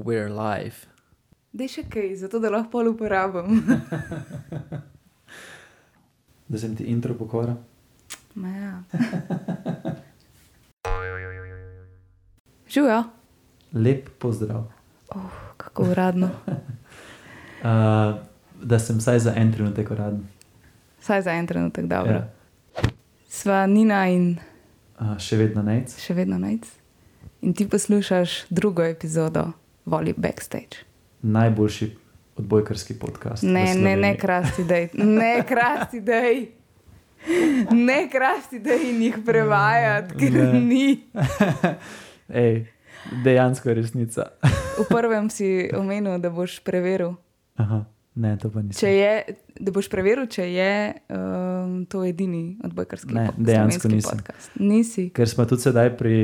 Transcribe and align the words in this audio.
we're 0.00 0.28
live. 0.30 0.86
Da 1.52 1.64
je 1.64 1.68
še 1.70 1.82
kaj, 1.84 2.16
zato 2.16 2.38
da 2.38 2.50
lahko 2.50 2.70
pol 2.70 2.88
uporabim. 2.88 3.48
Da 6.50 6.58
sem 6.58 6.72
ti 6.74 6.84
intro 6.84 7.14
pokora. 7.14 7.52
Ma 8.34 8.48
ja. 8.50 8.72
Živijo, 12.68 13.04
Lep 13.72 14.08
pozdrav. 14.18 14.64
kako 15.56 15.82
uradno. 15.84 16.30
Uh, 17.60 17.66
da 18.62 18.78
sem 18.78 18.96
vsaj 18.98 19.18
za 19.18 19.32
en 19.36 19.52
trenutek 19.52 19.90
uraden. 19.90 20.22
Saj 21.00 21.22
za 21.22 21.30
en 21.30 21.46
trenutek 21.46 21.86
dobro. 21.86 22.12
Ja. 22.12 22.30
Sva 23.28 23.66
Nina 23.66 24.06
in 24.08 24.38
Uh, 24.98 25.18
še 25.18 25.36
vedno 25.36 25.62
nec. 25.62 25.92
še 25.98 26.14
vedno 26.14 26.38
najc. 26.38 26.64
In 27.40 27.54
ti 27.54 27.68
poslušaš 27.68 28.46
drugo 28.50 28.82
epizodo 28.82 29.52
Voli 29.86 30.14
Backstage. 30.16 30.84
Najboljši 31.22 31.96
odbojkarski 32.36 32.94
podcast. 32.94 33.42
Ne, 33.42 33.74
ne, 33.74 33.96
ne 33.96 34.16
krasti, 34.22 34.64
dej. 34.64 34.88
Ne 34.94 35.44
krasti, 35.48 36.00
dej. 36.00 36.48
Ne 37.70 38.08
krasti, 38.08 38.58
in 38.88 39.02
jih 39.02 39.18
prevajati, 39.26 40.14
ker 40.16 40.32
Ne. 40.32 40.60
ni. 40.60 41.04
Ej, 42.44 42.66
dejansko 43.24 43.68
je 43.68 43.74
resnica. 43.74 44.22
V 44.78 44.86
prvem 44.88 45.30
si 45.30 45.48
omenil, 45.76 46.18
da 46.18 46.30
boš 46.30 46.60
preveril, 46.60 47.14
Aha, 47.56 47.84
ne, 48.20 48.36
to 48.36 48.48
pa 48.48 48.60
nisem. 48.60 48.78
če 48.78 48.90
je, 48.90 49.12
da 49.58 49.72
boš 49.72 49.88
preveril, 49.88 50.26
če 50.26 50.44
je 50.46 50.72
um, 51.08 51.86
to 51.86 52.04
edini 52.04 52.42
odbojkarski 52.60 53.14
Ne, 53.14 53.26
po- 53.26 53.40
dejansko 53.40 53.88
nisem. 53.88 54.18
podcast. 54.18 54.50
Nisi. 54.56 55.08
Ker 55.10 55.26
smo 55.26 55.44
tudi 55.44 55.62
sedaj 55.62 55.96
pri 55.96 56.16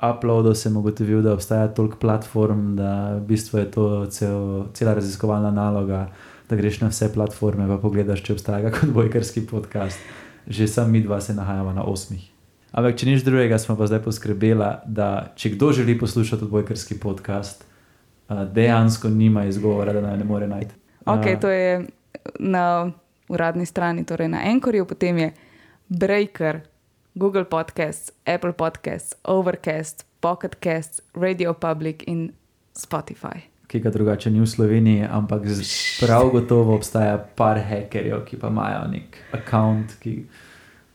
uploadu, 0.00 0.54
sem 0.54 0.72
ugotovil, 0.74 1.20
da 1.20 1.32
obstaja 1.32 1.68
toliko 1.68 1.96
platform, 1.98 2.74
da 2.74 2.90
v 3.14 3.26
bistvu 3.26 3.58
je 3.58 3.70
to 3.70 3.84
cel, 4.08 4.38
cela 4.72 4.94
raziskovalna 4.94 5.50
naloga, 5.52 6.06
da 6.44 6.56
greš 6.56 6.80
na 6.80 6.88
vse 6.88 7.08
platforme 7.08 7.64
in 7.64 7.78
pogledaš, 7.78 8.22
če 8.22 8.32
obstaja 8.32 8.70
kot 8.70 8.90
bojkarski 8.98 9.44
podcast. 9.44 10.00
Že 10.46 10.68
sam 10.68 10.90
mi 10.90 11.00
dva 11.00 11.20
se 11.20 11.32
nahajamo 11.32 11.72
na 11.72 11.84
osmih. 11.84 12.20
Ampak, 12.70 12.96
če 12.96 13.06
nič 13.06 13.22
drugega, 13.22 13.56
smo 13.56 13.76
pa 13.76 13.86
zdaj 13.86 14.02
poskrbeli, 14.02 14.66
da 14.84 15.06
če 15.34 15.50
kdo 15.50 15.72
želi 15.72 15.94
poslušati 15.94 16.44
bojkarski 16.44 16.98
podcast, 16.98 17.62
a, 18.26 18.44
dejansko 18.44 19.08
nima 19.08 19.44
izgovora, 19.44 19.92
da 19.92 20.02
naj 20.02 20.18
ne 20.18 20.24
more 20.24 20.46
najti. 20.46 20.74
Okay, 21.04 21.40
to 21.40 21.48
je 21.48 21.86
na 22.38 22.92
uradni 23.28 23.66
strani, 23.66 24.04
torej 24.04 24.28
na 24.28 24.44
Enkorju, 24.50 24.86
potem 24.86 25.18
je 25.18 25.32
Breaker, 25.88 26.60
Google 27.14 27.44
Podcasts, 27.44 28.12
Apple 28.26 28.52
Podcasts, 28.52 29.14
Overcast, 29.24 30.06
Pocket 30.20 30.56
Casts, 30.64 31.00
Radio 31.14 31.54
Public 31.54 32.02
in 32.06 32.32
Spotify. 32.72 33.54
ki 33.66 33.80
ga 33.80 33.90
drugače 33.90 34.30
ni 34.30 34.38
v 34.40 34.46
Sloveniji, 34.46 35.06
ampak 35.10 35.42
prav 36.00 36.28
gotovo 36.30 36.76
obstaja 36.76 37.18
par 37.18 37.58
hekerjev, 37.58 38.20
ki 38.24 38.36
pa 38.38 38.48
imajo 38.52 38.84
nek 38.92 39.18
račun, 39.32 39.80
ki 39.98 40.12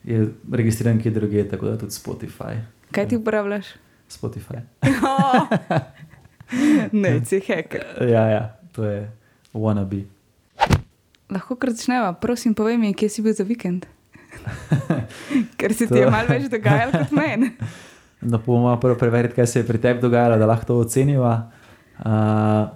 je 0.07 0.27
registriran 0.52 1.02
kje 1.02 1.11
druge, 1.11 1.43
tako 1.49 1.65
da 1.65 1.77
tudi 1.77 1.91
Spotify. 1.91 2.61
Kaj 2.95 3.07
ti 3.07 3.17
uporabljaš? 3.19 3.73
Spotify. 4.09 4.61
ne, 7.03 7.19
si 7.25 7.41
hacker. 7.43 7.83
Ja, 8.07 8.23
ja, 8.30 8.43
to 8.71 8.85
je 8.85 9.19
wannabe. 9.53 10.03
Lahko 11.30 11.55
kar 11.55 11.69
začneva, 11.69 12.14
prosim, 12.14 12.53
povej 12.53 12.78
mi, 12.78 12.94
kje 12.94 13.09
si 13.09 13.22
bil 13.22 13.33
za 13.33 13.44
vikend. 13.44 13.86
Ker 15.58 15.73
se 15.73 15.86
ti 15.86 15.94
To- 15.94 15.97
je 15.97 16.09
malo 16.09 16.28
več 16.30 16.50
dogajalo 16.50 16.92
kot 16.94 17.11
meni. 17.11 17.52
No, 18.22 18.38
bomo 18.45 18.73
prvo 18.80 18.97
preveriti, 19.00 19.36
kaj 19.36 19.47
se 19.47 19.59
je 19.59 19.67
pri 19.67 19.77
tebi 19.80 20.02
dogajalo, 20.02 20.38
da 20.38 20.45
lahko 20.45 20.66
to 20.66 20.77
oceniva. 20.80 21.52
Uh, 22.00 22.05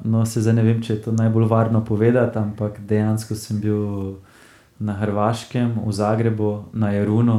no, 0.04 0.26
se 0.26 0.42
zdaj 0.42 0.54
ne 0.54 0.64
vem, 0.64 0.82
če 0.82 0.94
je 0.94 1.02
to 1.02 1.12
najbolj 1.12 1.46
varno 1.48 1.82
povedati, 1.86 2.38
ampak 2.38 2.80
dejansko 2.80 3.36
sem 3.36 3.60
bil 3.60 3.82
na 4.80 4.94
Hrvaškem, 4.94 5.78
v 5.80 5.92
Zagrebu, 5.92 6.50
na 6.74 6.92
Jarunu. 6.92 7.38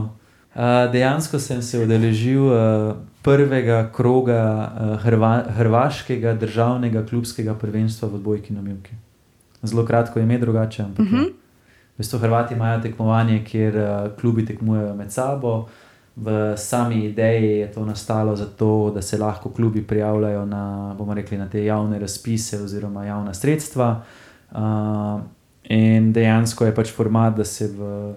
Uh, 0.54 0.86
dejansko 0.92 1.38
sem 1.38 1.62
se 1.62 1.80
udeležil 1.82 2.44
uh, 2.44 2.94
prvega 3.22 3.90
kroga 3.92 4.40
uh, 4.40 4.94
Hrva 5.02 5.42
Hrvaškega 5.56 6.34
državnega 6.40 7.02
klubskega 7.04 7.54
prvenstva 7.54 8.08
v 8.08 8.20
odbojki 8.20 8.54
na 8.54 8.62
Milki. 8.62 8.94
Zelo 9.64 9.84
kratko 9.84 10.20
ime 10.20 10.38
drugače, 10.38 10.82
ampak. 10.82 11.00
Uh 11.00 11.12
Mhm. 11.12 11.16
-huh. 11.16 11.32
V 11.94 11.98
bistvu 11.98 12.18
Hrvati 12.18 12.54
imajo 12.54 12.80
tekmovanje, 12.80 13.44
kjer 13.44 13.76
uh, 13.76 14.16
klubi 14.20 14.46
tekmujejo 14.46 14.94
med 14.94 15.12
sabo. 15.12 15.66
V 16.16 16.54
sami 16.56 17.04
ideji 17.04 17.58
je 17.58 17.72
to 17.72 17.84
nastalo 17.84 18.36
zato, 18.36 18.90
da 18.94 19.02
se 19.02 19.18
lahko 19.18 19.50
klubi 19.50 19.82
prijavljajo 19.82 20.46
na, 20.46 20.96
rekli, 21.14 21.38
na 21.38 21.48
te 21.48 21.64
javne 21.64 21.98
razpise 21.98 22.62
oziroma 22.62 23.04
javna 23.04 23.34
sredstva. 23.34 24.02
Uh, 24.52 25.20
in 25.64 26.12
dejansko 26.12 26.64
je 26.64 26.74
pač 26.74 26.92
format, 26.92 27.36
da 27.36 27.44
se 27.44 27.66
v 27.66 28.14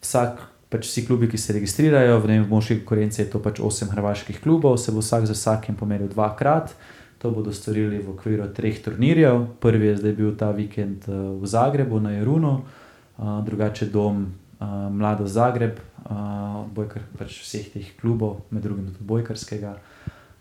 vsak, 0.00 0.40
pač 0.68 0.86
vsi 0.86 1.06
klubi, 1.06 1.28
ki 1.28 1.38
se 1.38 1.52
registrirajo, 1.52 2.18
v, 2.20 2.26
vem, 2.26 2.44
v 2.44 2.48
moški 2.48 2.78
konkurenci 2.80 3.22
je 3.22 3.30
to 3.30 3.38
pač 3.38 3.60
osem 3.60 3.88
hrvaških 3.88 4.40
klubov, 4.40 4.76
se 4.76 4.92
bo 4.92 4.98
vsak 4.98 5.26
za 5.26 5.32
vsakim 5.32 5.76
pomeril 5.76 6.08
dvakrat. 6.08 6.74
To 7.22 7.30
bodo 7.30 7.52
storili 7.54 8.02
v 8.02 8.10
okviru 8.10 8.50
treh 8.50 8.82
turnirjev. 8.82 9.46
Prvi 9.62 9.86
je 9.86 9.96
zdaj 9.96 10.12
bil 10.18 10.34
ta 10.34 10.50
vikend 10.50 11.06
eh, 11.06 11.14
v 11.14 11.46
Zagrebu, 11.46 12.00
na 12.02 12.18
Jarunu, 12.18 12.66
uh, 12.66 13.44
drugače 13.46 13.86
dom 13.86 14.26
uh, 14.26 14.90
Mlado 14.90 15.26
Zagreb, 15.30 15.78
uh, 15.78 16.66
bojkar, 16.74 17.06
pač 17.14 17.38
vseh 17.44 17.70
teh 17.70 17.86
klubov, 18.00 18.42
med 18.50 18.66
drugim 18.66 18.90
tudi 18.90 19.06
bojkarskega. 19.06 19.76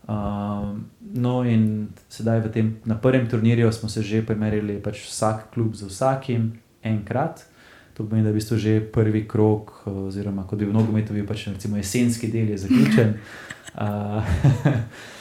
Uh, 0.10 0.74
no, 1.14 1.46
in 1.46 1.94
sedaj 2.10 2.50
tem, 2.50 2.82
na 2.86 2.98
prvem 2.98 3.30
turnirju 3.30 3.70
smo 3.72 3.90
se 3.90 4.02
že 4.02 4.26
primerjali, 4.26 4.82
pač 4.82 5.06
vsak 5.06 5.54
klub 5.54 5.78
z 5.78 5.86
vsakim 5.86 6.58
enkrat. 6.82 7.46
To 7.94 8.10
pomeni, 8.10 8.26
da 8.26 8.34
je 8.34 8.34
v 8.34 8.42
bistvu 8.42 8.58
že 8.58 8.80
prvi 8.82 9.28
krok, 9.30 9.86
oziroma 9.86 10.50
kot 10.50 10.58
bi 10.58 10.66
v 10.66 10.74
nogometu 10.74 11.14
bil 11.14 11.30
pač 11.30 11.46
recimo 11.54 11.78
jesenski 11.78 12.26
del, 12.26 12.50
je 12.58 12.66
zaključen. 12.66 13.14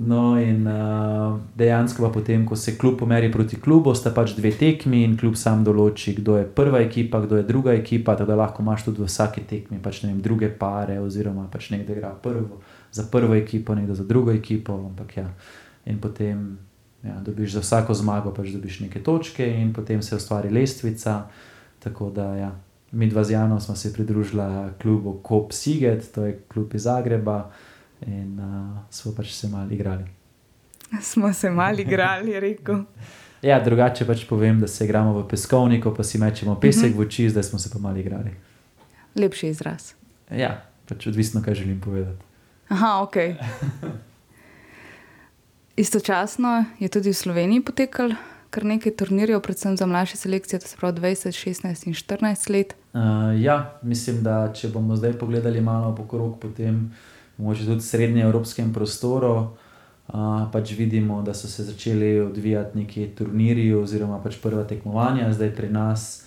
No, 0.00 0.38
in 0.38 0.66
uh, 0.66 1.40
dejansko 1.58 2.04
pa 2.06 2.08
potem, 2.14 2.44
ko 2.46 2.56
se 2.56 2.76
klub 2.78 3.00
pomeri 3.00 3.32
proti 3.32 3.56
klubu, 3.58 3.90
sta 3.98 4.12
pač 4.14 4.36
dve 4.36 4.52
tekmi 4.54 5.00
in 5.02 5.16
klub 5.18 5.34
sam 5.34 5.64
določi, 5.66 6.12
kdo 6.20 6.36
je 6.38 6.44
prva 6.46 6.84
ekipa, 6.84 7.18
kdo 7.24 7.40
je 7.40 7.46
druga 7.48 7.74
ekipa. 7.74 8.14
Tako 8.14 8.30
da 8.30 8.36
lahko 8.38 8.62
imaš 8.62 8.84
tudi 8.86 9.02
v 9.02 9.08
vsaki 9.08 9.42
tekmi 9.50 9.80
pač, 9.82 10.04
vem, 10.04 10.20
druge 10.22 10.52
pare, 10.54 11.00
oziroma 11.02 11.48
pač 11.50 11.72
nekdo 11.74 11.96
igra 11.96 12.12
prvo, 12.14 12.60
za 12.94 13.08
prvo 13.10 13.34
ekipo, 13.34 13.74
nekdo 13.74 13.96
za 13.98 14.06
drugo 14.06 14.30
ekipo. 14.30 14.76
Ampak, 14.86 15.16
ja. 15.18 15.26
In 15.90 15.98
potem 15.98 16.44
ja, 17.02 17.16
dobiš 17.24 17.56
za 17.56 17.62
vsako 17.66 17.96
zmago, 17.98 18.30
pač 18.36 18.52
dobiš 18.54 18.84
neke 18.84 19.02
točke, 19.02 19.42
in 19.42 19.72
potem 19.74 20.04
se 20.04 20.14
ustvari 20.14 20.52
lestvica. 20.54 21.24
Tako 21.82 22.12
da, 22.14 22.28
ja, 22.38 22.52
mi 22.94 23.10
dva 23.10 23.26
z 23.26 23.34
Janom 23.34 23.58
smo 23.58 23.74
se 23.74 23.90
pridružili 23.92 24.46
klubu 24.78 25.18
Kop 25.26 25.50
Siget, 25.50 26.06
to 26.14 26.28
je 26.28 26.38
klub 26.46 26.70
iz 26.78 26.86
Zagreba 26.86 27.48
in 28.06 28.38
uh, 28.40 28.78
smo 28.90 29.12
pač 29.16 29.32
se 29.32 29.48
malo 29.48 29.70
igrali. 29.70 30.04
Smo 31.02 31.32
se 31.32 31.50
mali 31.50 31.82
igrali, 31.82 32.30
je 32.30 32.40
rekel. 32.40 32.84
Ja, 33.42 33.60
drugače 33.62 34.02
pač 34.02 34.24
povem, 34.26 34.58
da 34.60 34.66
se 34.66 34.82
igramo 34.84 35.12
v 35.14 35.28
peskovniku, 35.30 35.92
pa 35.94 36.02
si 36.02 36.18
mečemo 36.18 36.56
pesek 36.58 36.96
v 36.96 37.04
oči, 37.04 37.28
zdaj 37.30 37.44
smo 37.46 37.58
se 37.62 37.70
pa 37.70 37.78
malo 37.78 38.00
igrali. 38.02 38.32
Lepši 39.14 39.52
izraz. 39.52 39.92
Ja, 40.26 40.64
pač 40.90 41.06
odvisno, 41.06 41.38
kaj 41.44 41.54
želim 41.54 41.78
povedati. 41.80 42.18
Aha, 42.74 42.98
ok. 43.06 43.14
Istočasno 45.86 46.64
je 46.82 46.90
tudi 46.90 47.14
v 47.14 47.20
Sloveniji 47.20 47.62
potekal 47.62 48.18
kar 48.50 48.64
nekaj 48.64 48.94
turnirjev, 48.96 49.40
predvsem 49.44 49.76
za 49.76 49.86
mlajše 49.86 50.16
selekcije, 50.16 50.60
to 50.60 50.68
se 50.68 50.76
pravi 50.76 51.00
20, 51.00 51.36
16 51.36 51.86
in 51.86 51.94
14 51.94 52.50
let. 52.50 52.74
Uh, 52.92 53.00
ja, 53.40 53.78
mislim, 53.82 54.22
da 54.22 54.52
če 54.54 54.68
bomo 54.72 54.96
zdaj 54.96 55.18
pogledali 55.20 55.60
malo 55.60 55.94
po 55.94 56.06
krog, 56.08 56.38
potem 56.40 56.88
mogoče 57.38 57.64
tudi 57.64 57.78
v 57.78 57.86
srednjem 57.86 58.26
evropskem 58.26 58.72
prostoru, 58.72 59.34
uh, 59.38 60.46
pač 60.52 60.72
vidimo, 60.78 61.22
da 61.22 61.34
so 61.34 61.48
se 61.48 61.64
začeli 61.64 62.20
odvijati 62.20 62.78
neki 62.78 63.08
turnirji 63.18 63.74
oziroma 63.74 64.18
pač 64.22 64.40
prva 64.42 64.64
tekmovanja. 64.64 65.32
Zdaj 65.32 65.54
pri 65.54 65.70
nas 65.70 66.24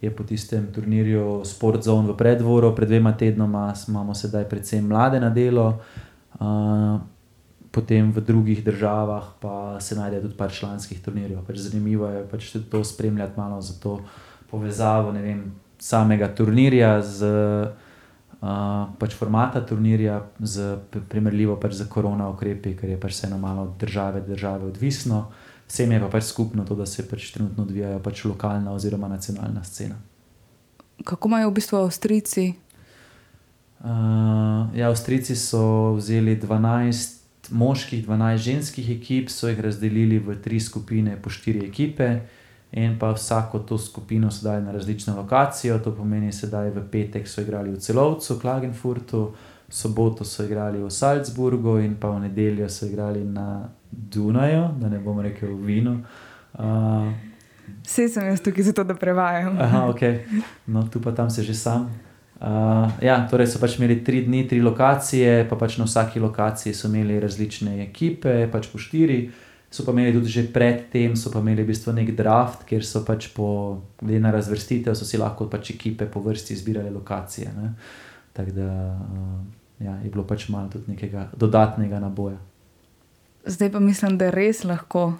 je 0.00 0.10
po 0.10 0.24
tistem 0.24 0.66
turnirju 0.74 1.42
Sport 1.44 1.82
Zone 1.82 2.12
v 2.12 2.16
predvoru, 2.16 2.74
pred 2.74 2.88
dvema 2.88 3.12
tednoma 3.12 3.74
imamo 3.88 4.14
sedaj 4.14 4.48
predvsem 4.48 4.86
mlade 4.86 5.20
na 5.20 5.30
delo. 5.30 5.78
Uh, 6.40 7.00
Potem 7.72 8.12
v 8.12 8.20
drugih 8.20 8.60
državah 8.64 9.40
pa 9.40 9.80
se 9.80 9.96
najde 9.96 10.20
tudi 10.20 10.36
par 10.36 10.52
članskih 10.52 11.00
turnirjev. 11.00 11.38
Pač 11.46 11.56
zanimivo 11.56 12.04
je 12.04 12.26
pač 12.28 12.50
tudi 12.52 12.68
to 12.68 12.84
spremljati 12.84 13.32
malo 13.40 13.62
za 13.64 13.72
to 13.80 14.00
povezavo 14.50 15.10
vem, 15.10 15.54
samega 15.80 16.28
turnirja 16.34 17.00
z 17.00 17.24
uh, 17.24 17.91
pač 18.98 19.14
formata 19.14 19.60
turnirja, 19.66 20.22
z 20.38 20.76
primerljivo 21.08 21.56
pač 21.62 21.76
z 21.78 21.86
korona 21.88 22.26
ukrepi, 22.28 22.74
ker 22.74 22.90
je 22.90 22.98
pač 23.00 23.14
vseeno 23.14 23.38
malo 23.38 23.68
od 23.68 23.76
države 23.78 24.20
do 24.20 24.34
države 24.34 24.66
odvisno. 24.66 25.28
Vsem 25.68 25.92
je 25.92 26.00
pa 26.00 26.08
pač 26.08 26.24
skupno 26.24 26.64
to, 26.64 26.74
da 26.74 26.86
se 26.86 27.06
pač 27.08 27.30
trenutno 27.30 27.62
odvijajo 27.62 28.00
pač 28.02 28.24
lokalna 28.24 28.72
oziroma 28.72 29.08
nacionalna 29.08 29.64
scena. 29.64 29.94
Kako 31.04 31.28
imajo 31.28 31.50
v 31.50 31.54
bistvu 31.54 31.78
Avstrijci? 31.78 32.52
Uh, 33.82 33.88
ja, 34.74 34.90
Avstrijci 34.90 35.36
so 35.36 35.94
vzeli 35.94 36.36
12 36.36 37.50
moških, 37.50 38.06
12 38.06 38.36
ženskih 38.36 38.90
ekip, 38.90 39.30
so 39.30 39.48
jih 39.48 39.60
razdelili 39.60 40.18
v 40.18 40.36
tri 40.42 40.60
skupine, 40.60 41.16
po 41.22 41.30
štiri 41.30 41.66
ekipe. 41.66 42.20
In 42.72 42.98
pa 42.98 43.10
vsako 43.12 43.58
to 43.58 43.78
skupino 43.78 44.30
so 44.30 44.44
dali 44.44 44.64
na 44.64 44.72
različno 44.72 45.16
lokacijo, 45.16 45.78
to 45.78 45.94
pomeni, 45.94 46.30
da 46.50 46.60
v 46.60 46.84
petek 46.90 47.28
so 47.28 47.40
igrali 47.40 47.70
v 47.70 47.76
Celovcu, 47.76 48.38
Klagenfurtu, 48.40 49.34
v 49.68 49.74
soboto 49.74 50.24
so 50.24 50.44
igrali 50.44 50.80
v 50.82 50.90
Salzburgu, 50.90 51.78
in 51.78 51.96
pa 52.00 52.08
v 52.08 52.20
nedeljo 52.20 52.68
so 52.68 52.86
igrali 52.86 53.24
na 53.24 53.68
Dunaju, 53.90 54.68
da 54.80 54.88
ne 54.88 54.98
bom 54.98 55.20
rekel 55.20 55.52
v 55.52 55.66
Vinu. 55.66 55.98
Uh, 56.52 57.12
Vse 57.84 58.08
sem 58.08 58.26
jaz 58.26 58.40
tukaj 58.40 58.64
zato, 58.64 58.84
da 58.84 58.94
prevajam. 58.94 59.56
Aha, 59.60 59.86
ok, 59.88 60.00
no 60.66 60.88
tu 60.88 61.00
pa 61.00 61.12
tam 61.12 61.30
se 61.30 61.42
že 61.42 61.54
sam. 61.54 61.90
Uh, 62.40 62.90
ja, 63.04 63.20
torej 63.30 63.46
so 63.52 63.60
pač 63.62 63.76
imeli 63.78 64.00
tri 64.04 64.24
dni, 64.26 64.48
tri 64.48 64.58
lokacije, 64.64 65.44
pa 65.48 65.56
pač 65.56 65.76
na 65.78 65.84
vsaki 65.84 66.20
lokaciji 66.20 66.74
so 66.74 66.88
imeli 66.88 67.20
različne 67.20 67.82
ekipe, 67.84 68.48
pač 68.52 68.66
po 68.72 68.80
štiri. 68.82 69.30
So 69.72 69.86
pa 69.86 69.92
imeli 69.92 70.12
tudi 70.12 70.28
že 70.28 70.42
predtem, 70.52 71.16
so 71.16 71.32
pa 71.32 71.40
imeli 71.40 71.64
v 71.64 71.72
bistvu 71.72 71.94
nek 71.96 72.12
draft, 72.16 72.66
kjer 72.68 72.84
so 72.84 73.00
pač 73.08 73.30
po, 73.32 73.80
glede 74.00 74.20
na 74.20 74.30
razvrstitev, 74.34 74.92
so 74.92 75.08
si 75.08 75.16
lahko 75.16 75.48
pač 75.48 75.72
ekipe 75.72 76.04
po 76.06 76.20
vrsti 76.20 76.52
izbirali 76.52 76.92
lokacije. 76.92 77.48
Tako 78.36 78.50
da 78.52 78.68
uh, 78.68 79.38
ja, 79.80 79.96
je 80.04 80.10
bilo 80.12 80.28
pač 80.28 80.48
malo 80.52 80.68
tudi 80.68 80.92
nekega 80.92 81.30
dodatnega 81.32 82.00
naboja. 82.04 82.36
Zdaj 83.48 83.72
pa 83.72 83.80
mislim, 83.80 84.18
da 84.20 84.28
res 84.30 84.60
lahko 84.64 85.14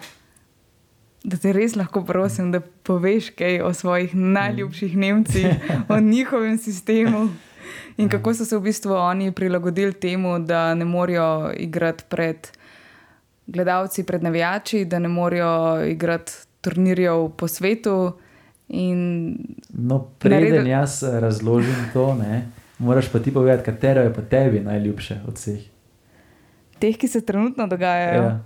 da 1.23 1.37
te 1.39 1.53
res 1.55 1.77
lahko 1.79 2.03
prosim, 2.05 2.51
da 2.51 2.59
poveš 2.59 3.31
kaj 3.37 3.61
o 3.63 3.73
svojih 3.73 4.15
najljubših 4.15 4.97
Nemcih, 4.97 5.47
o 5.89 5.99
njihovem 6.13 6.57
sistemu 6.57 7.29
in 7.97 8.09
kako 8.09 8.33
so 8.33 8.45
se 8.45 8.57
v 8.57 8.61
bistvu 8.61 8.93
oni 8.93 9.31
prilagodili 9.31 9.93
temu, 9.93 10.39
da 10.39 10.75
ne 10.75 10.85
morejo 10.85 11.53
igrati 11.57 12.03
pred 12.09 12.47
gledalci, 13.47 14.03
pred 14.03 14.23
navijači, 14.23 14.85
da 14.85 14.99
ne 14.99 15.07
morejo 15.07 15.85
igrati 15.85 16.31
turnirjev 16.61 17.29
po 17.37 17.47
svetu. 17.47 18.11
No, 19.69 19.99
preden 20.19 20.49
naredil... 20.49 20.67
jaz 20.67 21.03
razložim 21.03 21.89
to, 21.93 22.15
ne, 22.15 22.47
moraš 22.79 23.11
pa 23.11 23.19
ti 23.19 23.33
povedati, 23.33 23.63
katero 23.63 24.01
je 24.01 24.13
pa 24.13 24.21
tebi 24.21 24.59
najljubše 24.59 25.19
od 25.27 25.33
vseh. 25.33 25.59
Teh, 26.79 26.97
ki 26.97 27.07
se 27.07 27.25
trenutno 27.25 27.67
dogajajo. 27.67 28.21
Ja. 28.21 28.43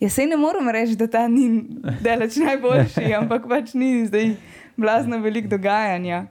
Jaz 0.00 0.12
se 0.12 0.26
ne 0.26 0.36
morem 0.36 0.68
reči, 0.68 0.96
da 0.96 1.06
ta 1.06 1.28
ni 1.28 1.64
delač 2.00 2.36
najboljši, 2.36 3.12
ampak 3.20 3.46
pač 3.48 3.74
ni 3.74 4.06
zdaj 4.06 4.34
blazno 4.76 5.18
veliko 5.18 5.48
dogajanja. 5.48 6.26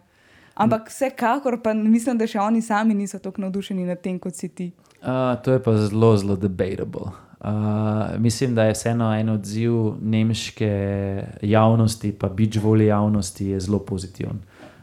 Ampak 0.56 0.90
vsekakor 0.90 1.62
pa 1.64 1.74
mislim, 1.74 2.18
da 2.18 2.28
še 2.28 2.40
oni 2.40 2.62
sami 2.62 2.94
niso 2.94 3.20
tako 3.20 3.46
navdušeni 3.46 3.86
nad 3.88 4.02
tem, 4.02 4.20
kot 4.20 4.36
si 4.36 4.50
ti. 4.50 4.72
Uh, 5.02 5.38
to 5.44 5.56
je 5.56 5.64
pa 5.64 5.76
zelo, 5.78 6.12
zelo 6.18 6.36
debatable. 6.36 7.14
Uh, 7.42 8.20
mislim, 8.22 8.56
da 8.56 8.64
je 8.64 8.74
vseeno 8.74 9.16
en 9.16 9.30
odziv 9.30 9.74
nemške 10.02 10.74
javnosti, 11.42 12.12
pa 12.12 12.30
bič 12.30 12.58
volje 12.62 12.86
javnosti, 12.86 13.60
zelo 13.60 13.80
pozitiven. 13.80 14.38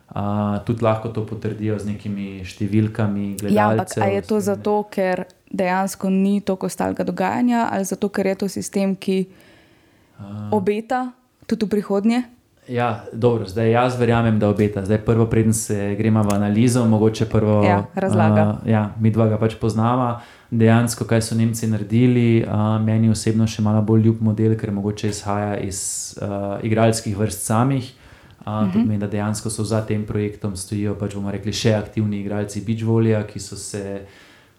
Uh, 0.09 0.65
tudi 0.67 0.85
lahko 0.85 1.09
to 1.09 1.23
potrdijo 1.27 1.79
z 1.79 1.87
nekimi 1.87 2.41
številkami. 2.43 3.37
Ja, 3.53 3.69
ampak 3.71 3.95
je 4.03 4.23
to 4.27 4.41
zato, 4.43 4.81
ker 4.91 5.29
dejansko 5.55 6.11
ni 6.11 6.41
toliko 6.41 6.67
ostalega 6.67 7.07
dogajanja, 7.07 7.69
ali 7.71 7.87
zato, 7.87 8.09
ker 8.11 8.27
je 8.27 8.35
to 8.43 8.49
sistem, 8.51 8.97
ki 8.99 9.21
uh, 9.29 10.51
obeta 10.51 11.13
tudi 11.47 11.69
v 11.69 11.77
prihodnje? 11.77 12.25
Ja, 12.69 13.05
dobro, 13.13 13.47
zdaj 13.47 13.71
jaz 13.71 14.01
verjamem, 14.01 14.43
da 14.43 14.51
obeta. 14.51 14.83
Zdaj, 14.85 15.05
prvo, 15.07 15.29
preden 15.31 15.55
se 15.55 15.95
gremo 15.95 16.27
v 16.27 16.35
analizo, 16.35 16.83
mogoče 16.91 17.31
prvo 17.31 17.63
ja, 17.63 17.85
razlaga. 17.95 18.49
Uh, 18.59 18.67
ja, 18.67 18.83
mi 18.99 19.15
dva 19.15 19.29
ga 19.31 19.39
pač 19.39 19.55
poznava. 19.61 20.19
Dejansko, 20.51 21.05
kaj 21.05 21.23
so 21.23 21.35
Nemci 21.37 21.67
naredili, 21.67 22.41
uh, 22.41 22.79
meni 22.81 23.11
osebno 23.13 23.47
še 23.47 23.63
malo 23.63 23.83
bolj 23.85 24.07
ljub 24.07 24.23
model, 24.25 24.55
ker 24.57 24.73
mogoče 24.73 25.11
izhaja 25.13 25.59
iz 25.61 25.81
uh, 26.23 26.57
igralskih 26.65 27.17
vrst 27.19 27.45
samih. 27.45 27.93
Uh, 28.39 28.47
uh 28.47 28.53
-huh. 28.53 28.73
Pomeni, 28.73 28.99
da 28.99 29.07
dejansko 29.07 29.51
so 29.51 29.65
za 29.65 29.83
tem 29.87 30.07
projektom 30.07 30.57
stojijo, 30.57 30.95
pač 30.95 31.15
bomo 31.15 31.31
rekli, 31.31 31.53
še 31.53 31.75
aktivni 31.75 32.21
igralci 32.21 32.65
Beachvolija, 32.67 33.27
ki 33.27 33.41
so 33.41 33.57
se. 33.57 34.07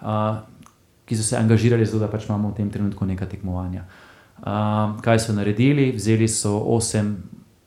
Uh, 0.02 0.38
ki 1.06 1.18
so 1.18 1.24
se 1.24 1.38
angažirali 1.38 1.86
za 1.86 1.92
to, 1.92 2.00
da 2.00 2.08
pač 2.08 2.28
imamo 2.30 2.50
v 2.50 2.54
tem 2.54 2.70
trenutku 2.70 3.06
neka 3.06 3.26
tekmovanja. 3.26 3.86
Uh, 4.38 5.02
kaj 5.02 5.20
so 5.20 5.34
naredili? 5.34 5.92
Vzeli 5.92 6.28
so 6.28 6.60
osem 6.60 7.18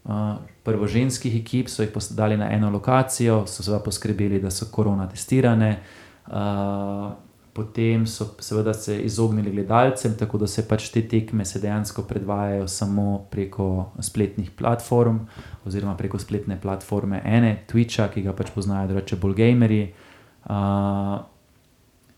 uh, 0.04 0.36
prvoženskih 0.62 1.40
ekip, 1.40 1.69
so 1.69 1.82
jih 1.82 1.90
postavili 1.90 2.36
na 2.36 2.52
eno 2.52 2.70
lokacijo, 2.70 3.42
so 3.46 3.62
seveda 3.62 3.82
poskrbeli, 3.82 4.40
da 4.40 4.50
so 4.50 4.66
korona 4.70 5.08
testirane. 5.08 5.78
Uh, 6.26 7.12
potem 7.52 8.06
so 8.06 8.26
seveda 8.40 8.75
se 8.75 9.02
izognili 9.02 9.50
gledalcem, 9.50 10.14
tako 10.19 10.38
da 10.38 10.46
se 10.46 10.69
pač 10.69 10.88
te 10.88 11.02
tekme 11.08 11.44
dejansko 11.44 12.02
predvajajo 12.02 12.69
samo 12.69 13.26
preko 13.31 13.93
spletnih 14.00 14.50
platform, 14.50 15.19
oziroma 15.64 15.96
preko 15.96 16.19
spletne 16.19 16.60
platforme 16.60 17.20
ene, 17.25 17.64
Twitcha, 17.69 18.08
ki 18.08 18.22
ga 18.22 18.32
pač 18.32 18.50
poznajo, 18.54 18.88
drugače 18.88 19.16
bolj 19.16 19.34
gameri. 19.34 19.82
Uh, 20.44 21.20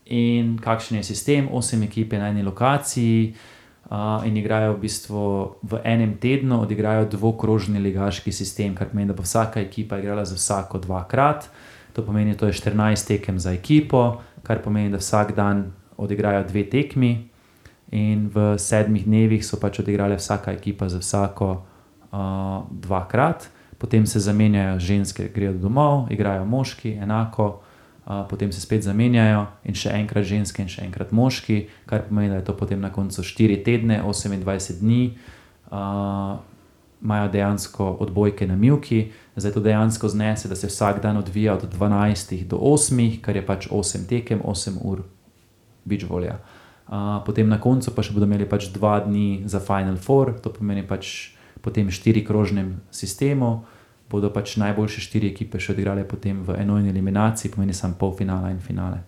in 0.05 0.55
kakšen 0.57 0.97
je 0.97 1.03
sistem, 1.03 1.49
osem 1.51 1.83
ekip 1.83 2.13
na 2.13 2.31
eni 2.31 2.43
lokaciji. 2.43 3.35
Uh, 3.85 4.23
in 4.25 4.37
igrajo 4.37 4.73
v 4.73 4.81
bistvu 4.81 5.21
v 5.61 5.81
enem 5.85 6.15
tednu, 6.17 6.63
odigrajo 6.63 7.05
dvokrožni 7.11 7.79
ligaški 7.83 8.31
sistem, 8.31 8.73
kar 8.75 8.89
pomeni, 8.89 9.11
da 9.11 9.17
bo 9.17 9.21
vsaka 9.21 9.59
ekipa 9.61 9.99
igrala 9.99 10.25
za 10.25 10.39
vsako 10.39 10.79
dvakrat. 10.87 11.49
To 11.93 12.03
pomeni, 12.03 12.33
da 12.35 12.47
je 12.47 12.53
14 12.53 13.07
tekem 13.07 13.37
za 13.39 13.53
ekipo, 13.53 14.23
kar 14.45 14.61
pomeni, 14.63 14.93
da 14.93 15.01
vsak 15.01 15.35
dan 15.35 15.71
odigrajo 15.97 16.43
dve 16.47 16.63
tekmi, 16.69 17.13
in 17.91 18.29
v 18.33 18.55
sedmih 18.57 19.05
dnevih 19.05 19.45
so 19.45 19.59
pač 19.61 19.79
odigrale 19.79 20.17
vsaka 20.17 20.53
ekipa 20.55 20.89
za 20.89 20.99
vsako 20.99 21.49
uh, 21.55 22.65
dvakrat, 22.71 23.49
potem 23.77 24.05
se 24.05 24.19
zamenjajo 24.19 24.79
ženske, 24.79 25.29
grejo 25.35 25.53
domov, 25.53 26.07
igrajo 26.11 26.45
moški, 26.45 26.97
enako 27.01 27.61
potem 28.05 28.51
se 28.51 28.61
spet 28.61 28.83
zamenjajo 28.85 29.47
in 29.65 29.73
še 29.73 29.89
enkrat 29.97 30.27
ženske 30.29 30.61
in 30.61 30.69
še 30.69 30.83
enkrat 30.85 31.11
moški, 31.15 31.65
kar 31.89 32.05
pomeni, 32.05 32.29
da 32.29 32.37
je 32.37 32.45
to 32.45 32.53
potem 32.57 32.81
na 32.81 32.91
koncu 32.93 33.23
4 33.25 33.63
tedne, 33.65 34.01
28 34.05 34.81
dni. 34.81 35.15
Uh, 35.71 36.37
Imajo 37.05 37.27
dejansko 37.29 37.85
odbojke 38.01 38.47
na 38.47 38.55
milki, 38.55 39.11
zdaj 39.35 39.51
to 39.51 39.59
dejansko 39.59 40.07
znese, 40.07 40.47
da 40.47 40.55
se 40.55 40.67
vsak 40.67 41.01
dan 41.01 41.17
odvija 41.17 41.53
od 41.53 41.73
12 41.73 42.47
do 42.47 42.57
8, 42.57 43.21
kar 43.21 43.35
je 43.35 43.45
pač 43.45 43.67
8 43.67 44.07
tekem, 44.09 44.41
8 44.41 44.77
ur, 44.81 45.03
bič 45.85 46.05
volja. 46.09 46.39
Uh, 46.87 47.23
potem 47.25 47.49
na 47.49 47.57
koncu 47.61 47.91
pa 47.95 48.03
še 48.05 48.13
bodo 48.13 48.29
imeli 48.29 48.45
pač 48.45 48.69
2 48.69 49.07
dni 49.07 49.27
za 49.49 49.59
Final 49.59 49.97
Four, 49.97 50.37
to 50.39 50.53
pomeni 50.53 50.85
pač 50.85 51.33
potem 51.61 51.89
4 51.89 52.21
krožnem 52.21 52.77
sistemu, 52.91 53.65
bodo 54.09 54.29
pač 54.29 54.55
najboljše 54.61 55.01
štiri 55.01 55.33
ekipe 55.33 55.59
še 55.59 55.73
odigrale 55.73 56.05
potem 56.05 56.43
v 56.45 56.61
enojni 56.61 56.93
eliminaciji, 56.93 57.51
pomeni 57.51 57.73
samo 57.73 57.97
polfinale 57.97 58.53
in 58.53 58.61
finale. 58.61 59.01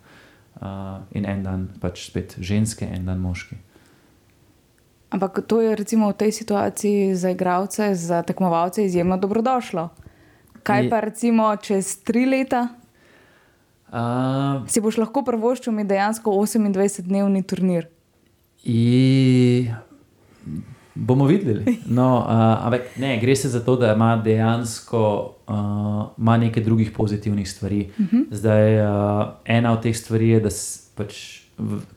Uh, 0.58 1.06
in 1.14 1.26
en 1.30 1.44
dan 1.46 1.68
pač 1.80 2.10
spet 2.10 2.34
ženske, 2.42 2.82
en 2.90 3.06
dan 3.06 3.22
moški. 3.22 3.62
Ampak 5.14 5.46
to 5.48 5.62
je 5.62 5.78
recimo 5.78 6.10
v 6.10 6.18
tej 6.18 6.32
situaciji 6.34 7.16
za 7.16 7.30
igralce, 7.32 7.94
za 7.96 8.26
tekmovalce 8.26 8.84
izjemno 8.84 9.22
dobrodošlo. 9.22 10.07
Kaj 10.68 10.90
pa 10.92 11.00
recimo 11.00 11.48
čez 11.64 11.96
tri 12.04 12.26
leta? 12.28 12.68
Uh, 13.88 14.68
si 14.68 14.84
boš 14.84 14.98
lahko 15.00 15.24
prvoščil 15.24 15.72
mi 15.72 15.86
dejansko 15.88 16.34
28-dnevni 16.36 17.44
turnir? 17.48 17.88
I... 18.68 19.70
Bomo 20.98 21.28
videli. 21.30 21.78
No, 21.86 22.26
uh, 22.26 22.66
ampak 22.66 22.98
ne, 22.98 23.14
gre 23.22 23.36
se 23.38 23.52
za 23.54 23.62
to, 23.64 23.78
da 23.80 23.94
ima 23.94 24.16
dejansko 24.18 25.02
uh, 25.48 26.38
nekaj 26.42 26.64
drugih 26.64 26.92
pozitivnih 26.92 27.50
stvari. 27.50 27.90
Uh 27.94 28.06
mhm. 28.06 28.18
-huh. 28.18 28.26
Zdaj, 28.32 28.82
uh, 28.82 29.28
ena 29.46 29.74
od 29.74 29.82
teh 29.82 29.98
stvari 29.98 30.30
je, 30.30 30.40
da 30.40 30.50
pač, 30.96 31.42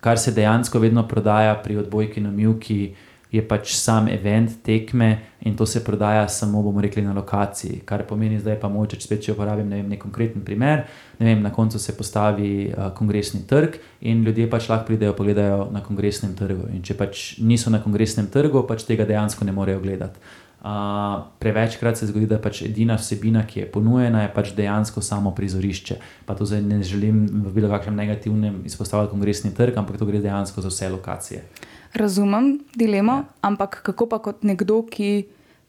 kar 0.01 0.19
se 0.19 0.33
dejansko 0.33 0.79
vedno 0.79 1.09
prodaja 1.09 1.55
pri 1.65 1.77
odbojki 1.77 2.21
na 2.21 2.31
Milki, 2.31 2.95
je 3.33 3.43
pač 3.49 3.75
sam 3.79 4.09
event 4.09 4.51
tekme 4.63 5.19
in 5.41 5.57
to 5.57 5.67
se 5.67 5.85
prodaja 5.85 6.29
samo, 6.29 6.63
bomo 6.63 6.81
rekli, 6.81 7.03
na 7.03 7.13
lokaciji. 7.13 7.81
Kar 7.85 8.03
pomeni, 8.07 8.41
da 8.43 8.51
je 8.51 8.61
pa 8.61 8.69
moče, 8.69 8.99
če 8.99 9.07
spet 9.07 9.23
če 9.25 9.33
uporabim 9.33 9.71
ne 9.71 9.81
vem, 9.81 9.89
nek 9.95 10.03
konkreten 10.03 10.45
primer. 10.45 10.85
Ne 11.21 11.31
vem, 11.31 11.43
na 11.43 11.53
koncu 11.55 11.79
se 11.79 11.95
postavi 11.97 12.51
uh, 12.69 12.91
kongresni 12.97 13.47
trg 13.49 13.79
in 14.01 14.25
ljudje 14.27 14.51
pač 14.51 14.69
lahko 14.69 14.91
pridejo 14.91 15.15
pogledajo 15.17 15.71
na 15.73 15.85
kongresnem 15.85 16.35
trgu. 16.37 16.69
In 16.75 16.85
če 16.85 16.99
pač 16.99 17.25
niso 17.39 17.73
na 17.73 17.81
kongresnem 17.83 18.29
trgu, 18.33 18.67
pač 18.69 18.85
tega 18.89 19.09
dejansko 19.09 19.49
ne 19.49 19.57
morejo 19.57 19.81
gledati. 19.87 20.21
Uh, 20.61 21.23
prevečkrat 21.41 21.97
se 21.97 22.11
zgodi, 22.11 22.27
da 22.29 22.37
je 22.37 22.45
pač 22.45 22.63
edina 22.67 22.99
vsebina, 23.01 23.47
ki 23.49 23.63
je 23.63 23.71
ponujena, 23.73 24.27
je 24.27 24.35
pač 24.35 24.53
dejansko 24.59 25.01
samo 25.01 25.33
prizorišče. 25.33 25.97
Pa 26.29 26.37
to 26.37 26.45
zdaj 26.45 26.61
ne 26.67 26.83
želim 26.85 27.25
v 27.47 27.55
bilo 27.55 27.71
kakšnem 27.73 27.97
negativnem 27.97 28.61
izpostavljati 28.69 29.15
kongresni 29.15 29.55
trg, 29.57 29.79
ampak 29.81 29.97
to 29.97 30.11
gre 30.11 30.21
dejansko 30.21 30.61
za 30.61 30.69
vse 30.69 30.93
lokacije 30.93 31.45
razumem 31.95 32.59
dilemo, 32.75 33.13
ja. 33.13 33.25
ampak 33.41 33.83
kako 33.83 34.07
pa 34.07 34.19
kot 34.19 34.43
nekdo, 34.43 34.83
ki 34.83 35.27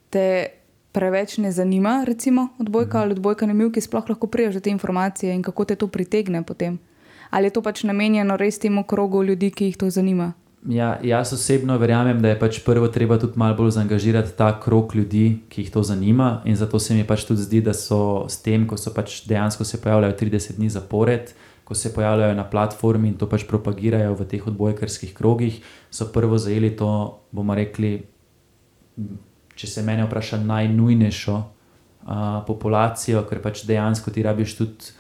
te 0.10 0.48
preveč 0.92 1.38
ne 1.38 1.52
zanima, 1.52 2.04
recimo 2.08 2.48
odbojka 2.60 2.98
mhm. 2.98 3.04
ali 3.04 3.12
odbojka 3.12 3.48
na 3.48 3.54
milki, 3.54 3.82
sploh 3.82 4.10
lahko 4.10 4.28
priješ 4.28 4.54
do 4.54 4.60
te 4.60 4.70
informacije 4.70 5.34
in 5.36 5.44
kako 5.44 5.66
te 5.66 5.76
to 5.76 5.88
pritegne 5.88 6.44
potem? 6.44 6.80
Ali 7.30 7.48
je 7.48 7.56
to 7.56 7.62
pač 7.62 7.84
namenjeno 7.84 8.38
res 8.38 8.60
temu 8.60 8.84
krogu 8.84 9.24
ljudi, 9.24 9.52
ki 9.52 9.66
jih 9.66 9.78
to 9.78 9.90
zanima? 9.90 10.34
Ja, 10.70 11.00
jaz 11.04 11.34
osebno 11.34 11.78
verjamem, 11.78 12.20
da 12.22 12.30
je 12.30 12.40
pač 12.40 12.60
prvo 12.62 12.88
treba 12.88 13.18
tudi 13.18 13.40
malo 13.40 13.56
bolj 13.58 13.72
zaangažirati 13.80 14.36
ta 14.38 14.52
krok 14.62 14.94
ljudi, 14.96 15.40
ki 15.50 15.64
jih 15.64 15.72
to 15.74 15.84
zanima. 15.84 16.42
In 16.46 16.56
zato 16.56 16.80
se 16.80 16.94
mi 16.94 17.04
pač 17.08 17.24
tudi 17.26 17.42
zdi, 17.42 17.62
da 17.66 17.74
so 17.74 18.28
s 18.30 18.44
tem, 18.46 18.68
ko 18.68 18.78
so 18.78 18.94
pač 18.94 19.24
dejansko 19.26 19.66
se 19.66 19.82
pojavljajo 19.82 20.14
30 20.20 20.60
dni 20.60 20.70
zapored, 20.70 21.34
ko 21.72 21.76
se 21.76 21.94
pojavljajo 21.94 22.36
na 22.36 22.44
platformi 22.44 23.08
in 23.08 23.14
to 23.16 23.30
pač 23.32 23.46
propagirajo 23.48 24.12
v 24.20 24.26
teh 24.28 24.44
odbojkarskih 24.44 25.14
krogih, 25.16 25.62
so 25.88 26.10
prvo 26.12 26.36
zajeli 26.36 26.74
to, 26.76 26.90
bomo 27.32 27.56
rekli, 27.56 27.94
če 29.56 29.68
se 29.72 29.84
mene 29.88 30.04
vpraša, 30.04 30.42
najnujnejšo 30.44 31.36
uh, 31.38 32.42
populacijo, 32.44 33.24
ker 33.30 33.40
pač 33.40 33.64
dejansko 33.70 34.12
ti 34.12 34.26
rabiš 34.28 34.58
tudi 34.60 34.92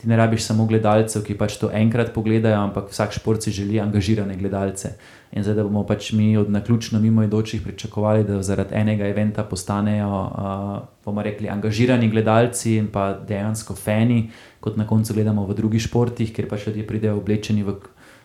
ti 0.00 0.08
ne 0.08 0.16
rabiš 0.16 0.44
samo 0.44 0.66
gledalcev, 0.66 1.22
ki 1.24 1.34
pač 1.38 1.56
to 1.56 1.70
enkrat 1.72 2.12
pogledajo, 2.14 2.58
ampak 2.68 2.90
vsak 2.92 3.14
šport 3.16 3.42
si 3.42 3.50
želi 3.50 3.80
angažirane 3.80 4.36
gledalce. 4.36 4.96
In 5.32 5.42
zdaj, 5.42 5.54
da 5.56 5.64
bomo 5.64 5.82
pač 5.88 6.12
mi 6.12 6.36
od 6.36 6.50
naključno 6.50 7.00
mimoidočih 7.00 7.62
pričakovali, 7.62 8.24
da 8.24 8.42
zaradi 8.42 8.74
enega 8.74 9.08
eventa 9.08 9.44
postanejo, 9.44 10.08
uh, 10.08 10.78
bomo 11.04 11.22
rekli, 11.22 11.48
angažirani 11.48 12.10
gledalci 12.12 12.76
in 12.76 12.90
pa 12.92 13.12
dejansko 13.28 13.74
fani, 13.74 14.30
kot 14.60 14.76
na 14.76 14.86
koncu 14.86 15.14
gledamo 15.14 15.46
v 15.46 15.56
drugih 15.56 15.82
športih, 15.82 16.32
kjer 16.32 16.48
pač 16.48 16.66
ljudje 16.66 16.86
pridejo 16.86 17.16
oblečeni 17.16 17.64
v, 17.64 17.78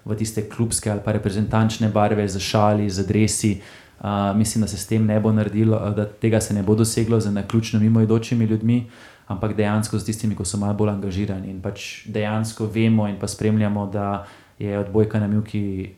v 0.06 0.18
tiste 0.20 0.44
klubske 0.50 0.92
ali 0.92 1.04
pa 1.06 1.16
reprezentančne 1.16 1.90
barve, 1.90 2.28
z 2.28 2.40
šali, 2.40 2.90
z 2.90 3.08
dresi. 3.08 3.62
Uh, 4.02 4.36
mislim, 4.36 4.62
da 4.62 4.68
se 4.68 4.78
s 4.78 4.88
tem 4.88 5.06
ne 5.06 5.20
bo 5.20 5.32
naredilo, 5.32 5.80
da 5.96 6.06
tega 6.06 6.42
se 6.42 6.54
ne 6.54 6.64
bo 6.64 6.76
doseglo 6.76 7.20
z 7.20 7.32
naključno 7.32 7.80
mimoidočimi 7.80 8.46
ljudmi 8.46 8.86
ampak 9.32 9.56
dejansko 9.58 10.00
z 10.00 10.12
tistimi, 10.12 10.36
ki 10.36 10.46
so 10.46 10.60
malo 10.62 10.78
bolj 10.78 10.94
angažirani 10.96 11.50
in 11.52 11.62
pač 11.64 12.06
dejansko 12.12 12.68
vemo 12.72 13.08
in 13.08 13.18
pa 13.20 13.28
spremljamo, 13.28 13.88
da 13.92 14.26
je 14.60 14.80
odbojka 14.80 15.20
na 15.20 15.28
milki 15.28 15.96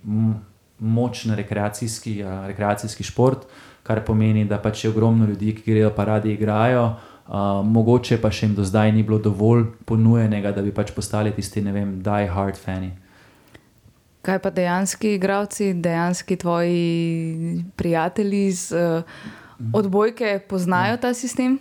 močen 0.80 1.36
rekreacijski, 1.36 2.22
rekreacijski 2.48 3.04
šport, 3.04 3.48
kar 3.84 4.04
pomeni, 4.06 4.46
da 4.46 4.58
pač 4.58 4.86
je 4.86 4.92
ogromno 4.92 5.26
ljudi, 5.26 5.56
ki 5.56 5.72
grejo 5.72 5.92
pa 5.96 6.06
radi 6.06 6.34
igrajo. 6.34 6.94
Uh, 7.24 7.64
mogoče 7.64 8.18
pa 8.20 8.28
še 8.36 8.50
jim 8.50 8.56
do 8.56 8.66
zdaj 8.68 8.92
ni 8.92 9.04
bilo 9.04 9.16
dovolj 9.24 9.70
ponujenega, 9.88 10.52
da 10.52 10.62
bi 10.62 10.74
pač 10.76 10.92
postali 10.92 11.32
tisti, 11.32 11.62
ne 11.64 11.72
vem, 11.72 11.94
die 12.04 12.28
hard 12.28 12.60
fani. 12.60 12.92
Kaj 14.24 14.40
pa 14.44 14.52
dejanski 14.52 15.14
igravci, 15.16 15.74
dejanski 15.74 16.36
tvoji 16.40 17.64
prijatelji 17.80 18.46
iz 18.48 18.66
uh, 18.76 19.04
odbojke 19.76 20.40
poznajo 20.50 21.00
ta 21.00 21.14
sistem? 21.16 21.60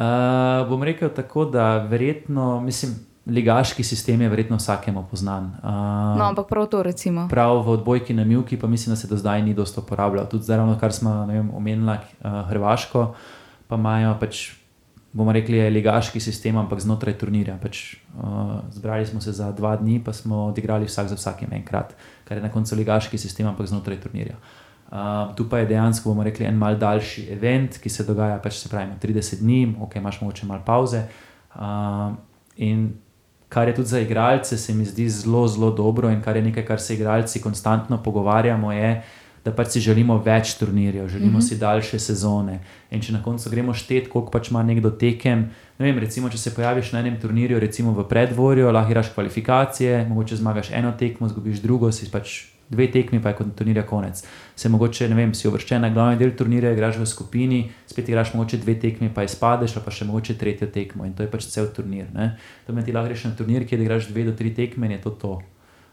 Uh, 0.00 0.68
bom 0.68 0.82
rekel 0.82 1.10
tako, 1.12 1.44
da 1.44 1.76
verjetno, 1.84 2.60
mislim, 2.60 2.94
ligaški 3.26 3.84
sistem 3.84 4.20
je 4.20 4.28
verjetno 4.28 4.56
vsakemu 4.56 5.02
poznan. 5.10 5.50
Uh, 5.62 5.70
no, 6.18 6.24
ampak 6.24 6.48
prav 6.48 6.70
to 6.72 6.80
recimo. 6.82 7.26
Prav 7.28 7.60
v 7.66 7.74
odbojki 7.76 8.14
na 8.16 8.24
Milki, 8.24 8.56
pa 8.56 8.66
mislim, 8.66 8.94
da 8.94 8.96
se 8.96 9.08
do 9.08 9.16
zdaj 9.16 9.42
ni 9.42 9.54
dosto 9.54 9.80
uporabljal. 9.80 10.24
Tudi 10.26 10.44
zdaj, 10.44 10.78
kar 10.80 10.92
smo 10.92 11.28
omenili, 11.52 11.98
uh, 12.24 12.48
Hrvaško, 12.48 13.14
pa 13.68 13.76
imajo 13.76 14.16
pač. 14.20 14.50
Bomo 15.12 15.32
rekli, 15.34 15.56
je 15.58 15.70
ligaški 15.70 16.20
sistem, 16.22 16.56
ampak 16.56 16.80
znotraj 16.80 17.16
turnirja. 17.18 17.58
Pač, 17.62 17.96
uh, 18.14 18.62
zbrali 18.70 19.06
smo 19.06 19.20
se 19.20 19.32
za 19.32 19.52
dva 19.52 19.74
dni, 19.76 19.98
pa 20.04 20.12
smo 20.12 20.46
odigrali 20.46 20.86
vsak 20.86 21.08
za 21.10 21.18
vsakim 21.18 21.52
enkrat, 21.52 21.92
kar 22.24 22.38
je 22.38 22.42
na 22.42 22.48
koncu 22.48 22.78
ligaški 22.78 23.18
sistem, 23.18 23.46
ampak 23.50 23.66
znotraj 23.66 24.00
turnirja. 24.00 24.38
Uh, 24.38 24.59
Uh, 24.90 25.34
tu 25.36 25.48
pa 25.48 25.58
je 25.58 25.66
dejansko, 25.70 26.08
bomo 26.10 26.24
rekli, 26.26 26.46
en 26.46 26.56
mal 26.58 26.74
daljši 26.78 27.28
event, 27.30 27.76
ki 27.78 27.90
se 27.92 28.02
dogaja 28.04 28.40
pač 28.42 28.56
se 28.58 28.68
pravi 28.68 28.96
30 29.02 29.38
dni, 29.38 29.60
ok, 29.80 29.96
imaš 30.00 30.18
morda 30.20 30.48
malo 30.48 30.64
pauze. 30.66 31.04
Uh, 31.54 32.16
in 32.56 32.88
kar 33.48 33.68
je 33.68 33.74
tudi 33.74 33.88
za 33.88 34.00
igralce, 34.00 34.58
se 34.58 34.74
mi 34.74 34.84
zdi 34.84 35.08
zelo, 35.08 35.46
zelo 35.48 35.70
dobro, 35.70 36.10
in 36.10 36.22
kar 36.22 36.36
je 36.36 36.42
nekaj, 36.42 36.66
kar 36.66 36.80
se 36.80 36.94
igralci 36.94 37.42
konstantno 37.42 38.02
pogovarjamo, 38.02 38.72
je, 38.72 39.02
da 39.44 39.52
pač 39.56 39.74
si 39.74 39.80
želimo 39.80 40.18
več 40.24 40.54
turnirjev, 40.60 41.08
želimo 41.08 41.38
mm 41.38 41.40
-hmm. 41.40 41.48
si 41.48 41.58
daljše 41.58 41.98
sezone. 41.98 42.60
In 42.90 43.00
če 43.00 43.12
na 43.12 43.22
koncu 43.22 43.50
gremo 43.50 43.74
štet, 43.74 44.08
koliko 44.08 44.30
pač 44.30 44.50
ima 44.50 44.62
nekdo 44.62 44.90
tekem. 44.90 45.50
Ne 45.78 45.86
vem, 45.86 45.98
recimo, 45.98 46.28
če 46.28 46.38
se 46.38 46.54
pojaviš 46.54 46.92
na 46.92 47.00
enem 47.00 47.20
turnirju, 47.20 47.60
recimo 47.60 47.92
v 47.92 48.08
predvorju, 48.08 48.70
lahko 48.70 48.90
igraš 48.90 49.12
kvalifikacije, 49.14 50.06
mogoče 50.08 50.36
zmagaš 50.36 50.70
eno 50.70 50.92
tekmo, 50.92 51.28
zgubiš 51.28 51.58
drugo, 51.58 51.92
si 51.92 52.10
pač 52.10 52.46
dve 52.70 52.86
tekmi, 52.90 53.22
pa 53.22 53.28
je 53.28 53.34
kot 53.34 53.54
turnirja 53.56 53.82
konec. 53.86 54.22
Se 54.56 54.68
mogoče, 54.68 55.08
ne 55.08 55.14
vem, 55.14 55.34
si 55.34 55.48
uvrščen 55.48 55.82
na 55.82 55.90
glavni 55.90 56.18
del 56.18 56.32
turnirja, 56.38 56.72
igraš 56.72 57.00
v 57.02 57.06
skupini, 57.06 57.60
spet 57.86 58.08
igraš 58.08 58.34
mogoče 58.34 58.60
dve 58.62 58.76
tekmi, 58.80 59.10
pa 59.14 59.26
izpadeš, 59.26 59.74
pa 59.84 59.90
še 59.90 60.06
mogoče 60.06 60.38
tretjo 60.38 60.70
tekmo 60.70 61.04
in 61.04 61.14
to 61.14 61.26
je 61.26 61.30
pač 61.30 61.48
cel 61.50 61.66
turnir. 61.74 62.06
Ne? 62.14 62.36
To 62.66 62.72
pomeni, 62.72 62.86
ti 62.86 62.94
lahko 62.94 63.10
greš 63.10 63.24
na 63.26 63.32
turnir, 63.38 63.66
kjer 63.66 63.82
igraš 63.82 64.12
dve 64.12 64.28
do 64.30 64.36
tri 64.38 64.54
tekme 64.54 64.86
in 64.86 64.98
je 64.98 65.02
to 65.02 65.10
to. 65.10 65.40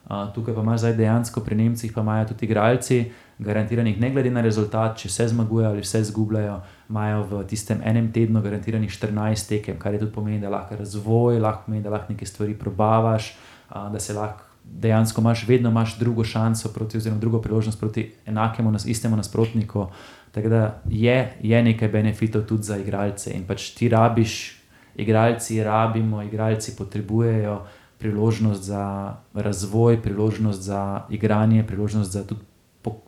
Uh, 0.08 0.30
tukaj 0.32 0.56
pa 0.56 0.62
imaš 0.64 0.86
zdaj 0.86 0.94
dejansko 1.02 1.42
pri 1.44 1.56
Nemcih, 1.56 1.92
pa 1.92 2.02
imajo 2.06 2.30
tudi 2.30 2.46
igralci, 2.46 3.00
garantiranih, 3.40 4.00
ne 4.02 4.10
glede 4.12 4.32
na 4.34 4.42
rezultat, 4.42 4.98
če 4.98 5.12
vse 5.12 5.28
zmagujejo 5.34 5.70
ali 5.70 5.84
vse 5.86 6.02
zgubljajo, 6.10 6.58
imajo 6.90 7.24
v 7.30 7.44
tistem 7.50 7.84
enem 7.86 8.10
tednu 8.12 8.42
garantiranih 8.42 8.90
14 8.92 9.50
tekem, 9.50 9.78
kar 9.80 9.94
je 9.94 10.02
tudi 10.06 10.14
pomeni, 10.16 10.42
da 10.42 10.50
lahko 10.50 10.76
razvoj, 10.80 11.40
lahko 11.40 11.68
pomeni, 11.68 11.84
da 11.86 11.94
lahko 11.94 12.14
nekaj 12.14 12.28
stvari 12.28 12.58
probavaš, 12.58 13.36
da 13.70 14.00
se 14.00 14.18
lahko 14.18 14.48
dejansko 14.68 15.22
imaš 15.22 15.48
vedno 15.48 15.70
imaš 15.70 15.98
drugo 16.00 16.24
šanso, 16.24 16.74
proti, 16.74 16.98
oziroma 16.98 17.20
drugo 17.20 17.42
priložnost 17.42 17.80
proti 17.80 18.12
enakemu, 18.26 18.72
nas, 18.72 18.86
istemu 18.86 19.16
nasprotniku. 19.16 19.88
Tako 20.32 20.50
da 20.50 20.82
je, 20.90 21.34
je 21.42 21.64
nekaj 21.64 21.88
benefitov 21.88 22.44
tudi 22.46 22.64
za 22.64 22.78
igralce. 22.78 23.32
In 23.34 23.46
pač 23.48 23.70
ti 23.70 23.90
rabiš, 23.90 24.58
igralci 24.96 25.64
rabimo, 25.64 26.22
igralci 26.22 26.76
potrebujejo 26.76 27.62
priložnost 27.98 28.64
za 28.64 29.16
razvoj, 29.34 30.02
priložnost 30.02 30.62
za 30.62 31.02
igranje, 31.10 31.64
priložnost 31.68 32.12
za 32.12 32.24
tudi 32.28 32.42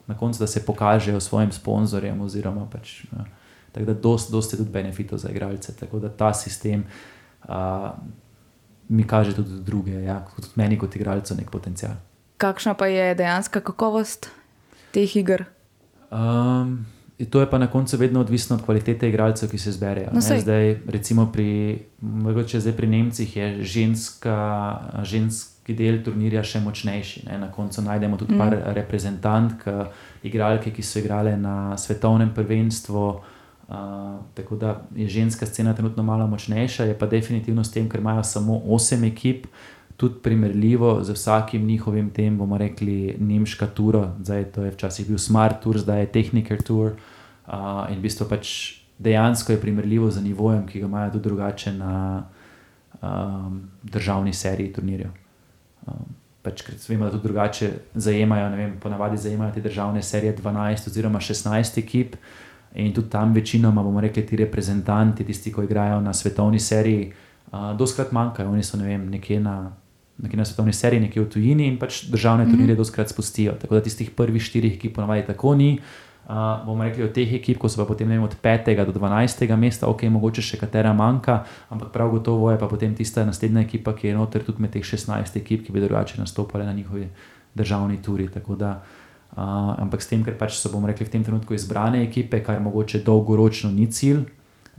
na 0.08 0.18
koncu, 0.18 0.40
da 0.40 0.48
se 0.48 0.66
pokažejo 0.66 1.20
svojim 1.20 1.52
sponzorjem. 1.52 2.22
Oziroma, 2.22 2.68
pač, 2.72 3.04
ja. 3.12 3.26
Tako 3.72 3.86
da, 3.86 3.94
dosti, 3.94 4.32
dosti 4.32 4.56
je 4.56 4.58
tudi 4.58 4.72
benefitov 4.72 5.18
za 5.18 5.30
igralce. 5.30 5.76
Tako 5.76 6.00
da 6.00 6.10
ta 6.10 6.34
sistem. 6.34 6.84
Uh, 7.44 7.56
mi 8.90 9.08
kaže 9.08 9.36
tudi 9.36 9.62
druge, 9.64 10.04
ja, 10.04 10.26
tudi 10.36 10.48
meni 10.56 10.78
kot 10.78 10.96
igralcu, 10.96 11.36
nek 11.38 11.52
potencial. 11.52 11.94
Kakšna 12.38 12.74
pa 12.74 12.88
je 12.90 13.14
dejansko 13.16 13.62
kakovost 13.62 14.30
teh 14.92 15.16
iger? 15.16 15.46
Um, 16.10 16.86
to 17.30 17.40
je 17.40 17.50
pa 17.50 17.58
na 17.58 17.68
koncu 17.68 17.98
vedno 17.98 18.20
odvisno 18.20 18.56
od 18.56 18.66
kvalitete 18.66 19.10
igralcev, 19.10 19.50
ki 19.50 19.58
se 19.58 19.72
zberejo. 19.72 20.10
No, 20.14 20.22
zdaj, 20.22 20.82
recimo 20.88 21.30
pri, 21.32 21.80
zdaj 22.48 22.74
pri 22.74 22.88
Nemcih 22.88 23.38
je 23.38 23.64
ženska, 23.64 24.36
ženski 25.70 25.76
del 25.76 26.04
turnirja 26.04 26.44
še 26.44 26.60
močnejši. 26.62 27.26
Ne? 27.28 27.38
Na 27.40 27.52
koncu 27.52 27.82
najdemo 27.82 28.18
tudi 28.18 28.34
mm. 28.34 28.40
par 28.40 28.74
reprezentantk, 28.76 29.68
igralke, 30.24 30.72
ki 30.72 30.82
so 30.82 31.00
igrale 31.00 31.38
na 31.38 31.78
svetovnem 31.78 32.34
prvenstvu 32.34 33.22
tako 34.34 34.56
da 34.58 34.82
je 34.96 35.06
ženska 35.08 35.46
scena 35.46 35.76
trenutno 35.78 36.02
malo 36.02 36.26
močnejša, 36.26 36.88
je 36.90 36.96
pa 36.98 37.06
definitivno 37.06 37.62
s 37.64 37.70
tem, 37.70 37.86
ker 37.86 38.00
imajo 38.02 38.24
samo 38.24 38.56
osem 38.66 39.04
ekip, 39.04 39.46
tudi 39.94 40.16
primerljivo 40.24 41.04
z 41.04 41.14
vsakim 41.14 41.68
njihovim 41.68 42.10
tem, 42.10 42.38
bomo 42.38 42.58
rekli, 42.58 43.14
nemška 43.20 43.68
tour. 43.68 44.08
Zdaj 44.24 44.44
to 44.56 44.66
je 44.66 44.72
včasih 44.72 45.08
bil 45.08 45.22
Smart 45.22 45.62
Tour, 45.62 45.78
zdaj 45.78 46.00
je 46.00 46.12
Technical 46.18 46.58
Tour. 46.66 46.98
Uh, 47.46 47.86
in 47.94 48.02
v 48.02 48.10
bistvu 48.10 48.26
pač 48.26 48.82
dejansko 48.98 49.54
je 49.54 49.62
primerljivo 49.62 50.10
z 50.10 50.26
nivojem, 50.26 50.66
ki 50.66 50.82
ga 50.82 50.90
imajo 50.90 51.12
tudi 51.12 51.30
drugače 51.30 51.74
na 51.78 52.24
um, 53.06 53.70
državni 53.84 54.34
seriji 54.34 54.74
turnirjev. 54.74 55.14
Um, 55.88 56.16
Pač, 56.40 56.62
ker 56.64 56.76
vemo, 56.88 57.04
da 57.04 57.12
tudi 57.12 57.28
drugače 57.28 57.68
zajemajo, 58.00 58.46
ne 58.50 58.58
vem, 58.58 58.76
ponavadi 58.80 59.18
zajemajo 59.20 59.52
te 59.58 59.62
državne 59.62 60.00
serije 60.02 60.38
12 60.38 60.88
oziroma 60.88 61.20
16 61.20 61.82
ekip, 61.82 62.16
In 62.76 62.94
tudi 62.94 63.10
tam 63.10 63.34
večinoma, 63.34 63.84
bomo 63.84 64.02
rekli, 64.02 64.26
ti 64.26 64.38
reprezentanti, 64.38 65.26
tisti, 65.26 65.50
ki 65.54 65.64
igrajo 65.66 66.02
na 66.02 66.14
svetovni 66.14 66.60
seriji, 66.60 67.12
uh, 67.52 67.72
doskrat 67.78 68.12
manjkajo. 68.12 68.52
Oni 68.52 68.64
so 68.64 68.78
ne 68.78 68.86
vem, 68.86 69.08
nekje, 69.10 69.40
na, 69.42 69.72
nekje 70.18 70.38
na 70.38 70.46
svetovni 70.46 70.74
seriji, 70.74 71.02
nekje 71.08 71.24
v 71.24 71.30
tujini 71.34 71.66
in 71.68 71.80
pač 71.80 72.04
državne 72.14 72.46
mm 72.46 72.52
-hmm. 72.52 72.76
doskrat 72.78 73.10
spustijo. 73.10 73.54
Tako 73.62 73.76
da 73.76 73.82
tistih 73.82 74.12
prvih 74.12 74.42
štirih 74.42 74.76
ekip 74.76 74.96
ponavadi 74.96 75.26
tako 75.26 75.56
ni. 75.56 75.80
Uh, 75.80 76.09
bomo 76.66 76.86
rekli 76.86 77.04
od 77.04 77.14
teh 77.16 77.34
ekip, 77.40 77.58
ko 77.58 77.70
so 77.70 77.82
pa 77.82 77.88
potem 77.90 78.08
vem, 78.08 78.22
od 78.24 78.36
5. 78.44 78.70
do 78.86 78.94
12. 78.94 79.50
mesta, 79.58 79.90
ok, 79.90 80.06
mogoče 80.14 80.46
še 80.46 80.62
katera 80.62 80.94
manjka, 80.94 81.42
ampak 81.74 81.90
prav 81.96 82.14
gotovo 82.14 82.52
je 82.54 82.62
pa 82.62 82.70
potem 82.70 82.94
tista 82.96 83.26
naslednja 83.26 83.66
ekipa, 83.66 83.96
ki 83.98 84.12
je 84.12 84.16
noter 84.16 84.46
tudi 84.46 84.62
med 84.62 84.74
teh 84.76 84.86
16 84.86 85.42
ekip, 85.42 85.66
ki 85.66 85.74
bi 85.74 85.82
drugače 85.82 86.22
nastopali 86.22 86.70
na 86.70 86.74
njihovi 86.74 87.10
državni 87.58 87.98
turi. 88.06 88.30
Tako 88.30 88.56
da 88.56 88.78
uh, 88.78 89.10
Uh, 89.30 89.78
ampak 89.78 90.02
s 90.02 90.10
tem, 90.10 90.26
ker 90.26 90.34
pač 90.34 90.58
so, 90.58 90.72
bomo 90.74 90.90
rekli, 90.90 91.06
v 91.06 91.14
tem 91.14 91.22
trenutku 91.22 91.54
izbrane 91.54 92.02
ekipe, 92.02 92.42
kar 92.42 92.58
mogoče 92.66 93.04
dolgoročno 93.06 93.70
ni 93.70 93.86
cilj, 93.86 94.26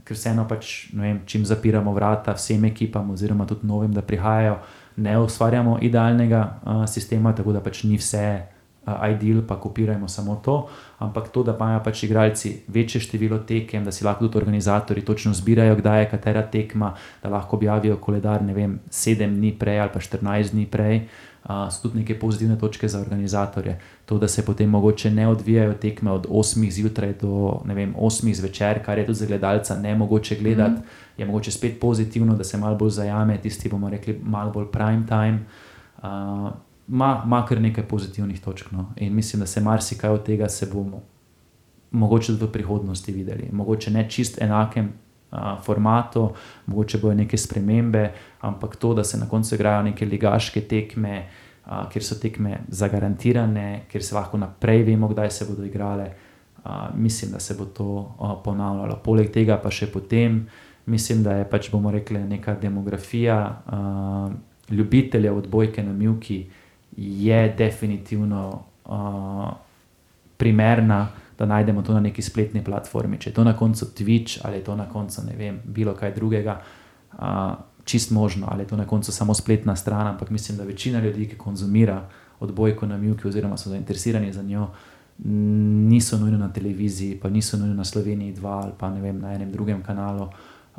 ker 0.03 0.11
vseeno 0.11 0.43
pač, 0.43 0.91
vem, 0.91 1.21
čim 1.23 1.47
zapiramo 1.47 1.93
vrata 1.95 2.35
vsem 2.35 2.67
ekipam, 2.67 3.15
oziroma 3.15 3.47
tudi 3.47 3.63
novim, 3.63 3.95
da 3.95 4.03
prihajajo, 4.03 4.59
ne 4.99 5.15
ustvarjamo 5.23 5.79
idealnega 5.79 6.41
uh, 6.43 6.83
sistema, 6.83 7.31
tako 7.31 7.55
da 7.55 7.63
pač 7.63 7.85
ni 7.87 7.95
vse 7.95 8.25
uh, 8.27 8.60
ideal, 8.85 9.41
pa 9.47 9.55
kopirajmo 9.55 10.07
samo 10.07 10.35
to. 10.45 10.67
Ampak 10.99 11.29
to, 11.29 11.43
da 11.43 11.55
imajo 11.55 11.83
pač 11.83 12.03
igralci 12.03 12.63
večje 12.67 13.01
število 13.01 13.39
tekem, 13.39 13.83
da 13.85 13.91
si 13.91 14.05
lahko 14.05 14.27
tudi 14.27 14.37
organizatori 14.37 15.01
točno 15.05 15.33
zbirajo, 15.33 15.75
kdaj 15.75 16.01
je 16.01 16.09
katera 16.09 16.41
tekma, 16.41 16.95
da 17.23 17.29
lahko 17.29 17.55
objavijo 17.55 17.97
koledar, 17.97 18.41
ne 18.41 18.53
vem, 18.53 18.79
sedem 18.89 19.35
dni 19.35 19.53
prej 19.59 19.79
ali 19.79 19.89
pa 19.93 19.99
14 19.99 20.51
dni 20.51 20.65
prej. 20.65 21.05
uh, 21.43 21.69
so 21.69 21.81
tudi 21.81 21.99
neke 21.99 22.19
pozitivne 22.19 22.57
točke 22.59 22.87
za 22.87 22.99
organizatorje. 22.99 23.79
To, 24.05 24.17
da 24.17 24.27
se 24.27 24.45
potem 24.45 24.69
mogoče 24.69 25.11
ne 25.11 25.27
odvijajo 25.27 25.73
tekme 25.73 26.11
od 26.11 26.27
8 26.27 26.71
zjutraj 26.71 27.13
do 27.21 27.61
vem, 27.65 27.95
8 27.97 28.33
zvečer, 28.33 28.83
kar 28.85 28.97
je 28.97 29.05
tudi 29.05 29.17
za 29.17 29.25
gledalca 29.25 29.75
ne 29.75 29.95
mogoče 29.95 30.35
gledati, 30.35 30.71
mm 30.71 30.83
-hmm. 30.83 31.17
je 31.17 31.25
mogoče 31.25 31.51
spet 31.51 31.79
pozitivno, 31.79 32.35
da 32.35 32.43
se 32.43 32.57
malo 32.57 32.75
bolj 32.75 32.89
zajame 32.89 33.37
tisti, 33.37 33.69
bomo 33.69 33.89
rekli, 33.89 34.19
malo 34.23 34.51
bolj 34.51 34.65
prime 34.71 35.07
time. 35.07 35.39
Uh, 36.03 36.51
Ma 36.87 37.45
kar 37.47 37.61
nekaj 37.61 37.87
pozitivnih 37.87 38.41
točk. 38.41 38.71
No. 38.71 38.93
In 38.95 39.15
mislim, 39.15 39.39
da 39.39 39.47
se 39.47 39.61
marsikaj 39.61 40.09
od 40.09 40.25
tega 40.25 40.49
se 40.49 40.65
bomo 40.73 41.01
mogoče 41.91 42.33
v 42.33 42.47
prihodnosti 42.51 43.11
videli. 43.11 43.49
Mogoče 43.51 43.91
ne 43.91 44.09
čist 44.09 44.41
enakem 44.41 44.93
formatu, 45.63 46.29
mogoče 46.65 46.97
bojo 46.97 47.13
neke 47.15 47.37
spremembe, 47.37 48.11
ampak 48.41 48.75
to, 48.75 48.93
da 48.93 49.03
se 49.03 49.17
na 49.17 49.29
koncu 49.29 49.55
igrajo 49.55 49.83
neke 49.83 50.05
ligaške 50.05 50.61
tekme, 50.61 51.27
a, 51.65 51.85
kjer 51.89 52.03
so 52.03 52.15
tekme 52.19 52.57
zagarantirane, 52.67 53.85
kjer 53.91 54.03
se 54.03 54.15
lahko 54.15 54.37
naprej 54.37 54.83
vemo, 54.83 55.07
kdaj 55.07 55.31
se 55.31 55.45
bodo 55.49 55.63
igrale, 55.65 56.11
a, 56.63 56.89
mislim, 56.95 57.31
da 57.31 57.39
se 57.39 57.55
bo 57.59 57.65
to 57.65 58.15
a, 58.19 58.35
ponavljalo. 58.43 58.99
Poleg 59.03 59.31
tega 59.31 59.57
pa 59.57 59.71
še 59.71 59.87
potem, 59.91 60.47
mislim, 60.85 61.23
da 61.23 61.37
je 61.39 61.49
pač 61.49 61.71
bomo 61.71 61.91
rekli 61.91 62.19
neka 62.19 62.55
demografija 62.59 63.37
a, 63.65 64.31
ljubiteljev 64.69 65.37
odbojke 65.37 65.83
na 65.83 65.93
Mjuki. 65.93 66.45
Je 66.97 67.53
definitivno 67.57 68.63
uh, 68.85 69.49
primerna, 70.37 71.07
da 71.37 71.45
najdemo 71.45 71.81
to 71.81 71.93
na 71.93 71.99
neki 71.99 72.21
spletni 72.21 72.63
platformi. 72.63 73.17
Če 73.19 73.29
je 73.29 73.33
to 73.33 73.43
na 73.43 73.55
koncu 73.57 73.85
Twitch 73.97 74.39
ali 74.43 74.57
je 74.57 74.63
to 74.63 74.75
na 74.75 74.89
koncu 74.89 75.21
ne 75.25 75.35
vem, 75.35 75.59
bilo 75.65 75.93
kaj 75.93 76.13
drugega, 76.13 76.61
uh, 77.13 77.53
čist 77.83 78.11
možno, 78.11 78.47
ali 78.51 78.63
je 78.63 78.67
to 78.67 78.77
na 78.77 78.85
koncu 78.87 79.11
samo 79.11 79.33
spletna 79.33 79.75
stran, 79.75 80.07
ampak 80.07 80.29
mislim, 80.29 80.57
da 80.57 80.63
večina 80.63 80.99
ljudi, 80.99 81.27
ki 81.27 81.37
konzumira 81.37 82.01
odbojko 82.39 82.85
na 82.85 82.97
Mjuki, 82.97 83.27
oziroma 83.27 83.57
so 83.57 83.69
zainteresirani 83.69 84.33
za 84.33 84.43
njo, 84.43 84.67
niso 85.87 86.17
nujno 86.17 86.37
na 86.37 86.53
televiziji, 86.53 87.19
pa 87.19 87.29
niso 87.29 87.57
nujno 87.57 87.73
na 87.73 87.83
Sloveniji 87.83 88.35
2 88.35 88.47
ali 88.47 88.71
pa 88.77 88.89
vem, 88.89 89.19
na 89.19 89.33
enem 89.33 89.51
drugem 89.51 89.83
kanalu. 89.83 90.29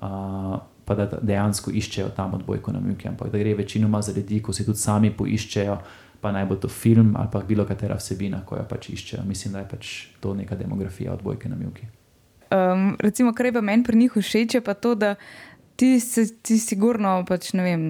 Uh, 0.02 0.58
Pa 0.84 0.94
da 0.98 1.06
dejansko 1.22 1.70
iščejo 1.70 2.08
tam 2.16 2.34
odbojko 2.34 2.72
na 2.74 2.80
Mjuki, 2.80 3.08
ampak 3.08 3.30
da 3.30 3.38
gre 3.38 3.54
večinoma 3.54 4.02
za 4.02 4.12
ljudi, 4.12 4.40
ki 4.42 4.52
si 4.52 4.64
tudi 4.66 4.78
sami 4.78 5.12
poiščejo, 5.14 5.76
pa 6.22 6.30
naj 6.32 6.46
bo 6.46 6.56
to 6.56 6.68
film 6.70 7.16
ali 7.18 7.28
pa 7.32 7.42
bilo 7.42 7.66
katera 7.66 7.98
vsebina, 7.98 8.44
ko 8.46 8.56
jo 8.56 8.66
pač 8.68 8.88
iščejo. 8.94 9.24
Mislim, 9.26 9.56
da 9.56 9.64
je 9.64 9.68
pač 9.74 9.92
to 10.22 10.34
neka 10.38 10.56
demografija 10.56 11.12
odbojke 11.12 11.50
na 11.50 11.58
Mjuki. 11.58 11.88
Um, 12.52 12.96
recimo, 13.00 13.32
kar 13.34 13.48
je 13.48 13.60
meni 13.60 13.82
pri 13.84 13.96
njih 13.96 14.12
všeč, 14.16 14.54
je 14.54 14.60
pa 14.60 14.74
to, 14.74 14.94
da 14.94 15.14
ti 15.76 16.00
si 16.00 16.28
ti 16.42 16.58
sigurno, 16.58 17.24
pač, 17.28 17.52
ne 17.58 17.62
vem, 17.64 17.82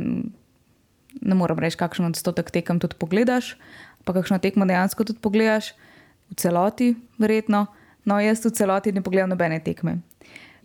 ne 1.20 1.34
morem 1.36 1.58
reči, 1.58 1.76
kakšen 1.76 2.08
odstotek 2.08 2.50
tekem 2.54 2.80
tudi 2.80 2.96
pogledaš, 2.96 3.56
pa 4.06 4.14
kakšno 4.16 4.38
tekmo 4.38 4.64
dejansko 4.64 5.04
tudi 5.04 5.20
pogledaš, 5.20 5.74
v 6.32 6.40
celoti, 6.40 6.94
verjetno. 7.20 7.66
No, 8.08 8.16
jaz 8.18 8.40
v 8.42 8.50
celoti 8.56 8.92
ne 8.92 9.04
pogledam 9.04 9.30
nobene 9.30 9.60
tekme. 9.60 10.00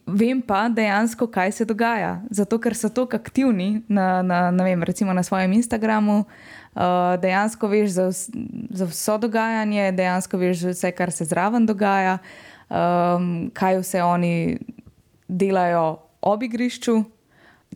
Vem 0.07 0.39
pa 0.41 0.69
dejansko, 0.71 1.27
kaj 1.27 1.51
se 1.51 1.65
dogaja. 1.67 2.21
Zato, 2.31 2.61
ker 2.63 2.71
so 2.75 2.87
tako 2.89 3.19
aktivni 3.19 3.83
na, 3.91 4.23
na, 4.23 4.63
vem, 4.63 4.79
na 5.11 5.23
svojem 5.23 5.51
Instagramu, 5.59 6.23
uh, 6.77 7.19
dejansko 7.21 7.67
veš 7.67 7.89
za, 7.89 8.11
za 8.69 8.85
vse 8.85 9.17
dogajanje, 9.21 9.91
dejansko 9.91 10.37
veš 10.37 10.63
vse, 10.71 10.91
kar 10.91 11.11
se 11.11 11.25
zraven 11.25 11.65
dogaja, 11.65 12.17
um, 12.69 13.49
kaj 13.53 13.81
vse 13.81 14.03
oni 14.03 14.57
delajo 15.27 15.97
ob 16.21 16.43
igrišču. 16.43 17.03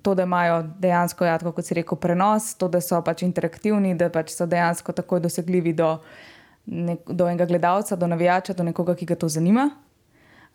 To, 0.02 0.16
da 0.16 0.24
imajo 0.24 0.64
dejansko, 0.80 1.26
ja, 1.26 1.36
kot 1.38 1.66
si 1.68 1.76
rekel, 1.76 1.98
prenos, 2.00 2.54
to, 2.58 2.70
da 2.72 2.80
so 2.82 3.02
pač 3.04 3.26
interaktivni, 3.26 3.92
da 4.00 4.08
pač 4.10 4.32
so 4.34 4.48
dejansko 4.50 4.96
tako 4.96 5.20
dosegljivi 5.20 5.74
do, 5.78 5.90
nek, 6.66 7.04
do 7.12 7.28
enega 7.28 7.46
gledalca, 7.46 7.98
do 8.00 8.08
navijača, 8.08 8.56
do 8.58 8.64
nekoga, 8.64 8.96
ki 8.96 9.06
ga 9.12 9.18
to 9.20 9.30
zanima. 9.30 9.68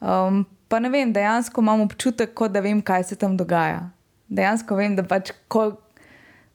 Um, 0.00 0.40
pa 0.72 0.80
ne 0.80 0.88
vem, 0.90 1.12
dejansko 1.12 1.60
imam 1.62 1.84
občutek, 1.84 2.32
kot 2.34 2.56
da 2.56 2.64
vem, 2.64 2.80
kaj 2.82 3.04
se 3.12 3.20
tam 3.20 3.36
dogaja. 3.36 3.84
Dejansko 4.32 4.80
vem, 4.80 4.96
da 4.96 5.04
pač, 5.06 5.34
ko 5.52 5.68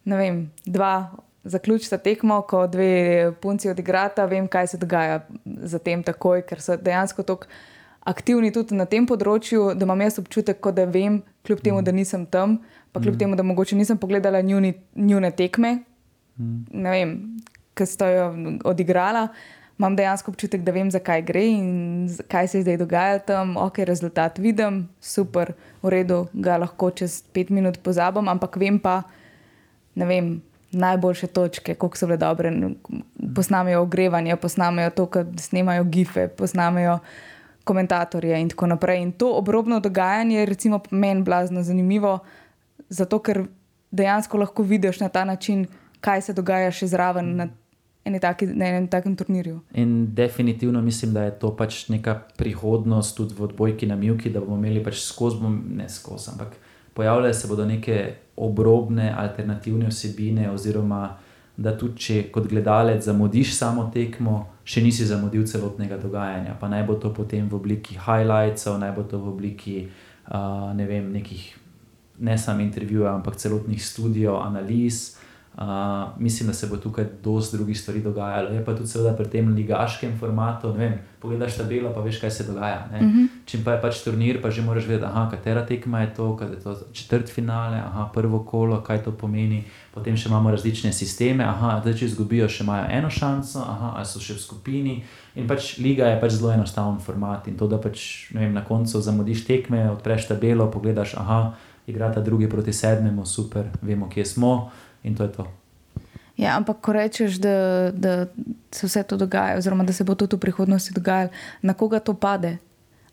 vem, 0.09 0.47
dva 0.65 0.95
zaključita 1.43 1.97
tekmo, 1.97 2.41
ko 2.49 2.65
dve 2.67 3.31
punci 3.41 3.69
odigrata, 3.69 4.25
vem, 4.25 4.47
kaj 4.47 4.67
se 4.67 4.77
dogaja 4.77 5.21
za 5.45 5.79
tem 5.79 6.03
takoj, 6.03 6.43
ker 6.45 6.61
so 6.61 6.77
dejansko 6.77 7.23
tako 7.23 7.49
aktivni 8.05 8.51
tudi 8.53 8.75
na 8.77 8.85
tem 8.89 9.05
področju, 9.05 9.71
da 9.77 9.85
imam 9.85 10.01
jaz 10.01 10.19
občutek, 10.21 10.71
da 10.73 10.85
vem, 10.89 11.21
kljub 11.45 11.61
temu, 11.61 11.81
da 11.85 11.93
nisem 11.93 12.25
tam, 12.25 12.59
pa 12.91 12.99
kljub 13.01 13.15
mm. 13.15 13.21
temu, 13.21 13.37
da 13.37 13.45
mogoče 13.45 13.77
nisem 13.77 13.97
pogledala 13.97 14.41
njuni, 14.41 14.73
njune 14.95 15.31
tekme, 15.31 15.79
mm. 16.37 16.61
ne 16.73 16.93
vem, 16.93 17.17
ki 17.77 17.87
so 17.89 18.09
jo 18.09 18.29
odigrala 18.69 19.29
imam 19.81 19.95
dejansko 19.97 20.31
občutek, 20.31 20.61
da 20.61 20.71
vem, 20.75 20.91
zakaj 20.93 21.23
gre 21.25 21.41
in 21.41 21.69
kaj 22.29 22.47
se 22.51 22.61
zdaj 22.61 22.77
dogaja 22.77 23.19
tam. 23.25 23.55
Ok, 23.57 23.79
rezultat 23.89 24.37
vidim, 24.37 24.83
super, 25.01 25.55
v 25.81 25.89
redu, 25.89 26.19
ga 26.33 26.59
lahko 26.61 26.91
čez 26.93 27.23
pet 27.33 27.49
minut 27.49 27.79
pozabim, 27.81 28.29
ampak 28.29 28.59
vem 28.61 28.77
pa, 28.79 29.01
ne 29.97 30.05
vem. 30.05 30.29
Najboljše 30.71 31.27
točke, 31.27 31.75
kako 31.75 31.97
so 31.97 32.07
bile 32.07 32.17
dobre, 32.17 32.51
posnamejo 33.35 33.81
ogrevanje, 33.81 34.35
posnamejo 34.35 34.89
to, 34.89 35.09
da 35.23 35.43
snemajo 35.43 35.83
gife, 35.83 36.27
posnamejo 36.27 36.99
komentatorje 37.63 38.41
in 38.41 38.49
tako 38.49 38.67
naprej. 38.67 39.01
In 39.01 39.11
to 39.11 39.33
obrobno 39.37 39.79
dogajanje 39.79 40.37
je, 40.37 40.45
recimo, 40.45 40.79
meni 40.91 41.23
blazno 41.23 41.63
zanimivo, 41.63 42.19
zato 42.89 43.19
ker 43.19 43.43
dejansko 43.91 44.37
lahko 44.37 44.63
vidiš 44.63 44.99
na 44.99 45.09
ta 45.09 45.25
način, 45.25 45.67
kaj 46.01 46.21
se 46.21 46.33
dogaja 46.33 46.71
še 46.71 46.87
zraven, 46.87 47.35
na 47.35 48.19
taki, 48.19 48.47
na 48.47 48.65
enem 48.65 48.87
takem 48.87 49.15
turnirju. 49.15 49.59
In 49.73 50.13
definitivno 50.15 50.81
mislim, 50.81 51.13
da 51.13 51.23
je 51.23 51.39
to 51.39 51.55
pač 51.57 51.87
neka 51.89 52.19
prihodnost 52.37 53.17
tudi 53.17 53.35
v 53.37 53.43
odbojki 53.43 53.87
na 53.87 53.95
Mjuki, 53.95 54.29
da 54.29 54.39
bomo 54.39 54.57
imeli 54.57 54.83
pač 54.83 55.03
skozi, 55.03 55.37
ne 55.75 55.89
skozi, 55.89 56.31
ampak 56.31 56.57
pojavljajo 56.93 57.33
se 57.33 57.47
bodo 57.47 57.65
neke 57.65 58.15
obrobne 58.41 59.11
alternativne 59.13 59.91
vsebine, 59.91 60.49
oziroma 60.51 61.17
da 61.57 61.73
tudi 61.77 61.99
če 62.01 62.17
kot 62.33 62.47
gledalec 62.49 63.03
zamudiš 63.05 63.53
samo 63.53 63.89
tekmo, 63.93 64.47
še 64.65 64.81
nisi 64.81 65.05
zamudil 65.05 65.45
celotnega 65.49 65.99
dogajanja. 66.01 66.55
Pa 66.59 66.69
naj 66.71 66.85
bo 66.87 66.95
to 67.01 67.11
potem 67.13 67.49
v 67.49 67.57
obliki 67.57 67.97
highlightsov, 67.99 68.79
naj 68.81 68.93
bo 68.95 69.03
to 69.05 69.19
v 69.21 69.33
obliki 69.33 69.75
uh, 69.85 70.71
ne 70.77 70.87
vem, 70.89 71.11
nekih 71.13 71.43
ne 72.21 72.37
samo 72.37 72.63
intervjujev, 72.65 73.09
ampak 73.11 73.37
celotnih 73.41 73.81
študijev, 73.81 74.37
analiz. 74.41 75.17
Uh, 75.57 75.63
mislim, 76.19 76.47
da 76.47 76.53
se 76.53 76.67
bo 76.67 76.77
tukaj 76.77 77.05
dosti 77.23 77.57
drugih 77.57 77.79
stvari 77.79 78.01
dogajalo. 78.01 78.49
Je 78.49 78.65
pa 78.65 78.75
tudi 78.75 78.87
seveda 78.87 79.17
pri 79.17 79.29
tem 79.29 79.53
ligaškem 79.53 80.13
formatu. 80.19 80.71
Vem, 80.71 80.93
pogledaš 81.19 81.57
tabelo, 81.57 81.91
pa 81.93 82.01
veš, 82.01 82.19
kaj 82.21 82.31
se 82.31 82.43
dogaja. 82.43 82.87
Uh 82.91 83.01
mhm. 83.01 83.07
-huh. 83.07 83.27
Če 83.45 83.57
pa 83.65 83.71
je 83.71 83.81
pač 83.81 84.03
turnir, 84.03 84.41
pa 84.41 84.49
že 84.49 84.61
moraš 84.61 84.87
vedeti, 84.87 85.05
aha, 85.05 85.27
katera 85.31 85.65
tekma 85.65 86.01
je 86.01 86.13
to, 86.13 86.35
kaj 86.37 86.47
je 86.47 86.59
to 86.59 86.77
četrt 86.93 87.29
finale, 87.29 87.77
aha, 87.77 88.09
prvo 88.13 88.39
kolo, 88.43 88.81
kaj 88.81 89.03
to 89.03 89.11
pomeni. 89.11 89.63
Potem 89.93 90.17
še 90.17 90.29
imamo 90.29 90.51
različne 90.51 90.93
sisteme, 90.93 91.43
aha, 91.43 91.81
da 91.85 91.93
če 91.93 92.05
izgubijo, 92.05 92.49
še 92.49 92.63
imajo 92.63 92.85
eno 92.89 93.09
šanso, 93.09 93.59
aha, 93.59 93.93
ali 93.95 94.05
so 94.05 94.19
še 94.19 94.33
v 94.33 94.39
skupini. 94.39 95.03
In 95.35 95.47
pač 95.47 95.77
liga 95.77 96.05
je 96.05 96.21
pač 96.21 96.31
zelo 96.31 96.51
enostaven 96.51 96.99
format. 96.99 97.47
In 97.47 97.57
to, 97.57 97.67
da 97.67 97.77
pač 97.77 98.27
vem, 98.33 98.53
na 98.53 98.63
koncu 98.63 99.01
zamudiš 99.01 99.45
tekme, 99.45 99.91
odpreš 99.91 100.27
tabelo, 100.27 100.71
pogledaš, 100.71 101.15
aha, 101.17 101.53
igrata 101.87 102.21
drugi 102.21 102.49
proti 102.49 102.73
sedmemu, 102.73 103.25
super, 103.25 103.65
vemo, 103.81 104.09
kje 104.09 104.25
smo 104.25 104.71
in 105.03 105.15
to 105.15 105.23
je 105.23 105.31
to. 105.31 105.47
Ja, 106.37 106.55
ampak, 106.57 106.81
ko 106.81 106.93
rečeš, 106.93 107.37
da, 107.37 107.91
da 107.93 108.25
se 108.71 108.87
vse 108.87 109.03
to 109.03 109.17
dogaja, 109.17 109.57
oziroma 109.57 109.83
da 109.83 109.93
se 109.93 110.03
bo 110.03 110.15
to 110.15 110.25
v 110.25 110.39
prihodnosti 110.39 110.93
dogajalo, 110.93 111.29
na 111.61 111.73
koga 111.73 111.99
to 111.99 112.13
pade? 112.13 112.57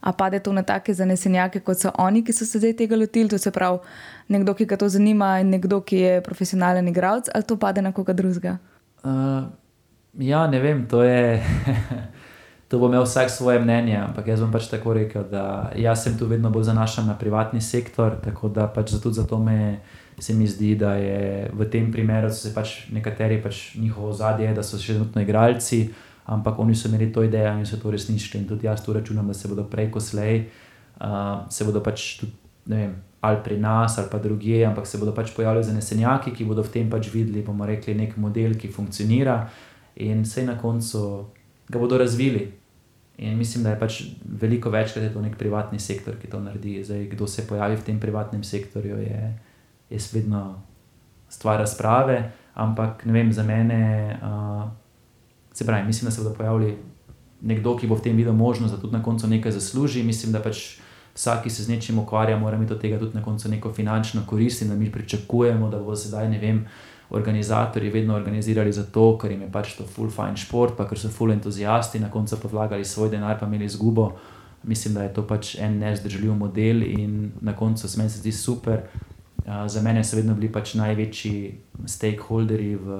A 0.00 0.12
pade 0.12 0.38
to 0.38 0.52
na 0.52 0.62
take 0.62 0.94
zanesenjake, 0.94 1.60
kot 1.60 1.80
so 1.80 1.90
oni, 1.98 2.22
ki 2.24 2.32
so 2.32 2.46
se 2.46 2.58
zdaj 2.58 2.76
tega 2.78 2.96
lotili, 2.96 3.28
to 3.28 3.38
se 3.38 3.50
pravi, 3.50 3.78
nekdo, 4.28 4.54
ki 4.54 4.64
ga 4.64 4.76
to 4.76 4.88
zanima, 4.88 5.40
in 5.42 5.50
nekdo, 5.50 5.80
ki 5.80 5.96
je 5.98 6.20
profesionalen 6.22 6.88
igralec, 6.88 7.28
ali 7.34 7.44
to 7.44 7.56
pade 7.56 7.82
na 7.82 7.92
koga 7.92 8.14
drugega? 8.14 8.56
Uh, 9.02 9.50
ja, 10.18 10.46
ne 10.46 10.60
vem, 10.62 10.86
to 10.86 11.02
je. 11.02 11.20
To 12.68 12.76
bo 12.76 12.90
imel 12.92 13.06
vsak 13.08 13.30
svoje 13.32 13.60
mnenje, 13.64 13.96
ampak 13.96 14.26
jaz 14.28 14.42
bom 14.44 14.50
pač 14.52 14.66
tako 14.68 14.92
rekel, 14.92 15.24
da 15.24 15.72
jaz 15.72 16.02
sem 16.04 16.18
tu 16.20 16.26
vedno 16.28 16.50
bolj 16.52 16.66
zanašan 16.68 17.06
na 17.08 17.14
privatni 17.16 17.62
sektor, 17.64 18.18
tako 18.20 18.52
da 18.52 18.66
pač 18.68 18.92
zato, 18.92 19.08
zato 19.08 19.38
me 19.40 19.54
je 19.54 19.70
se 20.18 20.34
mi 20.34 20.46
zdi, 20.46 20.74
da 20.74 20.94
je 20.94 21.50
v 21.52 21.70
tem 21.70 21.92
primeru 21.92 22.30
se 22.30 22.52
pač 22.54 22.88
nekateri 22.92 23.42
pač 23.42 23.74
njihovo 23.74 24.12
zadje, 24.12 24.50
da 24.54 24.62
so 24.62 24.78
še 24.78 24.98
vedno 24.98 25.22
igralci, 25.22 25.88
ampak 26.26 26.58
oni 26.58 26.74
so 26.74 26.88
imeli 26.88 27.12
to 27.12 27.22
idejo 27.24 27.54
in 27.58 27.66
so 27.66 27.78
to 27.80 27.90
resničili. 27.90 28.42
In 28.42 28.48
tudi 28.48 28.66
jaz 28.66 28.84
tu 28.84 28.92
računam, 28.92 29.28
da 29.28 29.34
se 29.34 29.48
bodo 29.48 29.64
prej, 29.64 29.90
ko 29.94 30.00
slej, 30.00 30.44
uh, 31.00 31.46
se 31.50 31.64
bodo 31.64 31.82
pač 31.84 32.18
tudi, 32.20 32.34
ne 32.68 32.82
vem, 32.82 32.94
ali 33.20 33.42
pri 33.44 33.58
nas 33.60 33.98
ali 33.98 34.10
pa 34.10 34.18
drugje, 34.18 34.66
ampak 34.66 34.86
se 34.86 34.98
bodo 34.98 35.14
pač 35.14 35.32
pojavili 35.34 35.64
zanesenjaki, 35.64 36.34
ki 36.34 36.44
bodo 36.44 36.62
v 36.62 36.74
tem 36.74 36.90
pač 36.90 37.10
videli, 37.14 37.42
bomo 37.46 37.66
rekli, 37.66 37.94
nek 37.94 38.16
model, 38.16 38.58
ki 38.58 38.68
funkcionira 38.68 39.48
in 39.98 40.24
se 40.24 40.44
na 40.46 40.58
koncu 40.58 41.26
ga 41.68 41.78
bodo 41.78 41.98
razvili. 41.98 42.52
In 43.18 43.34
mislim, 43.38 43.64
da 43.64 43.70
je 43.70 43.78
pač 43.80 44.02
veliko 44.22 44.70
večkrat 44.70 45.04
je 45.04 45.10
to 45.12 45.20
nek 45.20 45.34
privatni 45.38 45.80
sektor, 45.82 46.14
ki 46.14 46.30
to 46.30 46.38
naredi. 46.40 46.84
Zdaj, 46.84 47.08
kdo 47.16 47.26
se 47.26 47.46
pojavi 47.46 47.76
v 47.76 47.82
tem 47.82 47.98
privatnem 47.98 48.44
sektorju, 48.46 49.00
je 49.02 49.22
je 49.90 49.98
vedno 50.12 50.62
stvar 51.28 51.58
razprave, 51.58 52.32
ampak 52.54 53.04
ne 53.04 53.12
vem, 53.12 53.32
za 53.32 53.42
mene, 53.42 54.18
uh, 54.22 54.68
se 55.52 55.66
pravi, 55.66 55.86
mislim, 55.86 56.06
da 56.06 56.10
se 56.10 56.22
bodo 56.22 56.34
pojavili 56.34 56.76
nekdo, 57.40 57.76
ki 57.76 57.86
bo 57.86 57.94
v 57.94 58.02
tem 58.02 58.16
videl 58.16 58.34
možnost, 58.34 58.74
da 58.74 58.80
tudi 58.80 58.96
na 58.96 59.02
koncu 59.02 59.28
nekaj 59.28 59.52
zasluži. 59.52 60.02
Mislim, 60.02 60.32
da 60.32 60.42
pač 60.42 60.78
vsak, 61.14 61.42
ki 61.44 61.50
se 61.50 61.62
z 61.62 61.68
nečim 61.68 61.98
ukvarja, 61.98 62.38
mora 62.38 62.56
imeti 62.56 62.72
od 62.72 62.80
tega 62.80 62.98
tudi 62.98 63.14
na 63.14 63.22
koncu 63.22 63.48
neko 63.48 63.72
finančno 63.72 64.22
korist 64.26 64.62
in 64.62 64.68
da 64.68 64.74
mi 64.74 64.92
pričakujemo, 64.92 65.70
da 65.70 65.78
bo 65.82 65.96
sedaj, 65.96 66.28
ne 66.30 66.38
vem. 66.38 66.66
Organizatorji 67.10 67.90
vedno 67.90 68.14
organizirali 68.14 68.72
zato, 68.72 69.16
ker 69.18 69.30
jim 69.32 69.42
je 69.42 69.52
pač 69.52 69.70
to 69.78 69.86
full 69.88 70.10
fine 70.12 70.36
šport, 70.36 70.74
pa 70.76 70.84
ker 70.84 70.98
so 71.00 71.08
full 71.08 71.32
entuzijasti, 71.32 72.00
na 72.00 72.10
koncu 72.10 72.36
pa 72.42 72.48
vlagali 72.52 72.84
svoj 72.84 73.08
denar, 73.08 73.38
pa 73.40 73.46
imeli 73.46 73.64
izgubo. 73.64 74.10
Mislim, 74.62 74.94
da 74.94 75.06
je 75.06 75.14
to 75.14 75.24
pač 75.26 75.54
en 75.56 75.78
nezdržljiv 75.78 76.34
model 76.34 76.82
in 76.82 77.32
na 77.40 77.56
koncu 77.56 77.88
se 77.88 77.98
meni 77.98 78.10
zdi 78.10 78.32
super. 78.32 78.82
Za 79.48 79.82
mene 79.82 80.04
so 80.04 80.16
vedno 80.16 80.34
bili 80.36 80.50
pač 80.52 80.74
največji 80.76 81.36
stakeholderi 81.88 82.74
v, 82.76 82.96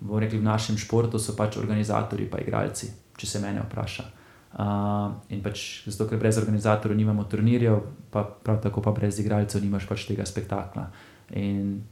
v, 0.00 0.20
rekli, 0.20 0.40
v 0.40 0.46
našem 0.46 0.78
športu, 0.80 1.20
so 1.20 1.36
pač 1.36 1.58
organizatorji, 1.60 2.30
pa 2.32 2.40
igralci, 2.40 2.88
če 3.20 3.28
se 3.28 3.40
mene 3.42 3.64
vpraša. 3.66 4.06
Uh, 4.54 5.18
in 5.34 5.40
pač 5.42 5.82
zato, 5.90 6.06
ker 6.06 6.20
brez 6.22 6.38
organizatorjev 6.38 6.96
nimamo 6.96 7.24
turnirjev, 7.26 7.80
pa 8.14 8.22
prav 8.22 8.60
tako 8.62 8.84
pa 8.86 8.92
brez 8.94 9.18
igralcev 9.18 9.64
nimaš 9.64 9.88
pač 9.90 10.06
tega 10.06 10.24
spektakla. 10.24 10.86
In 11.34 11.82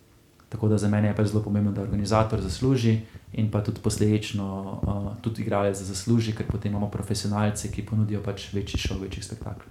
tako 0.52 0.68
da 0.70 0.78
za 0.78 0.88
mene 0.88 1.10
je 1.10 1.16
pač 1.18 1.32
zelo 1.32 1.42
pomembno, 1.42 1.72
da 1.74 1.82
organizator 1.82 2.40
zasluži 2.40 3.00
in 3.34 3.50
pa 3.50 3.64
tudi 3.66 3.82
posledično 3.82 4.46
uh, 4.46 5.08
tudi 5.20 5.42
igralec 5.42 5.76
zasluži, 5.76 6.36
ker 6.38 6.46
potem 6.46 6.70
imamo 6.70 6.88
profesionalce, 6.88 7.68
ki 7.68 7.84
ponudijo 7.84 8.22
pač 8.22 8.52
večji 8.54 8.78
šov, 8.86 9.02
večji 9.02 9.26
spektakl. 9.26 9.66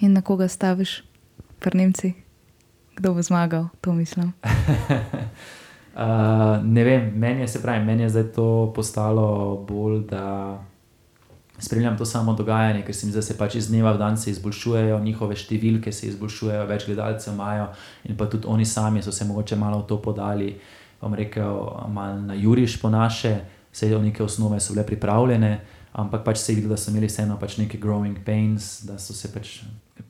In 0.00 0.12
na 0.12 0.26
koga 0.26 0.48
staviš, 0.48 1.04
prnemci? 1.62 2.29
Kdo 3.00 3.16
bo 3.16 3.22
zmagal, 3.22 3.72
to 3.80 3.92
mislim? 3.96 4.32
uh, 4.44 6.02
ne 6.76 6.84
vem, 6.84 7.12
meni 7.16 7.40
je 7.40 7.48
pravi, 7.62 7.84
meni 7.84 8.02
je 8.02 8.08
zdaj 8.08 8.32
to 8.36 8.72
postalo 8.76 9.56
bolj, 9.68 10.04
da 10.04 10.58
spremljam 11.58 11.96
to 11.98 12.04
samo 12.04 12.34
dogajanje, 12.34 12.84
ker 12.84 12.94
se 12.94 13.06
mi 13.06 13.12
zdi, 13.12 13.18
da 13.18 13.22
se 13.22 13.38
pač 13.38 13.54
iz 13.54 13.68
dneva 13.68 13.92
v 13.92 13.98
dan 13.98 14.20
se 14.20 14.30
izboljšujejo, 14.30 15.00
njihove 15.00 15.36
številke 15.36 15.92
se 15.92 16.12
izboljšujejo, 16.12 16.66
več 16.68 16.84
gledalcev 16.90 17.32
imajo 17.32 17.70
in 18.04 18.20
pa 18.20 18.28
tudi 18.28 18.44
oni 18.46 18.68
sami 18.68 19.00
so 19.02 19.12
se 19.12 19.24
mogoče 19.24 19.56
malo 19.56 19.80
v 19.80 19.88
to 19.88 19.96
podali. 20.02 20.52
Vam 21.00 21.16
rekel, 21.16 21.56
malo 21.88 22.20
na 22.20 22.36
juriš 22.36 22.76
po 22.82 22.92
naše, 22.92 23.38
vse 23.72 23.88
neke 23.96 24.22
osnove 24.22 24.60
so 24.60 24.76
bile 24.76 24.84
pripravljene, 24.86 25.60
ampak 25.92 26.24
pač 26.24 26.44
se 26.44 26.52
je 26.52 26.56
videlo, 26.60 26.76
da 26.76 26.82
so 26.82 26.92
imeli 26.92 27.08
vseeno 27.08 27.40
pač 27.40 27.56
neke 27.56 27.80
growing 27.80 28.20
pains, 28.26 28.82
da 28.84 29.00
so 29.00 29.16
se 29.16 29.32
pač. 29.32 29.62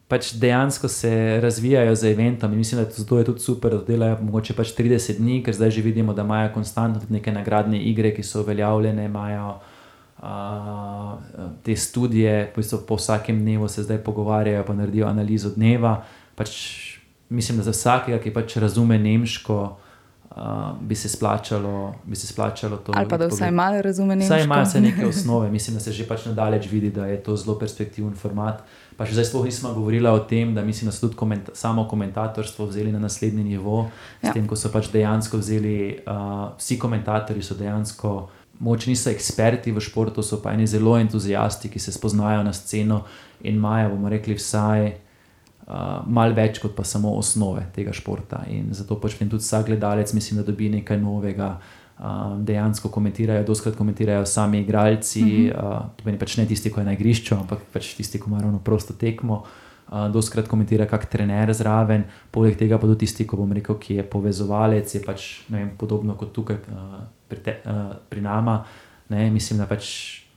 Pač 0.08 0.32
dejansko 0.34 0.88
se 0.88 1.40
razvijajo 1.42 1.94
za 1.94 2.08
eventom 2.08 2.52
in 2.52 2.58
mislim, 2.58 2.82
da 2.82 2.88
je 2.88 3.06
to 3.06 3.18
je 3.18 3.24
tudi 3.24 3.40
super, 3.40 3.70
da 3.78 3.84
delajo 3.84 4.18
mogoče 4.22 4.54
pač 4.54 4.74
30 4.78 5.18
dni, 5.18 5.42
ker 5.42 5.54
zdaj 5.54 5.70
že 5.70 5.82
vidimo, 5.82 6.14
da 6.14 6.22
imajo 6.22 6.52
konstantno 6.54 7.02
neke 7.08 7.32
nagradne 7.32 7.78
igre, 7.78 8.14
ki 8.14 8.22
so 8.22 8.42
uveljavljene, 8.42 9.04
imajo 9.04 9.58
te 11.62 11.76
študije, 11.76 12.52
ki 12.54 12.62
so 12.62 12.82
po 12.86 12.98
vsakem 13.00 13.38
dnevu 13.40 13.68
se 13.68 13.82
zdaj 13.82 14.02
pogovarjajo, 14.04 14.64
pa 14.64 14.74
naredijo 14.74 15.06
analizo 15.06 15.50
dneva. 15.54 16.02
Pač 16.34 16.50
mislim, 17.28 17.58
da 17.58 17.64
za 17.64 17.70
vsakega, 17.70 18.18
ki 18.18 18.32
pač 18.34 18.56
razume 18.56 18.98
nemško, 18.98 19.62
uh, 19.64 20.36
bi, 20.80 20.94
se 20.94 21.08
splačalo, 21.08 21.94
bi 22.04 22.16
se 22.16 22.26
splačalo 22.26 22.76
to. 22.76 22.92
Ali 22.96 23.08
pa 23.08 23.16
da 23.16 23.26
vsaj 23.26 23.50
malo 23.50 23.82
razume 23.82 24.16
nemško. 24.16 24.34
Vsaj 24.34 24.44
imajo 24.44 24.64
vse 24.64 24.80
neke 24.80 25.06
osnove. 25.12 25.50
Mislim, 25.50 25.76
da 25.76 25.80
se 25.80 25.92
že 25.92 26.08
pač 26.08 26.26
nadalječ 26.26 26.70
vidi, 26.70 26.90
da 26.90 27.06
je 27.06 27.22
to 27.22 27.36
zelo 27.36 27.58
perspektiven 27.58 28.14
format. 28.14 28.62
Pa 29.00 29.06
še 29.08 29.14
zdaj 29.16 29.30
sploh 29.30 29.46
nismo 29.48 29.70
govorili 29.72 30.04
o 30.12 30.18
tem, 30.28 30.50
da 30.52 30.60
mislim, 30.60 30.90
da 30.90 30.92
so 30.92 31.06
tudi 31.06 31.16
komenta 31.16 31.54
samo 31.56 31.86
komentatorstvo 31.88 32.66
vzeli 32.68 32.92
na 32.92 32.98
naslednji 33.00 33.46
nivo, 33.46 33.86
s 34.20 34.28
ja. 34.28 34.34
tem, 34.36 34.44
ko 34.44 34.58
so 34.60 34.68
pač 34.68 34.90
dejansko 34.92 35.40
vzeli, 35.40 35.76
uh, 36.04 36.50
vsi 36.60 36.76
komentatorji 36.76 37.40
so 37.40 37.56
dejansko 37.56 38.10
moč 38.60 38.84
niso 38.90 39.08
eksperti 39.08 39.72
v 39.72 39.80
športu, 39.80 40.20
so 40.20 40.42
pa 40.44 40.52
eni 40.52 40.68
zelo 40.68 40.98
entuzijasti, 41.00 41.72
ki 41.72 41.80
se 41.80 41.96
spoznajo 41.96 42.44
na 42.44 42.52
sceno 42.52 43.06
in 43.40 43.56
imajo, 43.56 43.94
bomo 43.94 44.12
rekli, 44.12 44.36
vsaj 44.36 44.90
uh, 44.92 46.04
malo 46.04 46.36
več 46.36 46.60
kot 46.60 46.76
pa 46.76 46.84
samo 46.84 47.16
osnove 47.16 47.70
tega 47.72 47.96
športa. 47.96 48.44
In 48.52 48.68
zato 48.76 49.00
pač 49.00 49.16
tudi 49.16 49.40
vsak 49.40 49.72
gledalec, 49.72 50.12
mislim, 50.12 50.42
da 50.42 50.50
dobi 50.52 50.68
nekaj 50.76 51.00
novega. 51.00 51.54
Uh, 51.56 51.79
dejansko 52.38 52.88
komentirajo, 52.88 53.44
doskrat 53.44 53.76
komentirajo 53.76 54.26
sami 54.26 54.60
igralci, 54.60 55.22
mm 55.22 55.50
-hmm. 55.50 56.14
uh, 56.14 56.18
pač 56.18 56.36
ne 56.36 56.46
tisti, 56.46 56.72
ki 56.72 56.80
je 56.80 56.84
na 56.84 56.92
igrišču, 56.92 57.34
ampak 57.34 57.58
pač 57.72 57.94
tisti, 57.94 58.18
ki 58.18 58.24
ima 58.26 58.40
ravno 58.40 58.58
prosto 58.58 58.94
tekmo. 58.94 59.42
Uh, 59.88 60.12
doskrat 60.12 60.48
komentira, 60.48 60.86
kak 60.86 61.06
trener 61.06 61.52
zraven, 61.52 62.04
poleg 62.30 62.56
tega 62.58 62.78
pa 62.78 62.86
tudi 62.86 62.98
tisti, 62.98 63.26
ko 63.26 63.36
bom 63.36 63.52
rekel, 63.52 63.74
ki 63.78 63.94
je 63.94 64.02
povezovalec, 64.02 64.94
je 64.94 65.02
pač 65.02 65.42
vem, 65.48 65.70
podobno 65.78 66.14
kot 66.14 66.32
tukaj. 66.32 66.56
Uh, 66.56 67.02
pri, 67.28 67.38
te, 67.38 67.56
uh, 67.64 67.96
pri 68.08 68.20
nama. 68.20 68.64
Ne, 69.08 69.30
mislim, 69.30 69.58
da 69.58 69.66
pač 69.66 69.86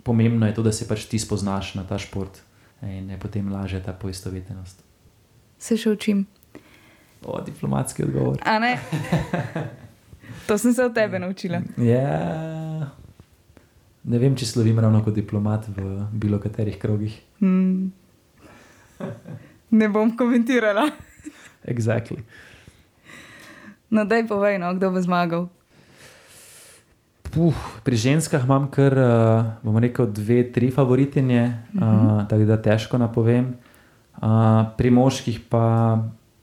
pomembno 0.04 0.48
je 0.48 0.54
to, 0.54 0.64
da 0.64 0.72
se 0.72 0.88
pač 0.88 1.06
ti 1.06 1.20
spoznaš 1.20 1.76
na 1.76 1.84
ta 1.84 1.98
šport 1.98 2.42
in 2.82 3.10
je 3.10 3.20
potem 3.20 3.52
lažje 3.52 3.80
ta 3.84 3.94
poistovetenost. 3.94 4.84
Se 5.58 5.78
še 5.78 5.90
učim. 5.96 6.26
O, 7.24 7.40
diplomatski 7.42 8.04
odgovor. 8.04 8.38
to 10.48 10.58
sem 10.58 10.74
se 10.74 10.86
od 10.86 10.94
tebe 10.94 11.20
naučila. 11.20 11.62
Ja. 11.78 12.92
Ne 14.04 14.20
vem, 14.20 14.36
če 14.36 14.46
slovim 14.46 14.80
ravno 14.80 15.00
kot 15.04 15.16
diplomat 15.16 15.70
v 15.72 16.04
bilo 16.12 16.40
katerih 16.40 16.78
krogih. 16.80 17.16
Hmm. 17.40 17.92
Ne 19.72 19.90
bom 19.90 20.12
komentirala. 20.18 20.90
exactly. 21.74 22.20
No, 23.94 24.06
daj 24.06 24.26
povej, 24.28 24.58
no, 24.58 24.74
kdo 24.74 24.92
bo 24.94 25.02
zmagal. 25.02 25.48
Puh, 27.34 27.58
pri 27.82 27.98
ženskah 27.98 28.44
imam 28.46 28.70
kar, 28.70 28.94
uh, 28.94 29.58
bomo 29.66 29.82
rekel, 29.82 30.06
dve, 30.14 30.44
tri 30.54 30.70
favoritinje, 30.70 31.44
uh 31.74 31.82
-huh. 31.82 32.22
uh, 32.22 32.28
tako 32.30 32.46
da 32.46 32.62
težko 32.62 32.98
napovem. 32.98 33.58
Uh, 34.22 34.70
pri 34.78 34.90
moških 34.90 35.40
pa 35.50 35.98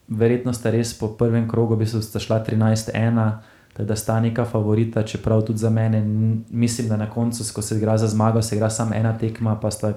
verjetno 0.09 0.53
sta 0.53 0.71
res 0.71 0.99
po 0.99 1.15
prvem 1.15 1.49
krogu, 1.49 1.77
bi 1.77 1.87
se 1.87 2.21
šla 2.21 2.45
13-1, 2.45 3.39
da 3.87 3.97
sta 3.97 4.21
neka 4.21 4.45
favorita, 4.45 5.03
čeprav 5.03 5.43
tudi 5.47 5.59
za 5.59 5.71
mene, 5.71 6.01
mislim, 6.51 6.89
da 6.89 6.97
na 6.97 7.11
koncu, 7.11 7.45
ko 7.55 7.63
se 7.63 7.77
igra 7.77 7.99
za 7.99 8.07
zmago, 8.07 8.43
se 8.43 8.57
igra 8.57 8.71
samo 8.71 8.95
ena 8.95 9.19
tekma, 9.19 9.57
pa 9.61 9.71
sta 9.71 9.93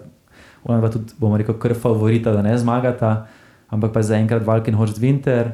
ona 0.64 0.82
pa 0.82 0.90
tudi, 0.90 1.14
bomo 1.20 1.38
rekel, 1.38 1.58
kar 1.60 1.76
favorita, 1.76 2.32
da 2.32 2.42
ne 2.42 2.58
zmagata, 2.58 3.28
ampak 3.70 3.94
pa 3.94 4.02
zaenkrat 4.02 4.46
Valken 4.46 4.76
Horst 4.76 5.00
Winter. 5.00 5.52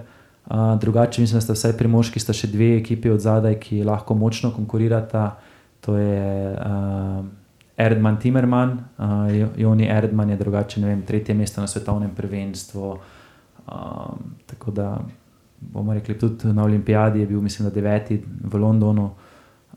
Uh, 0.49 0.79
drugače, 0.81 1.21
mislim, 1.21 1.37
da 1.37 1.41
sta 1.41 1.53
vsaj 1.53 1.75
pri 1.77 1.87
moških 1.87 2.23
še 2.33 2.47
dve 2.49 2.71
ekipi 2.79 3.09
od 3.09 3.21
zadaj, 3.21 3.59
ki 3.61 3.83
lahko 3.85 4.15
močno 4.17 4.49
konkurirata. 4.51 5.37
To 5.85 5.97
je 5.97 6.55
uh, 6.55 7.25
Erdman 7.77 8.17
Timerman, 8.19 8.79
uh, 8.97 9.29
Joni 9.57 9.87
Erdman 9.87 10.29
je 10.29 10.37
drugače, 10.37 10.81
ne 10.81 10.89
vem, 10.89 11.03
tretje 11.05 11.35
mesto 11.35 11.61
na 11.61 11.67
svetovnem 11.67 12.15
prvenstvu. 12.15 12.97
Um, 13.69 14.33
tako 14.49 14.71
da 14.71 14.97
bomo 15.61 15.93
rekli, 15.93 16.17
tudi 16.19 16.53
na 16.53 16.63
olimpijadi 16.63 17.19
je 17.19 17.27
bil, 17.27 17.41
mislim, 17.41 17.69
da 17.69 17.75
deveti 17.75 18.23
v 18.43 18.57
Londonu. 18.57 19.11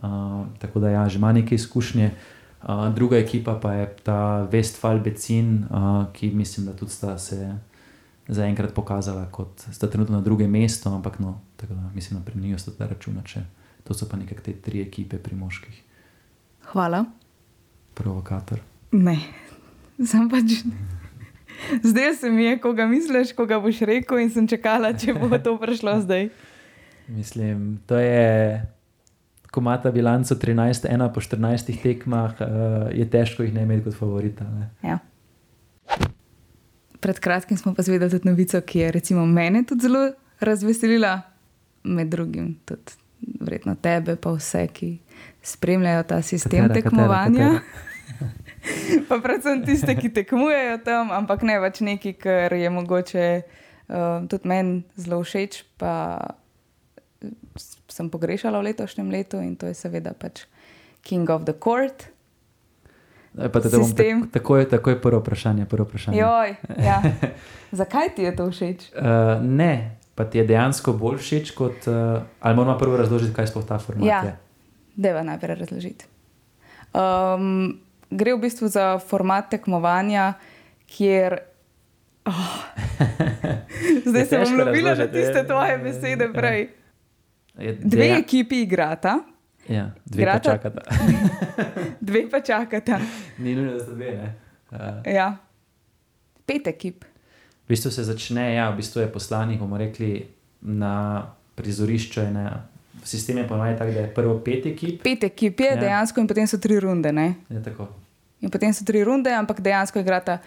Uh, 0.02 0.46
tako 0.58 0.80
da 0.80 0.90
ja, 0.90 1.08
že 1.08 1.18
ima 1.18 1.32
nekaj 1.32 1.56
izkušnje. 1.56 2.10
Uh, 2.62 2.94
druga 2.94 3.18
ekipa 3.18 3.58
pa 3.62 3.72
je 3.72 3.96
ta 4.02 4.48
Westfall 4.52 5.02
Becin, 5.02 5.64
uh, 5.70 6.06
ki 6.12 6.30
mislim, 6.30 6.66
da 6.66 6.72
tudi 6.72 6.92
sta 6.92 7.18
se 7.18 7.58
zaenkrat 8.28 8.74
pokazala, 8.74 9.26
kot 9.30 9.66
sta 9.72 9.86
trenutno 9.90 10.16
na 10.16 10.22
drugem 10.22 10.50
mestu, 10.50 10.88
ampak 10.88 11.18
no, 11.18 11.40
tako 11.56 11.74
da 11.74 11.90
mislim, 11.94 12.20
da 12.20 12.24
pri 12.24 12.40
njih 12.40 12.60
sta 12.60 12.70
ta 12.78 12.86
računa, 12.86 13.22
če 13.22 13.44
to 13.84 13.94
so 13.94 14.08
pa 14.08 14.16
nekaj 14.16 14.38
te 14.38 14.52
tri 14.52 14.82
ekipe 14.82 15.18
pri 15.18 15.36
moških. 15.36 15.82
Hvala. 16.72 17.04
Provokator. 17.94 18.60
Ne, 18.92 19.18
sem 20.06 20.30
pač. 20.30 20.62
Zdaj 21.83 22.14
se 22.14 22.31
mi 22.31 22.44
je, 22.44 22.59
koga 22.61 22.87
misliš, 22.87 23.33
koga 23.37 23.61
boš 23.61 23.81
rekel, 23.88 24.18
in 24.22 24.31
sem 24.31 24.48
čakala, 24.48 24.92
če 24.92 25.14
bo 25.14 25.31
to 25.38 25.57
prišlo 25.61 26.01
zdaj. 26.01 26.29
Mislim, 27.18 27.81
to 27.87 27.98
je. 27.98 28.62
Ko 29.53 29.61
imata 29.61 29.90
bilanco 29.92 30.35
13, 30.35 30.88
1 30.88 31.12
po 31.12 31.20
14 31.20 31.75
tekmah, 31.83 32.38
uh, 32.40 32.46
je 32.96 33.05
težko 33.11 33.44
jih 33.44 33.53
ne 33.53 33.66
imeti 33.66 33.85
kot 33.85 33.98
favorita. 33.98 34.46
Ja 34.81 34.98
pred 37.03 37.18
kratkim 37.18 37.57
smo 37.57 37.75
pa 37.75 37.83
zvedeli 37.83 38.11
tudi 38.11 38.29
novico, 38.29 38.61
ki 38.61 38.79
je 38.79 38.90
recimo 38.92 39.27
mene 39.27 39.64
tudi 39.66 39.83
zelo 39.83 40.12
razveselila, 40.40 41.20
med 41.83 42.09
drugim 42.09 42.55
tudi 42.64 42.94
vredno 43.40 43.75
tebe, 43.75 44.16
pa 44.16 44.31
vse, 44.37 44.68
ki 44.72 44.98
spremljajo 45.42 46.03
ta 46.03 46.20
sistem 46.22 46.68
katera, 46.68 46.75
tekmovanja. 46.75 47.48
Katera, 47.48 47.62
katera. 48.18 48.31
pa 49.09 49.18
predvsem 49.22 49.64
tiste, 49.66 49.94
ki 49.98 50.12
tekmujejo 50.14 50.79
tam, 50.87 51.11
ampak 51.14 51.42
ne 51.46 51.59
več 51.62 51.81
neki, 51.85 52.14
kar 52.18 52.55
je 52.55 52.70
mogoče 52.70 53.27
uh, 53.42 54.25
tudi 54.31 54.48
meni 54.48 54.83
zelo 54.96 55.22
všeč. 55.22 55.64
Pa 55.81 55.92
sem 57.92 58.09
pogrešala 58.09 58.59
v 58.62 58.72
letošnjem 58.72 59.11
letu 59.12 59.42
in 59.42 59.55
to 59.59 59.68
je 59.70 59.77
seveda 59.77 60.14
pač 60.16 60.46
King 61.03 61.29
of 61.31 61.44
the 61.44 61.55
Court. 61.55 62.09
Sistem. 63.72 64.29
Tako 64.29 64.57
je, 64.57 64.68
tako 64.68 64.90
je 64.90 65.01
prvo 65.01 65.20
vprašanje. 65.20 65.64
Prvo 65.64 65.85
vprašanje. 65.88 66.18
Joj, 66.18 66.57
ja. 66.85 67.03
Zakaj 67.81 68.14
ti 68.14 68.22
je 68.22 68.37
to 68.37 68.51
všeč? 68.53 68.92
Uh, 68.92 69.40
ne, 69.40 69.96
pa 70.14 70.25
ti 70.29 70.38
je 70.38 70.44
dejansko 70.44 70.92
bolj 70.92 71.18
všeč 71.25 71.55
kot. 71.57 71.88
Uh, 71.88 72.20
ali 72.40 72.57
moramo 72.57 72.77
prvo 72.79 73.01
razložiti, 73.01 73.33
kaj 73.33 73.48
sploh 73.48 73.64
ta 73.64 73.81
format 73.81 74.05
Ja. 74.05 74.20
je? 74.25 74.35
Deva 74.96 75.25
najprej 75.25 75.64
razložiti. 75.64 76.05
Um, 76.92 77.81
gre 78.12 78.35
v 78.35 78.40
bistvu 78.40 78.68
za 78.68 78.98
format 78.98 79.48
tekmovanja, 79.48 80.35
kjer. 80.87 81.38
Oh. 82.25 82.57
Zdaj 84.07 84.25
sem 84.25 84.40
težko 84.40 84.57
lovila 84.61 84.94
na 84.94 85.07
tiste 85.07 85.37
ja. 85.37 85.44
tvoje 85.44 85.79
besede 85.79 86.29
prej. 86.31 86.68
Dve 87.81 88.09
ekipi 88.16 88.62
igrata, 88.62 89.18
Ja, 89.64 89.90
dve 90.05 90.25
pa 90.25 90.31
Igrata- 90.33 90.51
čakata. 90.53 90.81
dve 92.01 92.27
pa 92.27 92.40
čakata. 92.40 92.96
Ni 93.38 93.55
nujno, 93.55 93.72
da 93.72 93.81
sta 93.81 93.92
dve. 93.92 94.11
ne. 94.12 94.29
Uh, 94.70 94.79
Ja. 95.07 95.37
Pet 96.44 96.66
ekip. 96.66 97.05
v 97.62 97.68
bistvu 97.68 97.90
se 97.90 98.03
začne, 98.03 98.55
ja, 98.55 98.70
v 98.70 98.77
bistvu 98.77 99.01
je 99.01 99.09
poslanih, 99.09 99.59
bomo 99.59 99.79
rekli, 99.79 100.27
na 100.61 101.22
prizorišču. 101.55 102.20
je 102.20 102.31
Na, 102.33 102.66
sistem 103.03 103.38
je 103.38 103.46
ponovadi 103.46 103.79
tak, 103.79 103.90
da 103.90 104.01
je 104.01 104.09
prvo 104.09 104.38
pet 104.38 104.66
ekip. 104.66 105.03
Pet 105.03 105.25
ekip 105.25 105.61
je 105.61 105.66
Ja. 105.66 105.72
ja. 105.72 105.81
dejansko, 105.81 106.20
in 106.20 106.27
potem 106.27 106.46
so 106.46 106.59
tri 106.59 106.81
runde. 106.81 107.12
Ne? 107.12 107.35
Je 107.48 107.62
tako. 107.62 107.87
In 108.42 108.50
potem 108.50 108.74
so 108.74 108.85
tri 108.85 109.05
runde, 109.05 109.31
ampak 109.31 109.61
dejansko 109.61 110.02
igrata 110.02 110.38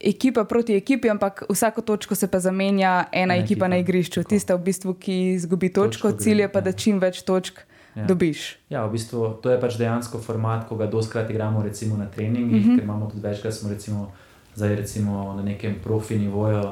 ekipa 0.00 0.44
proti 0.44 0.76
ekipi, 0.76 1.10
ampak 1.10 1.44
vsako 1.48 1.82
točko 1.82 2.14
se 2.14 2.28
pa 2.28 2.40
zamenja 2.40 3.04
ena 3.12 3.34
ekipa, 3.34 3.44
ekipa, 3.44 3.68
na 3.68 3.76
igrišču. 3.80 4.22
tako. 4.22 4.28
Tista, 4.28 4.56
v 4.56 4.64
bistvu, 4.64 4.94
ki 4.94 5.18
izgubi 5.34 5.72
točko, 5.72 6.10
Točko 6.10 6.22
cilj 6.22 6.40
je 6.40 6.48
pa, 6.52 6.60
da 6.60 6.70
ja. 6.70 6.76
čim 6.76 7.00
več 7.00 7.22
točk 7.22 7.60
Ja. 7.94 8.06
dobiš. 8.06 8.56
Ja, 8.70 8.86
v 8.86 8.94
bistvu 8.94 9.42
to 9.42 9.50
je 9.50 9.58
pač 9.58 9.74
dejansko 9.74 10.22
format, 10.22 10.68
ko 10.68 10.78
ga 10.78 10.86
doskrat 10.86 11.30
igramo 11.30 11.62
recimo 11.62 11.96
na 11.96 12.06
treningih, 12.06 12.62
mm. 12.62 12.70
-hmm. 12.70 12.76
ker 12.78 12.84
imamo 12.84 13.10
tudi 13.10 13.22
večkrat, 13.22 13.54
smo 13.54 13.70
recimo, 13.70 14.12
zdaj 14.54 14.76
recimo 14.76 15.34
na 15.34 15.42
nekem 15.42 15.74
profi 15.82 16.18
nivoju, 16.18 16.62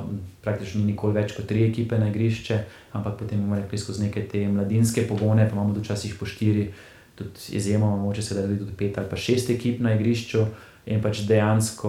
praktično 0.42 0.80
ni 0.80 0.86
nikoli 0.86 1.14
več 1.14 1.34
kot 1.36 1.46
tri 1.46 1.64
ekipe 1.64 1.98
na 1.98 2.08
igrišče, 2.08 2.58
ampak 2.92 3.18
potem 3.18 3.40
bomo 3.40 3.56
rekli 3.56 3.78
skozi 3.78 4.02
neke 4.02 4.28
te 4.28 4.48
mladinske 4.48 5.08
pogone, 5.08 5.48
pa 5.48 5.52
imamo 5.52 5.74
včasih 5.74 6.14
po 6.14 6.26
štiri, 6.26 6.72
tudi 7.18 7.56
izjemoma, 7.58 7.96
moče 8.02 8.22
se 8.22 8.34
da 8.34 8.46
tudi 8.46 8.72
pet 8.78 8.98
ali 8.98 9.10
pa 9.10 9.16
šest 9.16 9.50
ekip 9.50 9.80
na 9.84 9.94
igrišču. 9.94 10.46
In 10.88 11.02
pač 11.04 11.20
dejansko, 11.28 11.88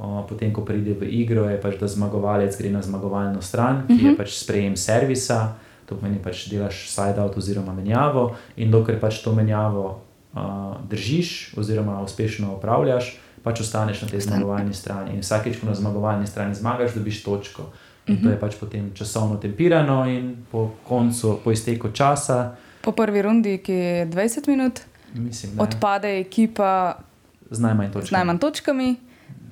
o, 0.00 0.10
potem, 0.28 0.54
ko 0.56 0.62
pride 0.64 0.94
v 0.96 1.10
igro, 1.20 1.44
je 1.50 1.58
pač, 1.60 1.74
da 1.76 1.84
zmagovalec 1.84 2.54
gre 2.56 2.70
na 2.72 2.80
zmagovalno 2.80 3.42
stran, 3.44 3.82
ki 3.90 3.98
je 4.06 4.12
pač 4.16 4.38
sprejem 4.38 4.72
servisa, 4.72 5.58
to 5.84 5.98
pomeni, 5.98 6.16
pač 6.16 6.46
delaš 6.48 6.86
side-out 6.88 7.36
oziroma 7.36 7.74
menjavo. 7.76 8.30
In 8.56 8.72
dokler 8.72 8.96
pač 9.02 9.20
to 9.20 9.34
menjavo 9.36 9.84
uh, 10.32 10.80
držiš, 10.88 11.58
oziroma 11.60 11.98
uspešno 12.06 12.54
upravljaš, 12.56 13.18
pač 13.44 13.60
ostaneš 13.66 14.06
na 14.06 14.08
tej 14.14 14.24
zmagovalni 14.24 14.72
strani. 14.72 15.18
In 15.18 15.20
vsakeč, 15.20 15.60
ko 15.60 15.68
na 15.68 15.76
zmagovalni 15.76 16.24
strani 16.24 16.56
zmagaš, 16.56 16.96
dobiš 16.96 17.20
točko. 17.28 17.68
In 18.08 18.22
to 18.24 18.32
je 18.32 18.40
pač 18.40 18.56
potem 18.56 18.88
časovno 18.96 19.36
tempirano, 19.36 20.08
in 20.08 20.32
po 20.48 20.70
koncu, 20.88 21.36
po 21.44 21.52
izteku 21.52 21.92
časa, 21.92 22.56
Po 22.88 22.94
prvi 22.94 23.20
rundi, 23.20 23.58
ki 23.58 23.72
je 23.74 24.06
20 24.06 24.48
minut, 24.48 24.80
mislim, 25.14 25.52
da 25.52 25.62
odpade 25.62 26.08
ekipa 26.18 26.96
z 27.50 27.60
najmanj 27.60 27.88
z 27.88 27.92
točk. 27.92 28.10
najmanj 28.10 28.38
točkami, 28.38 28.88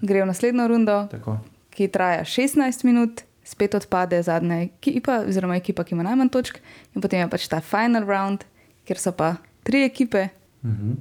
gre 0.00 0.22
v 0.22 0.26
naslednjo 0.26 0.64
rundo, 0.66 1.04
Tako. 1.06 1.36
ki 1.70 1.88
traja 1.88 2.24
16 2.24 2.56
minut, 2.82 3.20
spet 3.44 3.74
odpade 3.74 4.16
zadnja 4.18 4.62
ekipa, 4.62 5.20
oziroma 5.22 5.54
ekipa, 5.54 5.84
ki 5.84 5.92
ima 5.92 6.02
najmanj 6.02 6.28
točk, 6.30 6.58
in 6.90 7.00
potem 7.00 7.20
je 7.20 7.28
pač 7.28 7.44
ta 7.46 7.60
final 7.60 8.04
round, 8.04 8.48
kjer 8.84 8.98
so 8.98 9.12
pa 9.12 9.34
tri 9.62 9.84
ekipe 9.84 10.28
Mhm. 10.62 10.96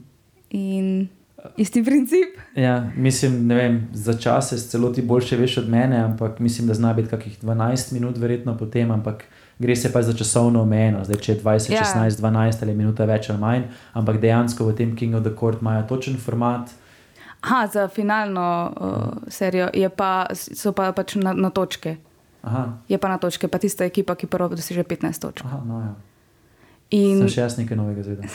in 0.51 1.07
isti 1.57 1.83
princip. 1.83 2.37
Ja, 2.55 2.89
mislim, 2.95 3.47
ne 3.47 3.55
vem, 3.55 3.87
za 3.93 4.13
čase 4.15 4.57
celo 4.59 4.89
ti 4.89 5.01
boljše 5.01 5.37
veš 5.37 5.57
od 5.57 5.69
mene, 5.69 5.97
ampak 5.99 6.39
mislim, 6.39 6.67
da 6.67 6.73
zna 6.73 6.93
biti 6.93 7.09
kakih 7.09 7.43
12 7.43 7.93
minut, 7.93 8.17
verjetno 8.17 8.57
potem, 8.57 8.91
ampak 8.91 9.23
gre 9.59 9.75
se 9.75 9.91
pa 9.91 10.01
za 10.01 10.13
časovno 10.13 10.61
omejeno, 10.61 11.03
zdaj 11.03 11.17
če 11.17 11.31
je 11.31 11.39
20, 11.39 11.71
Ja. 11.71 11.77
ja. 11.77 11.83
16, 11.85 12.09
12 12.11 12.63
ali 12.63 12.73
minuta 12.73 13.05
več 13.05 13.29
ali 13.29 13.39
manj, 13.39 13.61
ampak 13.93 14.17
dejansko 14.17 14.65
v 14.65 14.75
tem 14.75 14.95
King 14.95 15.15
of 15.15 15.23
the 15.23 15.31
Court 15.31 15.61
imajo 15.61 15.83
točen 15.83 16.17
format. 16.17 16.69
Aha, 17.41 17.67
za 17.67 17.87
finalno 17.87 18.45
uh, 18.71 18.93
serijo 19.27 19.69
je 19.73 19.89
pa, 19.89 20.25
so 20.33 20.71
pa 20.71 20.91
pač 20.91 21.15
na, 21.15 21.33
na 21.33 21.49
točke. 21.49 21.97
Aha, 22.43 22.77
Je 22.87 22.97
pa 22.97 23.09
na 23.09 23.17
točke, 23.17 23.47
pa 23.47 23.57
tista 23.57 23.85
ekipa, 23.85 24.15
ki 24.15 24.27
prvo 24.27 24.49
doseže 24.49 24.83
15 24.83 25.19
točk. 25.19 25.45
aha 25.45 25.61
no 25.65 25.79
ja. 25.79 25.93
In 26.91 27.17
Sem 27.19 27.27
še 27.29 27.41
jaz 27.41 27.57
nekaj 27.57 27.77
novega 27.77 28.03
zvedel. 28.03 28.29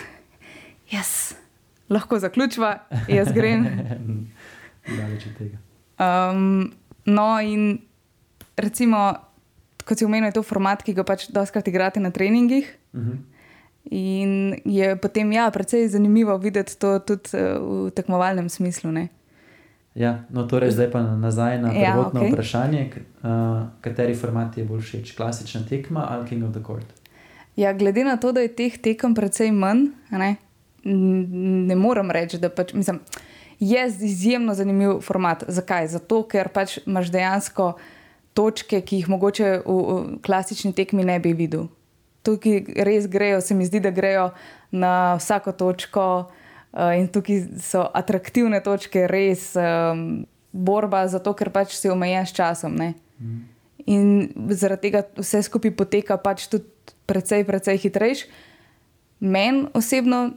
jaz, 0.90 1.34
lahko 1.90 2.18
zaključiva, 2.18 2.74
jaz 3.08 3.32
grem. 3.32 3.66
Daleč 4.98 5.26
od 5.26 5.34
tega. 5.38 5.58
Um, 5.98 6.72
no, 7.04 7.40
in 7.40 7.78
recimo, 8.56 9.14
kot 9.84 9.98
si 9.98 10.04
omenil, 10.04 10.26
je 10.26 10.32
to 10.32 10.42
format, 10.42 10.82
ki 10.82 10.94
ga 10.94 11.04
pač 11.04 11.28
doskrat 11.28 11.68
igrate 11.68 12.00
na 12.00 12.10
treningih. 12.10 12.70
Mhm. 12.94 13.18
In 13.90 14.32
je 14.64 14.92
potem 14.96 15.32
ja, 15.32 15.50
precej 15.50 15.88
zanimivo 15.88 16.36
videti 16.36 16.76
to 16.76 16.98
tudi 17.00 17.32
uh, 17.32 17.56
v 17.86 17.90
tekmovalnem 17.90 18.46
smislu. 18.46 18.92
Ne? 18.92 19.08
Ja, 19.94 20.24
no, 20.30 20.44
torej 20.44 20.70
zdaj 20.70 20.90
pa 20.90 21.00
nazaj 21.02 21.58
na 21.58 21.72
Ja, 21.72 21.90
prvotno 21.90 22.22
ja, 22.22 22.28
vprašanje, 22.28 22.82
k- 22.86 23.02
uh, 23.24 23.66
kateri 23.80 24.14
format 24.14 24.54
je 24.54 24.64
bolj 24.64 24.80
všeč, 24.82 25.16
klasična 25.16 25.64
tekma 25.64 26.06
ali 26.06 26.28
King 26.28 26.44
of 26.44 26.52
the 26.52 26.62
Court? 26.62 26.86
Ja, 27.56 27.72
glede 27.72 28.04
na 28.04 28.14
to, 28.16 28.30
da 28.30 28.40
je 28.40 28.52
teh 28.52 28.78
tekem 28.78 29.16
precej 29.16 29.50
manj, 29.50 29.90
ne, 30.12 30.36
ne 30.84 31.76
morem 31.76 32.10
reči, 32.10 32.38
da 32.40 32.50
pač, 32.52 32.72
mislim, 32.74 33.00
je 33.60 33.86
izjemno 33.86 34.54
zanimiv 34.54 35.00
format. 35.04 35.44
Zakaj? 35.48 35.88
Zato, 35.96 36.22
ker 36.28 36.48
pač 36.48 36.78
imaš 36.86 37.10
dejansko 37.12 37.74
točke, 38.34 38.80
ki 38.80 39.02
jih 39.02 39.10
mogoče 39.12 39.50
v, 39.66 39.76
v 39.76 40.18
klasični 40.24 40.72
tekmi 40.72 41.04
ne 41.04 41.18
bi 41.20 41.34
videl. 41.36 41.68
Tukaj 42.24 42.84
res 42.84 43.08
grejo, 43.08 43.40
se 43.40 43.54
mi 43.54 43.66
zdi, 43.68 43.80
da 43.80 43.92
grejo 43.92 44.30
na 44.70 45.16
vsako 45.20 45.52
točko, 45.52 46.06
uh, 46.72 46.92
in 46.96 47.08
tukaj 47.08 47.42
so 47.60 47.84
atraktivne 47.94 48.60
točke, 48.64 49.06
res 49.10 49.52
um, 49.58 50.24
borba, 50.52 51.06
zato 51.08 51.34
ker 51.36 51.50
pač 51.54 51.74
si 51.78 51.90
omejen 51.90 52.26
s 52.26 52.36
časom. 52.36 52.76
Ne? 52.76 52.94
In 53.90 54.30
zaradi 54.54 54.88
tega 54.88 55.04
vse 55.18 55.42
skupaj 55.46 55.74
poteka 55.76 56.18
pač 56.20 56.46
tudi 56.50 56.68
precej, 57.10 57.44
precej 57.48 57.80
hitrejš. 57.82 58.24
Meni 59.20 59.66
osebno 59.76 60.30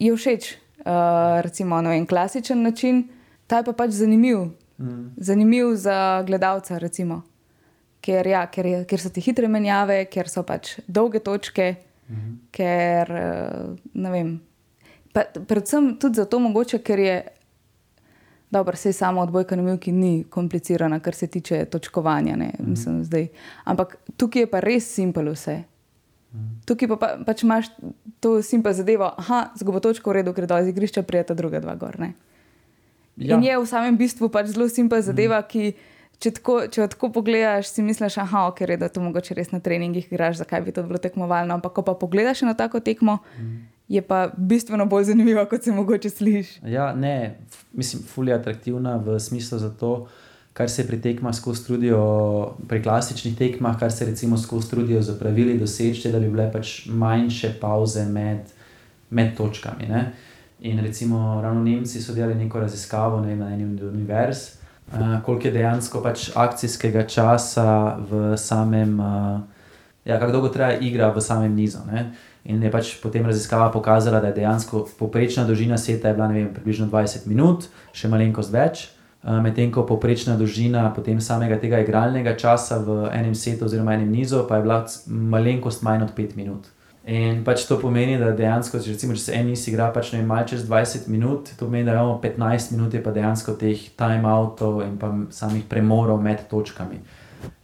je 0.00 0.10
všeč, 0.10 0.48
uh, 0.80 0.92
recimo, 1.40 1.80
na 1.80 1.94
en 1.94 2.06
klasičen 2.06 2.62
način, 2.62 3.04
ta 3.46 3.56
je 3.56 3.64
pa 3.64 3.72
pač 3.74 3.90
zanimiv. 3.92 4.38
Mm. 4.78 5.10
Zanimiv 5.18 5.74
za 5.76 5.96
gledalca, 6.22 6.78
recimo. 6.78 7.22
Ker, 8.00 8.26
ja, 8.26 8.46
ker, 8.46 8.66
je, 8.66 8.84
ker 8.84 8.98
so 8.98 9.10
ti 9.10 9.20
hitre 9.20 9.44
menjave, 9.46 10.04
ker 10.06 10.28
so 10.28 10.42
pač 10.42 10.78
dolge 10.88 11.20
točke, 11.20 11.74
Mhm. 12.08 12.30
ker 12.50 13.06
uh, 13.08 13.76
ne 13.94 14.10
vem. 14.10 14.40
Pa, 15.12 15.20
predvsem 15.24 15.96
tudi 15.96 16.14
zato, 16.16 16.38
mogoče, 16.38 16.78
ker 16.78 16.98
je 16.98 17.14
dobro, 18.50 18.74
vse 18.74 18.92
samo 18.92 19.20
odbojka 19.20 19.56
na 19.56 19.62
milki 19.62 19.92
ni 19.92 20.24
komplicirana, 20.24 20.98
kar 21.00 21.14
se 21.14 21.26
tiče 21.26 21.64
točkovanja. 21.66 22.36
Ne, 22.36 22.50
Mhm. 22.58 22.70
mislim, 22.70 23.04
zdaj. 23.04 23.28
Ampak 23.64 23.96
tukaj 24.16 24.42
je 24.42 24.46
pa 24.46 24.60
res 24.60 24.88
simpel 24.88 25.30
vse. 25.30 25.62
Tukaj 26.66 26.88
pa, 26.92 26.96
pa 26.96 27.08
pač 27.26 27.42
imaš 27.42 27.70
to 28.22 28.38
simpel 28.46 28.74
zadevo, 28.76 29.08
aha, 29.18 29.50
zgubo 29.58 29.80
točko 29.82 30.12
v 30.12 30.20
redu, 30.20 30.34
ker 30.36 30.46
dol 30.46 30.62
iz 30.62 30.70
igrišča 30.70 31.02
prijeta 31.02 31.34
druga 31.34 31.58
dva 31.62 31.74
gor. 31.74 31.98
Ne. 31.98 32.12
Ja. 33.18 33.34
In 33.36 33.42
je 33.44 33.56
v 33.58 33.66
samem 33.66 33.98
bistvu 33.98 34.30
pač 34.30 34.52
zelo 34.54 34.68
simpel 34.70 35.02
zadeva, 35.02 35.42
ki. 35.42 35.74
Če 36.20 36.34
tako, 36.36 36.54
če 36.68 36.84
tako 36.92 37.08
pogledaš, 37.14 37.70
si 37.72 37.80
misliš, 37.80 38.18
aha, 38.20 38.42
ok, 38.50 38.58
da 38.76 38.90
to 38.92 39.00
mogoče 39.00 39.32
res 39.38 39.54
na 39.54 39.60
treningih 39.64 40.04
igraš, 40.04 40.42
zakaj 40.42 40.60
bi 40.66 40.74
to 40.76 40.82
bilo 40.84 41.00
tekmovalno. 41.00 41.56
Ampak 41.56 41.72
ko 41.72 41.80
pa 41.80 41.94
pogledaš 41.96 42.42
na 42.44 42.52
tako 42.52 42.82
tekmo, 42.84 43.14
je 43.88 44.02
pa 44.04 44.28
bistveno 44.36 44.84
bolj 44.84 45.08
zanimivo, 45.08 45.40
kot 45.48 45.64
se 45.64 45.72
mogoče 45.72 46.10
sliši. 46.12 46.60
Ja, 46.68 46.90
ne, 46.92 47.40
mislim, 47.72 48.02
fulje 48.04 48.36
atraktivna 48.36 48.98
v 49.00 49.16
smislu 49.16 49.58
za 49.64 49.72
to, 49.72 49.94
kar 50.52 50.70
se 50.70 50.86
pri 50.86 51.00
tekmah 51.00 51.34
skozi 51.34 51.64
trudijo, 51.66 52.56
pri 52.68 52.82
klasičnih 52.82 53.36
tekmah, 53.38 53.78
kar 53.78 53.92
se 53.92 54.06
recimo 54.06 54.38
skozi 54.38 54.70
trudijo 54.70 55.02
za 55.02 55.14
pravili 55.18 55.58
doseči, 55.58 56.10
da 56.12 56.18
bi 56.18 56.28
bile 56.28 56.50
pač 56.52 56.86
manjše 56.86 57.54
pauze 57.60 58.04
med, 58.04 58.50
med 59.10 59.36
točkami. 59.36 59.86
Ne? 59.88 60.12
In 60.60 60.80
recimo 60.80 61.40
ravno 61.42 61.62
Nemci 61.62 62.02
so 62.02 62.12
delali 62.14 62.34
neko 62.34 62.60
raziskavo 62.60 63.20
ne 63.20 63.28
vem, 63.28 63.38
na 63.38 63.54
eni 63.54 63.64
od 63.64 63.82
univerz, 63.94 64.38
uh, 64.92 65.22
koliko 65.24 65.48
je 65.48 65.52
dejansko 65.52 66.02
pač 66.02 66.30
akcijskega 66.34 67.06
časa 67.06 67.96
v 68.10 68.36
samem, 68.36 69.00
uh, 69.00 69.40
ja, 70.04 70.18
kako 70.18 70.32
dolgo 70.32 70.48
traja 70.48 70.78
igra 70.78 71.08
v 71.14 71.20
samem 71.20 71.54
nizu. 71.54 71.78
Ne? 71.92 72.10
In 72.44 72.62
je 72.62 72.70
pač 72.70 72.94
potem 73.02 73.24
raziskava 73.26 73.70
pokazala, 73.72 74.20
da 74.20 74.28
je 74.28 74.42
dejansko 74.42 74.88
povprečna 74.98 75.44
dolžina 75.44 75.78
seta 75.78 76.08
je 76.08 76.14
bila 76.14 76.26
vem, 76.26 76.52
približno 76.54 76.90
20 76.92 77.26
minut, 77.28 77.68
še 77.92 78.08
malenkost 78.08 78.52
več. 78.52 78.88
Uh, 79.20 79.36
Medtem 79.44 79.68
ko 79.68 79.84
povprečna 79.84 80.36
dolžina 80.40 80.88
potem 80.96 81.20
samega 81.20 81.58
tega 81.60 81.82
igralnega 81.84 82.32
časa 82.40 82.80
v 82.80 83.10
enem 83.12 83.34
setu 83.36 83.68
oziroma 83.68 83.92
enem 83.92 84.08
nizu 84.08 84.46
pa 84.48 84.56
je 84.56 84.62
bila 84.64 84.84
malenkost 85.06 85.82
manj 85.82 86.08
od 86.08 86.14
5 86.16 86.36
minut. 86.36 86.70
In 87.04 87.40
pač 87.44 87.64
to 87.64 87.78
pomeni, 87.80 88.18
da 88.20 88.28
dejansko, 88.36 88.78
če, 88.78 88.92
recimo, 88.92 89.16
če 89.16 89.22
se 89.22 89.32
en 89.34 89.48
iz 89.48 89.64
igra, 89.70 89.88
pač 89.92 90.12
ne 90.12 90.20
ima 90.20 90.42
čez 90.44 90.66
20 90.68 91.08
minut, 91.08 91.48
to 91.56 91.64
pomeni, 91.64 91.88
da 91.88 91.96
imamo 91.96 92.18
15 92.20 92.74
minut, 92.74 92.96
pa 93.02 93.12
dejansko 93.16 93.56
teh 93.56 93.86
timeoutov 93.96 94.82
in 94.84 94.98
pa 95.00 95.08
samih 95.32 95.64
premorov 95.68 96.20
med 96.20 96.44
točkami. 96.50 97.00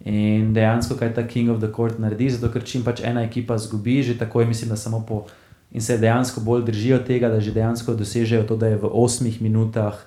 In 0.09 0.55
dejansko, 0.57 0.97
kaj 0.97 1.12
ta 1.14 1.27
King 1.29 1.53
of 1.53 1.61
the 1.61 1.69
Court 1.69 2.01
naredi, 2.01 2.31
zato 2.33 2.49
ker 2.53 2.64
čim 2.64 2.85
pač 2.87 3.05
ena 3.05 3.27
ekipa 3.29 3.59
zgubi, 3.61 4.01
že 4.03 4.16
tako 4.16 4.40
je, 4.40 4.49
mislim, 4.51 4.73
da 4.73 4.81
samo 4.81 5.05
po. 5.05 5.27
In 5.77 5.85
se 5.85 5.99
dejansko 6.01 6.40
bolj 6.40 6.64
držijo 6.71 7.03
tega, 7.05 7.29
da 7.29 7.40
že 7.40 7.53
dejansko 7.53 7.92
dosežejo 7.95 8.47
to, 8.49 8.57
da 8.57 8.73
je 8.73 8.81
v 8.81 8.88
8 8.88 9.42
minutah, 9.45 10.01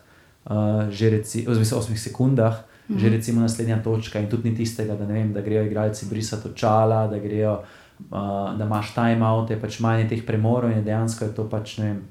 uh, 0.46 0.90
že 0.90 1.10
reci, 1.10 1.46
oziroma 1.48 1.82
8 1.84 1.96
sekundah, 1.96 2.54
mm 2.54 2.96
-hmm. 2.96 3.00
že 3.00 3.10
recimo 3.10 3.42
naslednja 3.42 3.84
točka, 3.84 4.20
in 4.20 4.30
tudi 4.30 4.50
ni 4.50 4.56
tistega, 4.56 4.96
da, 4.96 5.06
vem, 5.06 5.34
da 5.34 5.42
grejo 5.42 5.64
igralci 5.64 6.06
brisati 6.10 6.48
očala, 6.48 7.08
da 7.08 7.20
grejo 7.20 7.64
uh, 8.10 8.58
da 8.58 8.66
imaš 8.66 8.94
timeout, 8.94 9.50
je 9.50 9.62
pač 9.62 9.80
manj 9.80 10.08
teh 10.10 10.26
premorov 10.26 10.72
in 10.72 10.84
dejansko 10.84 11.26
je 11.26 11.36
to 11.36 11.50
pač 11.50 11.78
ne 11.78 11.86
vem. 11.86 12.02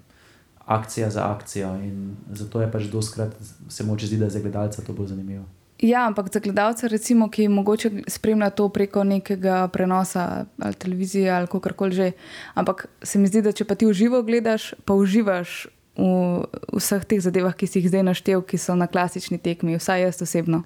Akcija 0.66 1.10
za 1.10 1.30
akcijo, 1.32 1.74
in 1.74 2.16
zato 2.32 2.60
je 2.60 2.72
pač 2.72 2.82
doskrat 2.82 3.32
se 3.68 3.84
moče 3.84 4.06
zdi, 4.06 4.16
da 4.16 4.24
je 4.24 4.30
za 4.30 4.40
gledalca 4.40 4.82
to 4.82 4.92
bolj 4.92 5.06
zanimivo. 5.06 5.44
Ja, 5.78 6.06
ampak 6.06 6.32
za 6.32 6.40
gledalca, 6.40 6.88
recimo, 6.90 7.28
ki 7.30 7.48
mogoče 7.48 7.90
spremlja 8.10 8.50
to 8.50 8.68
preko 8.68 9.04
nekega 9.04 9.68
prenosa 9.68 10.44
ali 10.58 10.74
televizije 10.74 11.30
ali 11.30 11.46
kako 11.46 11.72
koli 11.76 11.92
že. 11.92 12.12
Ampak 12.54 12.86
se 13.02 13.18
mi 13.18 13.26
zdi, 13.26 13.42
da 13.42 13.52
če 13.52 13.64
pa 13.64 13.74
ti 13.74 13.86
v 13.86 13.92
živo 13.92 14.22
gledaš, 14.22 14.74
pa 14.84 14.94
uživaš 14.94 15.68
v 15.98 16.78
vseh 16.78 17.04
teh 17.04 17.20
zadevah, 17.20 17.54
ki 17.58 17.66
si 17.66 17.82
jih 17.82 17.90
zdaj 17.90 18.06
naštel, 18.06 18.42
ki 18.46 18.58
so 18.58 18.78
na 18.78 18.86
klasični 18.86 19.38
tekmi, 19.42 19.78
vsaj 19.78 20.06
jaz 20.06 20.22
osebno. 20.22 20.62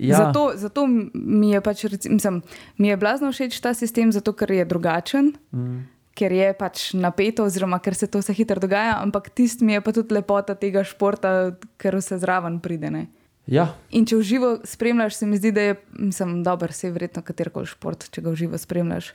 Ja. 0.00 0.16
Zato, 0.16 0.52
zato 0.58 0.86
mi 1.14 1.52
je 1.52 1.60
pač, 1.60 1.84
mislim, 2.10 2.42
mi 2.78 2.88
je 2.88 2.96
blazno 2.96 3.30
všeč 3.30 3.60
ta 3.62 3.74
sistem, 3.74 4.10
zato 4.12 4.32
ker 4.32 4.50
je 4.50 4.64
drugačen, 4.64 5.36
mm. 5.54 5.76
ker 6.18 6.32
je 6.34 6.48
pač 6.58 6.94
napeto, 6.98 7.46
oziroma 7.46 7.78
ker 7.78 7.94
se 7.94 8.08
to 8.10 8.18
vse 8.18 8.34
hitro 8.34 8.58
dogaja, 8.58 8.98
ampak 9.02 9.30
tisti 9.30 9.64
mi 9.64 9.76
je 9.76 9.84
pa 9.84 9.92
tudi 9.94 10.16
lepota 10.16 10.56
tega 10.58 10.82
športa, 10.82 11.54
ker 11.78 12.00
vse 12.00 12.18
zraven 12.18 12.58
pride. 12.64 13.06
Ja. 13.46 13.68
In 13.92 14.08
če 14.08 14.18
v 14.18 14.26
živo 14.26 14.50
spremljaš, 14.66 15.20
se 15.20 15.28
mi 15.28 15.38
zdi, 15.38 15.52
da 15.52 15.68
je 15.68 15.78
mislim, 16.00 16.40
dober, 16.42 16.72
vse 16.74 16.90
verjetno 16.90 17.22
katerkoli 17.22 17.68
šport, 17.70 18.08
če 18.10 18.24
ga 18.24 18.32
v 18.32 18.40
živo 18.40 18.58
spremljaš, 18.58 19.12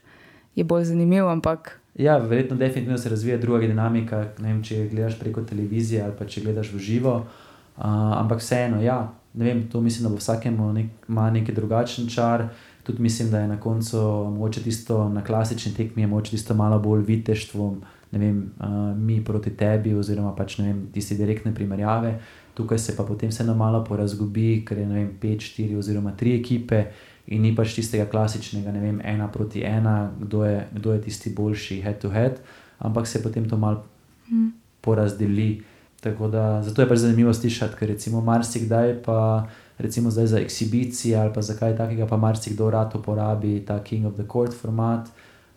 je 0.59 0.63
bolj 0.63 0.83
zanimiv. 0.91 1.27
Ampak... 1.27 1.79
Ja, 1.95 2.17
verjetno 2.17 2.57
definitivno 2.57 2.97
se 2.97 3.09
razvija 3.09 3.37
druga 3.37 3.67
dinamika. 3.67 4.25
Ne 4.39 4.53
vem, 4.53 4.63
če 4.63 4.87
gledaš 4.91 5.19
preko 5.19 5.41
televizije 5.41 6.03
ali 6.03 6.15
pa 6.19 6.27
če 6.27 6.43
gledaš 6.45 6.73
v 6.73 6.83
živo. 6.83 7.15
Uh, 7.79 7.85
ampak 8.19 8.41
vseeno, 8.43 8.81
ja, 8.83 9.05
ne 9.33 9.45
vem, 9.45 9.61
to 9.71 9.81
mislim, 9.81 10.03
da 10.03 10.09
bo 10.11 10.19
vsakemu 10.19 10.73
nek, 10.73 11.07
neki 11.07 11.55
drugačen 11.55 12.09
čar. 12.11 12.49
Tudi 12.83 13.01
mislim, 13.01 13.29
da 13.31 13.39
je 13.39 13.47
na 13.47 13.59
koncu 13.59 14.01
moče 14.35 14.63
tisto 14.63 15.09
na 15.09 15.23
klasični 15.23 15.73
tekmi, 15.77 16.07
moče 16.07 16.31
tisto 16.31 16.53
malo 16.53 16.79
bolj 16.79 17.05
viteštvo, 17.07 17.69
ne 18.11 18.19
vem, 18.19 18.41
uh, 18.59 18.97
mi 18.97 19.21
proti 19.23 19.53
tebi, 19.55 19.93
oziroma 19.95 20.33
pač 20.35 20.57
ne 20.57 20.67
vem, 20.67 20.81
tiste 20.93 21.15
direktne 21.15 21.53
primerjave. 21.55 22.17
Tukaj 22.53 22.79
se 22.79 22.95
pa 22.97 23.05
potem 23.07 23.31
vseeno 23.31 23.55
malo 23.55 23.83
porazgubi, 23.87 24.65
ker 24.67 24.81
je 24.81 24.87
ne 24.87 24.97
vem, 24.97 25.13
pet, 25.21 25.39
štiri 25.39 25.77
oziroma 25.79 26.11
tri 26.17 26.35
ekipe. 26.39 26.83
In 27.29 27.43
ni 27.45 27.53
pač 27.55 27.75
tistega 27.77 28.07
klasičnega, 28.09 28.71
ne 28.73 28.81
vem, 28.81 29.01
ena 29.05 29.27
proti 29.29 29.61
ena, 29.61 30.09
kdo 30.17 30.43
je, 30.47 30.63
kdo 30.73 30.93
je 30.95 31.01
tisti 31.05 31.29
boljši, 31.35 31.81
head 31.85 31.99
to 32.01 32.09
head, 32.09 32.39
ampak 32.81 33.07
se 33.07 33.21
potem 33.21 33.45
to 33.49 33.57
malo 33.57 33.83
mm. 34.31 34.47
porazdeli. 34.81 35.61
Tako 35.99 36.29
da 36.31 36.61
zato 36.63 36.81
je 36.81 36.87
pač 36.89 37.03
zanimivo 37.03 37.33
slišati, 37.33 37.75
ker 37.75 37.91
recimo 37.91 38.21
marsikdaj 38.23 39.01
pa 39.03 39.47
recimo 39.79 40.11
zdaj 40.11 40.27
za 40.27 40.39
ekshibicije 40.39 41.17
ali 41.19 41.33
pa 41.33 41.41
za 41.41 41.53
kaj 41.59 41.77
takega, 41.77 42.07
pa 42.07 42.17
marsikdo 42.17 42.69
rad 42.69 42.95
uporabi 42.95 43.65
ta 43.65 43.83
King 43.83 44.05
of 44.05 44.13
the 44.13 44.25
Court 44.31 44.53
format. 44.53 45.09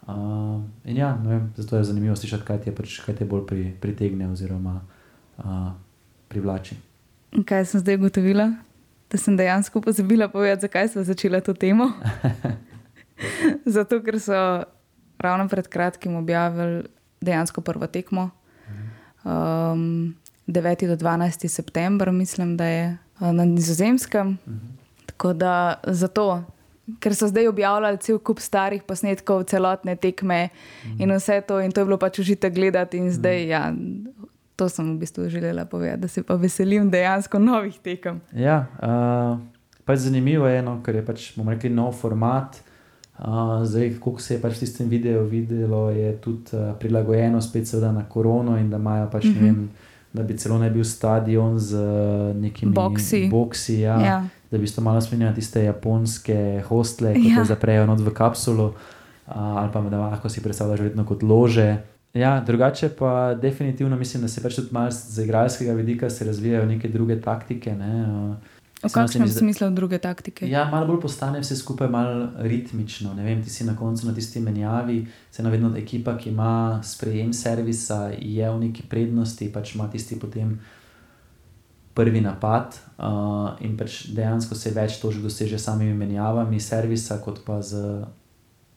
Uh, 0.07 0.63
in 0.85 0.97
ja, 0.97 1.19
vem, 1.25 1.53
zato 1.57 1.77
je 1.77 1.85
zanimivo 1.85 2.17
slišati, 2.17 2.45
kaj 2.45 2.61
te, 2.61 2.75
pač, 2.75 2.99
kaj 3.07 3.15
te 3.17 3.25
bolj 3.25 3.47
pri, 3.47 3.65
pritegne 3.81 4.27
oziroma 4.31 4.81
uh, 5.39 5.71
privlači. 6.29 6.77
Kaj 7.47 7.65
sem 7.65 7.81
zdaj 7.81 8.01
ugotovila? 8.01 8.51
Da 9.13 9.19
sem 9.19 9.37
dejansko 9.37 9.81
pozabila 9.85 10.29
povedati, 10.29 10.65
zakaj 10.65 10.89
smo 10.89 11.03
začeli 11.05 11.41
to 11.45 11.53
temo. 11.55 11.91
zato, 13.77 14.01
ker 14.01 14.17
so 14.21 14.65
ravno 15.21 15.49
pred 15.49 15.69
kratkim 15.69 16.17
objavili 16.17 16.85
dejansko 17.21 17.61
prvo 17.61 17.87
tekmo. 17.87 18.31
Um, 19.25 20.17
9. 20.47 20.87
do 20.87 20.97
12. 20.97 21.49
september, 21.49 22.11
mislim, 22.13 22.57
da 22.57 22.65
je 22.65 22.85
eh, 23.21 23.33
na 23.33 23.45
Nizozemskem. 23.45 24.39
Mhm. 24.49 24.57
Tako 25.07 25.33
da 25.33 25.75
zato, 25.87 26.45
ker 27.01 27.15
so 27.15 27.29
zdaj 27.29 27.49
objavljali 27.49 27.99
cel 27.99 28.19
kup 28.19 28.41
starih 28.41 28.83
posnetkov, 28.83 29.45
celotne 29.45 29.97
tekme 29.97 30.49
mhm. 30.85 31.03
in 31.03 31.15
vse 31.17 31.41
to, 31.41 31.61
in 31.61 31.73
to 31.73 31.81
je 31.81 31.85
bilo 31.85 31.99
pač 31.99 32.19
užite 32.19 32.51
gledati, 32.51 32.97
in 32.97 33.13
zdaj, 33.13 33.41
mhm. 33.41 33.51
ja, 33.51 33.73
to 34.57 34.69
sem 34.69 34.95
v 34.95 34.99
bistvu 34.99 35.29
želela 35.29 35.65
povedati, 35.65 36.01
da 36.01 36.09
se 36.09 36.23
pa 36.23 36.35
veselim 36.35 36.91
dejansko 36.91 37.39
novih 37.39 37.79
tekem. 37.83 38.21
Ja, 38.33 38.67
uh, 38.83 39.39
pač 39.85 40.05
zanimivo 40.07 40.47
je, 40.47 40.63
no, 40.63 40.81
ker 40.85 41.01
je 41.01 41.07
pač, 41.07 41.31
bomo 41.37 41.55
rekli, 41.55 41.71
nov 41.71 41.93
format. 41.99 42.61
Uh, 43.19 43.63
zdaj, 43.65 43.95
kako 43.99 44.21
se 44.21 44.35
je 44.35 44.41
pač 44.43 44.57
v 44.57 44.65
tistem 44.65 44.89
videu 44.89 45.25
videlo, 45.29 45.91
je 45.91 46.13
tudi 46.21 46.57
uh, 46.57 46.75
prilagojeno 46.79 47.41
spet 47.41 47.73
na 47.83 48.05
korono 48.09 48.59
in 48.59 48.71
da 48.71 48.77
imajo 48.77 49.11
pač 49.11 49.25
mm 49.25 49.31
-hmm. 49.31 49.41
ne 49.41 49.53
vem 49.53 49.71
da 50.13 50.23
bi 50.23 50.37
celo 50.39 50.59
ne 50.59 50.71
bil 50.71 50.85
stadion 50.85 51.59
z 51.59 51.75
uh, 51.75 52.37
nekimi 52.37 52.73
boksi. 52.73 53.29
boksi 53.31 53.81
ja, 53.81 54.01
ja. 54.01 54.25
Da 54.51 54.59
bi 54.59 54.67
se 54.67 54.81
malo 54.81 55.01
spominjali 55.01 55.35
tiste 55.35 55.65
japonske 55.65 56.63
hostle, 56.69 57.15
ki 57.15 57.29
ja. 57.29 57.41
se 57.41 57.49
zaprejo 57.55 57.87
not 57.87 58.01
v 58.01 58.13
kapsulo, 58.13 58.67
uh, 58.67 59.33
ali 59.33 59.73
pa 59.73 59.81
da 59.81 59.99
lahko 59.99 60.29
si 60.29 60.43
predstavljaš 60.43 60.81
vedno 60.81 61.05
kot 61.09 61.23
lože. 61.23 61.77
Ja, 62.15 62.41
drugače 62.41 62.89
pa 62.89 63.35
definitivno 63.35 63.97
mislim, 63.97 64.23
da 64.23 64.29
se 64.29 64.43
pač 64.43 64.55
tudi 64.55 64.69
malo 64.71 64.91
z 64.91 65.25
igralskega 65.25 65.73
vidika 65.73 66.09
razvijajo 66.27 66.67
neke 66.67 66.89
druge 66.89 67.21
taktike. 67.21 67.73
Ne, 67.75 68.03
uh, 68.03 68.37
V 68.83 68.91
kakšnem 68.91 69.31
smislu 69.31 69.71
druge 69.71 69.99
taktike? 69.99 70.49
Ja, 70.51 70.67
malo 70.71 70.87
bolj 70.87 71.01
postane 71.01 71.41
vse 71.41 71.57
skupaj 71.57 71.89
malo 71.89 72.29
ritmično. 72.43 73.15
Ne 73.15 73.23
vem, 73.25 73.43
ti 73.43 73.51
si 73.51 73.65
na 73.65 73.77
koncu 73.79 74.07
na 74.07 74.15
tisti 74.15 74.41
menjavi, 74.41 75.07
se 75.31 75.43
navedno 75.43 75.71
ekipa, 75.79 76.17
ki 76.19 76.31
ima 76.31 76.81
sprejem 76.85 77.33
servisa, 77.33 78.11
je 78.19 78.51
v 78.51 78.59
neki 78.59 78.83
prednosti, 78.91 79.53
pač 79.53 79.75
ima 79.75 79.87
tisti 79.91 80.19
potem 80.19 80.59
prvi 81.95 82.21
napad 82.21 82.75
uh, 82.99 83.55
in 83.61 83.77
pač 83.79 84.09
dejansko 84.11 84.59
se 84.59 84.73
več 84.75 84.99
tožb 84.99 85.23
doseže 85.23 85.59
s 85.59 85.69
samimi 85.69 85.95
menjavami 85.95 86.61
servisa, 86.61 87.21
kot 87.23 87.45
pa 87.47 87.61
z 87.63 88.03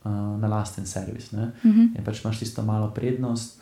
uh, 0.06 0.38
na 0.40 0.48
lasten 0.48 0.86
servis. 0.86 1.34
Uh 1.34 1.40
mhm. 1.40 1.52
-huh. 1.64 1.98
In 1.98 2.04
pač 2.06 2.24
imaš 2.24 2.40
tisto 2.40 2.64
malo 2.64 2.92
prednost. 2.94 3.62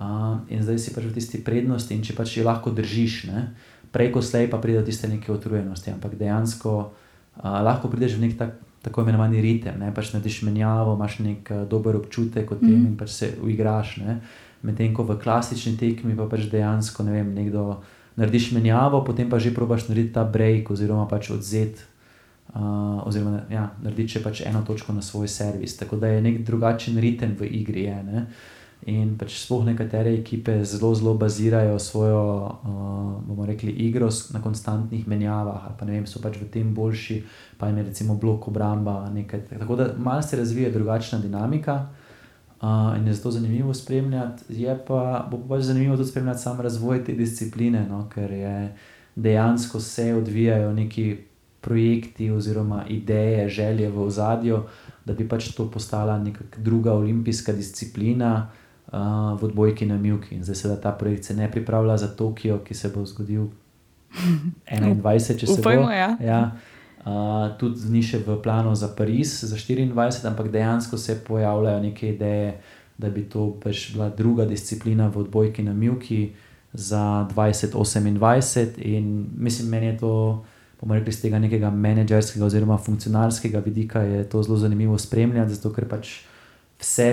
Uh, 0.00 0.38
in 0.48 0.62
zdaj 0.62 0.78
si 0.78 0.94
pač 0.94 1.04
v 1.04 1.12
tisti 1.12 1.44
prednosti, 1.44 1.94
in 1.94 2.02
če 2.02 2.14
pač 2.14 2.36
jo 2.36 2.44
lahko 2.44 2.70
držiš, 2.70 3.24
ne, 3.24 3.40
uh, 3.42 3.80
preko 3.90 4.22
slej 4.22 4.50
pa 4.50 4.58
pride 4.58 4.80
do 4.80 4.86
tiste 4.86 5.08
neke 5.10 5.32
utrujenosti, 5.32 5.90
ampak 5.90 6.14
dejansko 6.14 6.70
uh, 6.78 7.62
lahko 7.62 7.90
prideš 7.90 8.16
v 8.16 8.26
nek 8.26 8.34
tak, 8.38 8.54
tako 8.86 9.02
imenovani 9.02 9.42
ritem, 9.42 9.78
ne 9.78 9.90
pač 9.94 10.14
narediš 10.14 10.42
menjavo, 10.46 10.94
imaš 10.94 11.18
nek 11.18 11.50
uh, 11.50 11.66
dober 11.66 11.98
občutek 11.98 12.46
o 12.50 12.56
tem 12.56 12.78
mm. 12.78 12.86
in 12.86 12.96
pač 12.96 13.10
se 13.10 13.34
uigraš. 13.42 13.98
Medtem 14.62 14.94
ko 14.94 15.08
v 15.08 15.16
klasični 15.18 15.74
tekmi 15.80 16.14
pa 16.14 16.28
pač 16.30 16.46
dejansko 16.52 17.02
ne 17.02 17.12
vem, 17.18 17.34
nekdo 17.34 17.82
narediš 18.20 18.52
menjavo, 18.54 19.02
potem 19.02 19.26
pa 19.26 19.40
že 19.42 19.54
probaš 19.54 19.88
narediti 19.88 20.14
ta 20.14 20.24
break 20.24 20.70
oziroma 20.70 21.08
pač 21.10 21.32
odzet. 21.34 21.82
Uh, 22.50 23.06
oziroma, 23.06 23.44
ja, 23.50 23.68
narediti 23.82 24.18
pač 24.22 24.40
eno 24.46 24.64
točko 24.66 24.92
na 24.92 25.02
svoj 25.02 25.28
servis. 25.28 25.76
Tako 25.76 25.96
da 25.96 26.08
je 26.10 26.22
nek 26.22 26.40
drugačen 26.42 26.98
ritem 26.98 27.36
v 27.38 27.46
igri. 27.46 27.84
Je, 27.86 28.00
uh, 28.00 28.22
In 28.88 29.18
pač 29.20 29.34
sploh 29.42 29.66
nekatere 29.68 30.14
ekipe 30.16 30.54
zelo, 30.64 30.94
zelo 30.96 31.12
bazirajo 31.20 31.76
svojo, 31.78 32.20
uh, 32.64 33.20
bomo 33.28 33.44
rekli, 33.44 33.74
igro 33.84 34.08
na 34.32 34.40
konstantnih 34.40 35.04
menjavah, 35.08 35.66
ali 35.68 35.76
pa 35.76 35.84
ne 35.84 35.98
vem, 35.98 36.06
so 36.08 36.22
pač 36.22 36.38
v 36.40 36.48
tem 36.48 36.70
boljši, 36.74 37.18
pa 37.60 37.68
jim 37.68 37.76
je 37.76 37.84
recimo 37.90 38.16
blok 38.16 38.48
obramba. 38.48 39.10
Nekaj. 39.12 39.60
Tako 39.60 39.76
da 39.76 39.90
malo 39.98 40.22
se 40.22 40.36
razvija 40.40 40.70
drugačna 40.72 41.18
dinamika 41.20 41.90
uh, 42.62 42.96
in 42.96 43.06
je 43.06 43.14
zato 43.20 43.36
zanimivo 43.36 43.74
spremljati. 43.74 44.48
Je 44.48 44.78
pa, 44.88 45.28
bo 45.30 45.42
pa 45.44 45.56
pač 45.56 45.68
zanimivo 45.68 46.00
tudi 46.00 46.08
spremljati 46.08 46.40
sam 46.40 46.60
razvoj 46.60 47.04
te 47.04 47.12
discipline, 47.12 47.84
no, 47.88 48.06
ker 48.08 48.32
je 48.32 48.76
dejansko 49.16 49.80
se 49.80 50.14
odvijajo 50.14 50.72
neki 50.72 51.18
projekti 51.60 52.30
oziroma 52.30 52.84
ideje, 52.88 53.48
želje 53.48 53.90
v 53.90 54.02
ozadju, 54.02 54.62
da 55.04 55.14
bi 55.14 55.28
pač 55.28 55.52
to 55.54 55.70
postala 55.70 56.18
neka 56.18 56.44
druga 56.56 56.92
olimpijska 56.92 57.52
disciplina 57.52 58.48
uh, 58.92 59.40
v 59.40 59.44
odbojki 59.44 59.86
na 59.86 59.98
Milki. 59.98 60.34
In 60.34 60.44
zdaj 60.44 60.56
se 60.56 60.80
ta 60.82 60.92
projekt 60.92 61.24
se 61.24 61.36
ne 61.36 61.50
pripravlja 61.50 61.96
za 61.96 62.08
Tokio, 62.08 62.58
ki 62.58 62.74
se 62.74 62.88
bo 62.94 63.06
zgodil 63.06 63.48
21, 64.70 65.38
če 65.38 65.46
se 65.46 65.60
Upajmo, 65.60 65.86
bo. 65.86 65.90
Ja. 65.90 66.16
Ja. 66.20 66.50
Uh, 67.00 67.56
tudi 67.56 67.88
ni 67.88 68.02
še 68.04 68.18
v 68.20 68.36
planu 68.44 68.74
za 68.76 68.90
Pariz, 68.92 69.40
za 69.40 69.56
24, 69.56 70.26
ampak 70.28 70.50
dejansko 70.52 70.98
se 70.98 71.16
pojavljajo 71.24 71.80
neke 71.80 72.12
ideje, 72.12 72.60
da 72.98 73.08
bi 73.08 73.24
to 73.24 73.56
pač 73.62 73.92
bila 73.94 74.10
druga 74.12 74.44
disciplina 74.44 75.08
v 75.08 75.24
odbojki 75.24 75.64
na 75.64 75.72
Milki 75.72 76.32
za 76.72 77.26
2028. 77.32 78.76
In 78.84 79.26
mislim, 79.36 79.68
meni 79.68 79.86
je 79.86 79.96
to, 79.96 80.44
bomo 80.80 80.94
rekli, 80.94 81.12
z 81.12 81.26
tega 81.26 81.38
nekega 81.38 81.70
menedžerskega 81.70 82.44
oziroma 82.46 82.78
funkcionarskega 82.78 83.60
vidika, 83.64 84.02
je 84.02 84.24
to 84.28 84.42
zelo 84.42 84.56
zanimivo 84.56 84.98
spremljati, 84.98 85.54
zato 85.54 85.72
ker 85.72 85.88
pač 85.88 86.20
vse 86.80 87.10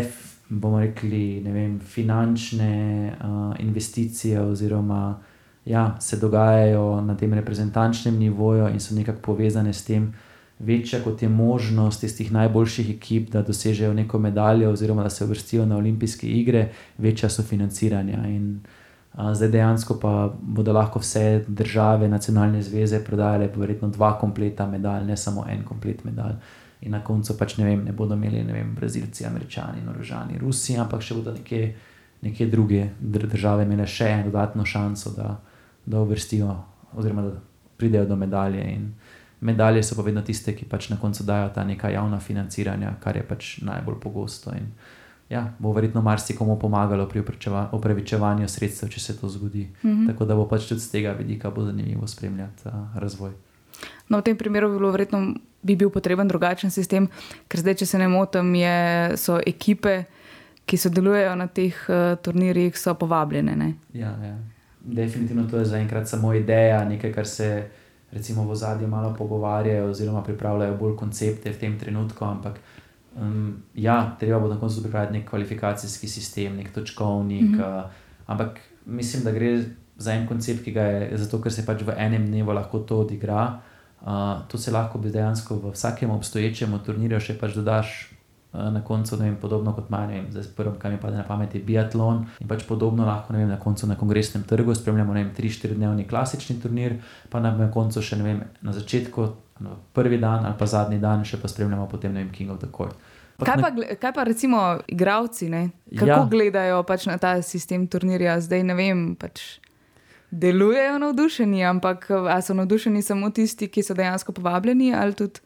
bomo 0.49 0.80
rekli, 0.80 1.41
vem, 1.43 1.80
finančne 1.80 2.72
uh, 3.11 3.55
investicije, 3.59 4.41
oziroma 4.41 5.20
ja, 5.65 5.97
se 5.99 6.18
dogajajo 6.18 7.01
na 7.01 7.18
tem 7.18 7.34
reprezentančnem 7.34 8.15
nivoju 8.15 8.70
in 8.72 8.80
so 8.80 8.95
nekako 8.95 9.22
povezane 9.22 9.74
s 9.74 9.84
tem, 9.84 10.13
večja 10.59 11.01
kot 11.03 11.22
je 11.22 11.30
možnost 11.30 12.01
tistih 12.01 12.32
najboljših 12.32 12.95
ekip, 12.95 13.30
da 13.30 13.41
dosežejo 13.41 13.93
neko 13.93 14.20
medaljo, 14.20 14.72
oziroma 14.72 15.03
da 15.03 15.09
se 15.09 15.26
uvrstijo 15.26 15.65
na 15.65 15.78
olimpijske 15.78 16.28
igre, 16.28 16.70
večja 16.97 17.30
so 17.30 17.43
financiranja. 17.43 18.28
In, 18.28 18.59
zdaj 19.18 19.49
dejansko 19.49 19.99
pa 19.99 20.34
bodo 20.41 20.74
lahko 20.74 20.99
vse 20.99 21.43
države, 21.47 22.07
nacionalne 22.07 22.61
zveze 22.61 23.03
prodajale, 23.03 23.49
verjetno 23.55 23.89
dva 23.89 24.13
kompleta 24.20 24.68
medalj, 24.68 25.05
ne 25.05 25.18
samo 25.18 25.45
en 25.49 25.63
komplet 25.65 26.03
medalj. 26.05 26.36
In 26.82 26.91
na 26.91 27.01
koncu 27.03 27.34
pač 27.38 27.57
ne, 27.57 27.65
vem, 27.65 27.84
ne 27.86 27.91
bodo 27.91 28.13
imeli 28.13 28.43
ne 28.43 28.53
vem, 28.53 28.76
Brazilci, 28.76 29.26
Američani, 29.26 29.82
Norožani, 29.86 30.38
Rusi, 30.38 30.78
ampak 30.78 31.01
še 31.01 31.18
bodo 31.18 31.34
neke, 31.34 31.74
neke 32.22 32.45
druge 32.45 32.89
države 33.01 33.65
imele 33.65 33.88
še 33.89 34.11
eno 34.13 34.30
dodatno 34.30 34.65
šanso, 34.65 35.15
da, 35.18 35.32
da 35.86 36.01
uvrstijo, 36.05 36.53
oziroma 36.93 37.24
da 37.26 37.34
pridejo 37.78 38.05
do 38.05 38.15
medalje. 38.15 38.68
In, 38.76 38.91
medalje 39.41 39.82
so 39.84 39.97
pa 39.97 40.05
vedno 40.05 40.22
tiste, 40.22 40.53
ki 40.53 40.70
pač 40.70 40.91
na 40.93 40.99
koncu 41.01 41.26
dajo 41.26 41.49
ta 41.55 41.65
neka 41.65 41.89
javna 41.89 42.20
financiranja, 42.20 42.93
kar 43.01 43.18
je 43.18 43.26
pač 43.26 43.51
najbolj 43.65 43.97
pogosto. 44.03 44.53
In, 44.53 44.70
ja, 45.30 45.53
bo 45.59 45.71
verjetno 45.71 46.01
marsikomu 46.01 46.59
pomagalo 46.59 47.07
pri 47.09 47.23
upravičevanju 47.71 48.47
sredstev, 48.47 48.89
če 48.89 48.99
se 48.99 49.17
to 49.17 49.30
zgodi. 49.30 49.67
Mm 49.84 49.89
-hmm. 49.89 50.07
Tako 50.07 50.25
da 50.25 50.36
bo 50.36 50.47
pač 50.47 50.67
tudi 50.69 50.82
z 50.82 50.91
tega 50.91 51.11
vidika 51.11 51.51
zanimivo 51.57 52.07
spremljati 52.07 52.67
uh, 52.67 52.73
razvoj. 52.95 53.32
No, 54.09 54.17
v 54.17 54.21
tem 54.21 54.38
primeru 54.38 54.69
bi, 54.69 54.78
bilo 54.78 54.91
verjetno, 54.91 55.34
bi 55.61 55.75
bil 55.75 55.89
potreben 55.89 56.28
drugačen 56.28 56.71
sistem, 56.71 57.07
ker 57.47 57.59
zdaj, 57.59 57.73
če 57.73 57.86
se 57.86 57.97
ne 57.97 58.07
motim, 58.07 58.55
je, 58.55 59.17
so 59.17 59.39
ekipe, 59.45 60.03
ki 60.65 60.78
sodelujejo 60.78 61.36
na 61.36 61.47
teh 61.47 61.75
uh, 61.89 62.17
turnirjih, 62.21 62.78
so 62.78 62.93
povabljene. 62.93 63.55
Ne? 63.55 63.73
Ja, 63.93 64.15
ja. 64.23 64.38
definitivno 64.82 65.47
to 65.49 65.57
je 65.57 65.65
zaenkrat 65.65 66.07
samo 66.07 66.34
ideja, 66.34 66.86
nekaj, 66.86 67.13
kar 67.13 67.28
se 67.28 67.67
recimo 68.11 68.43
v 68.43 68.55
zadnjem 68.55 68.89
malo 68.89 69.13
pogovarjajo, 69.17 69.89
oziroma 69.89 70.23
pripravljajo 70.23 70.78
bolj 70.78 70.95
koncepte 70.95 71.51
v 71.51 71.59
tem 71.59 71.80
trenutku. 71.80 72.25
Ampak 72.25 72.59
um, 73.22 73.63
ja, 73.76 74.15
treba 74.20 74.39
bo 74.39 74.47
na 74.47 74.59
koncu 74.59 74.82
pripraviti 74.84 75.13
nek 75.13 75.30
kvalifikacijski 75.30 76.07
sistem, 76.07 76.55
nek 76.55 76.74
točkovnik. 76.74 77.41
Mm 77.41 77.59
-hmm. 77.59 77.84
uh, 77.84 77.89
ampak 78.28 78.59
mislim, 78.86 79.24
da 79.24 79.32
gre 79.32 79.63
za 79.97 80.13
en 80.13 80.28
koncept, 80.28 80.63
ki 80.63 80.72
ga 80.72 80.82
je 80.82 81.18
zato, 81.18 81.41
ker 81.41 81.53
se 81.53 81.65
pač 81.65 81.82
v 81.82 81.93
enem 81.97 82.28
dnevu 82.28 82.51
lahko 82.51 82.80
to 82.80 82.99
odigra. 82.99 83.59
Uh, 84.01 84.47
to 84.47 84.57
se 84.57 84.72
lahko 84.72 84.97
bi 84.97 85.09
dejansko 85.09 85.55
v 85.55 85.72
vsakem 85.72 86.11
obstoječem 86.11 86.80
turnirju 86.86 87.20
še 87.20 87.38
pač 87.39 87.53
dodaš 87.53 88.18
Eh, 88.53 88.72
na 88.72 88.82
koncu, 88.82 89.15
vem, 89.15 89.36
podobno 89.36 89.74
kot 89.76 89.89
meni, 89.89 90.24
zdaj 90.32 90.43
prvo, 90.55 90.72
kar 90.80 90.91
mi 90.91 90.97
pade 90.97 91.18
na 91.18 91.24
pamet, 91.24 91.55
je 91.55 91.61
biatlon. 91.61 92.24
In 92.39 92.47
pač 92.47 92.63
podobno 92.65 93.05
lahko 93.05 93.34
vem, 93.34 93.49
na 93.49 93.59
koncu 93.59 93.88
na 93.88 93.95
kongresnem 93.95 94.43
trgu 94.47 94.76
spremljamo 94.76 95.13
3-4 95.13 95.76
dnevni 95.76 96.07
klasični 96.07 96.55
turnir, 96.61 96.95
pa 97.30 97.39
na 97.43 97.51
koncu 97.72 98.01
še 98.01 98.15
vem, 98.15 98.41
na 98.61 98.74
začetku, 98.74 99.28
no, 99.59 99.76
prvi 99.93 100.18
dan 100.18 100.45
ali 100.45 100.55
pa 100.57 100.65
zadnji 100.65 100.97
dan, 100.99 101.26
še 101.26 101.41
pa 101.41 101.51
spremljamo 101.51 101.89
potem 101.91 102.13
vem, 102.13 102.32
King 102.32 102.51
of 102.51 102.59
the 102.63 102.72
Court. 102.72 102.95
Kaj 103.38 103.62
pa, 103.62 103.70
kaj 104.02 104.14
pa 104.14 104.24
recimo 104.26 104.80
igravci, 104.88 105.50
ne? 105.50 105.70
kako 105.94 106.10
ja. 106.10 106.28
gledajo 106.32 106.82
pač 106.84 107.06
na 107.06 107.18
ta 107.22 107.36
sistem 107.42 107.86
turnirja? 107.88 108.40
Zdaj 108.42 108.64
ne 108.66 108.78
vem, 108.78 109.04
pač 109.20 109.60
delujejo 110.32 110.98
navdušeni, 111.00 111.64
ampak 111.66 112.10
so 112.42 112.54
navdušeni 112.58 113.02
samo 113.02 113.30
tisti, 113.30 113.70
ki 113.70 113.84
so 113.84 113.94
dejansko 113.94 114.34
povabljeni 114.34 114.94
ali 114.96 115.14
tudi 115.14 115.40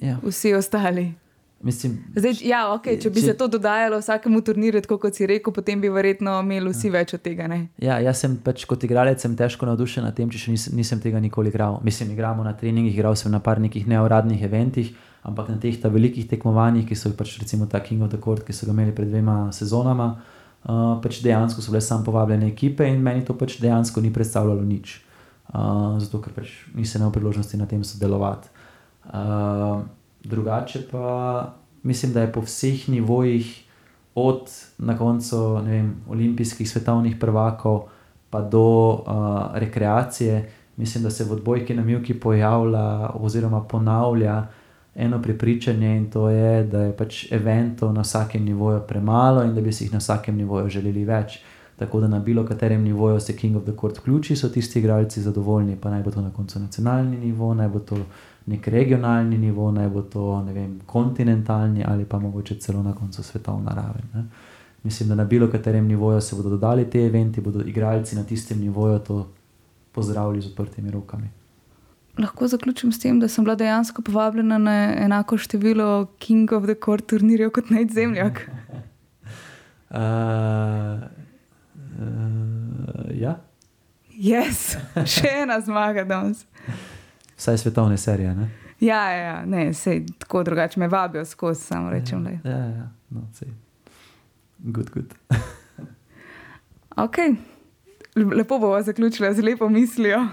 ja. 0.00 0.18
vsi 0.24 0.54
ostali. 0.54 1.12
Mislim, 1.60 2.04
Zdaj, 2.14 2.34
ja, 2.44 2.58
okay, 2.68 2.98
če 3.00 3.10
bi 3.10 3.22
če, 3.22 3.30
se 3.30 3.34
to 3.40 3.46
dodajalo 3.48 3.96
vsakemu 3.98 4.42
turnirju, 4.44 4.82
kot 5.00 5.16
si 5.16 5.26
rekel, 5.26 5.54
potem 5.56 5.80
bi 5.80 5.88
verjetno 5.88 6.34
imeli 6.44 6.70
vsi 6.70 6.90
ja. 6.90 6.92
več 6.98 7.14
od 7.16 7.22
tega. 7.24 7.46
Ne? 7.48 7.58
Ja, 7.80 7.96
jaz 8.04 8.20
sem 8.20 8.36
pač 8.44 8.66
kot 8.68 8.84
igralec 8.84 9.24
težko 9.24 9.66
navdušen 9.66 10.04
nad 10.04 10.14
tem, 10.14 10.28
če 10.30 10.42
še 10.42 10.52
nisem, 10.52 10.76
nisem 10.76 11.00
tega 11.00 11.20
nikoli 11.22 11.48
igral. 11.48 11.80
Mislim, 11.84 12.12
igramo 12.12 12.44
na 12.44 12.52
treningih, 12.52 12.92
igral 12.92 13.16
sem 13.16 13.32
na 13.32 13.40
par 13.40 13.62
nekih 13.62 13.88
neuradnih 13.88 14.44
eventih, 14.44 14.92
ampak 15.26 15.50
na 15.50 15.58
teh 15.58 15.74
velikih 15.82 16.28
tekmovanjih, 16.30 16.86
ki 16.86 16.94
so 16.94 17.10
pač 17.18 17.38
recimo 17.42 17.66
ta 17.66 17.80
King 17.82 18.02
of 18.06 18.10
the 18.14 18.20
Court, 18.22 18.46
ki 18.46 18.54
so 18.54 18.66
ga 18.66 18.72
imeli 18.72 18.94
pred 18.94 19.10
dvema 19.10 19.50
sezonama, 19.52 20.14
uh, 20.64 20.96
pač 21.02 21.20
dejansko 21.24 21.62
so 21.62 21.74
bile 21.74 21.82
samo 21.82 22.06
povabljene 22.06 22.46
ekipe 22.46 22.86
in 22.86 23.02
meni 23.02 23.24
to 23.26 23.34
pač 23.34 23.58
dejansko 23.58 24.00
ni 24.00 24.12
predstavljalo 24.14 24.62
nič. 24.62 25.02
Uh, 25.50 25.98
zato, 25.98 26.22
ker 26.22 26.34
pač 26.34 26.54
nisem 26.74 27.02
imel 27.02 27.14
priložnosti 27.14 27.58
na 27.58 27.66
tem 27.66 27.82
sodelovati. 27.82 28.50
Uh, 29.06 29.82
drugače 30.22 30.86
pa 30.90 31.54
mislim, 31.82 32.12
da 32.14 32.26
je 32.26 32.32
po 32.32 32.42
vseh 32.46 32.88
nivojih, 32.88 33.66
od 34.16 34.48
na 34.78 34.96
koncu 34.98 35.60
vem, 35.60 35.94
olimpijskih 36.08 36.64
svetovnih 36.64 37.18
prvakov 37.20 37.92
pa 38.30 38.40
do 38.40 38.64
uh, 39.04 39.52
rekreacije, 39.54 40.50
mislim, 40.76 41.04
da 41.04 41.10
se 41.10 41.24
v 41.24 41.32
odbojki 41.32 41.74
na 41.74 41.84
Milki 41.84 42.14
pojavlja 42.20 43.10
oziroma 43.14 43.60
ponavlja 43.64 44.46
eno 44.96 45.22
prepričanje 45.22 45.96
in 45.96 46.10
to 46.10 46.28
je, 46.28 46.64
da 46.64 46.82
je 46.82 46.96
pač 46.96 47.32
eventov 47.32 47.92
na 47.92 48.00
vsakem 48.00 48.44
nivoju 48.44 48.80
premalo 48.88 49.42
in 49.44 49.54
da 49.54 49.60
bi 49.60 49.72
si 49.72 49.84
jih 49.84 49.92
na 49.92 49.98
vsakem 49.98 50.36
nivoju 50.36 50.68
želeli 50.68 51.04
več. 51.04 51.40
Tako 51.76 52.00
da 52.00 52.08
na 52.08 52.18
bilo 52.18 52.44
katerem 52.46 52.82
nivoju 52.82 53.20
se 53.20 53.36
King 53.36 53.56
of 53.56 53.62
the 53.62 53.72
Court 53.80 53.98
vključi, 53.98 54.36
so 54.36 54.48
tisti 54.48 54.78
igralci 54.78 55.22
zadovoljni, 55.22 55.76
pa 55.76 55.90
naj 55.90 56.02
bo 56.02 56.10
to 56.10 56.22
na 56.22 56.30
koncu 56.30 56.60
nacionalni 56.60 57.16
nivo, 57.16 57.54
naj 57.54 57.68
bo 57.68 57.78
to 57.78 57.96
nek 58.46 58.68
regionalni 58.68 59.38
nivo, 59.38 59.70
naj 59.72 59.88
bo 59.88 60.02
to 60.02 60.42
vem, 60.54 60.80
kontinentalni 60.86 61.84
ali 61.88 62.04
pa 62.04 62.18
mogoče 62.18 62.54
celo 62.60 62.82
na 62.82 62.94
koncu 62.94 63.22
svetovna 63.22 63.74
raven. 63.74 64.08
Ne. 64.14 64.24
Mislim, 64.82 65.08
da 65.08 65.14
na 65.14 65.24
bilo 65.24 65.50
katerem 65.50 65.86
nivoju 65.86 66.20
se 66.20 66.36
bodo 66.36 66.50
dodali 66.50 66.90
te 66.90 67.04
eventi, 67.06 67.40
bodo 67.40 67.60
igralci 67.60 68.16
na 68.16 68.24
tistem 68.24 68.60
nivoju 68.60 68.98
to 68.98 69.26
pozdravili 69.92 70.42
z 70.42 70.46
odprtimi 70.46 70.90
rokami. 70.90 71.28
Lahko 72.18 72.48
zaključim 72.48 72.92
s 72.92 73.00
tem, 73.00 73.20
da 73.20 73.28
sem 73.28 73.44
bila 73.44 73.54
dejansko 73.54 74.02
povabljena 74.02 74.58
na 74.58 74.76
enako 75.04 75.38
število 75.38 76.06
King 76.18 76.52
of 76.52 76.64
the 76.64 76.74
Court 76.84 77.06
turnirjev 77.06 77.50
kot 77.50 77.70
najzemljak. 77.70 78.40
uh, 79.90 79.98
uh, 81.98 83.10
ja. 83.14 83.36
Yes. 84.16 84.76
Še 85.16 85.28
ena 85.42 85.60
zmaga 85.60 86.04
danes 86.04 86.46
vsaj 87.36 87.58
svetovne 87.58 87.96
serije. 87.96 88.34
Ne? 88.34 88.50
Ja, 88.80 89.10
ja, 89.10 89.16
ja, 89.16 89.44
ne, 89.44 89.74
sej, 89.74 90.06
tako 90.18 90.42
drugače 90.42 90.80
me 90.80 90.88
vabijo 90.88 91.24
skozi, 91.24 91.62
samo 91.64 91.90
rečem. 91.90 92.26
Ja, 92.44 92.50
ja, 92.50 92.64
ja, 92.66 92.88
no, 93.10 93.28
sej. 93.34 93.48
Good, 94.58 94.90
good. 94.90 95.14
ok, 97.04 97.16
lepo 98.14 98.58
bomo 98.58 98.82
zaključili 98.82 99.34
z 99.34 99.42
lepo 99.42 99.68
mislijo. 99.68 100.26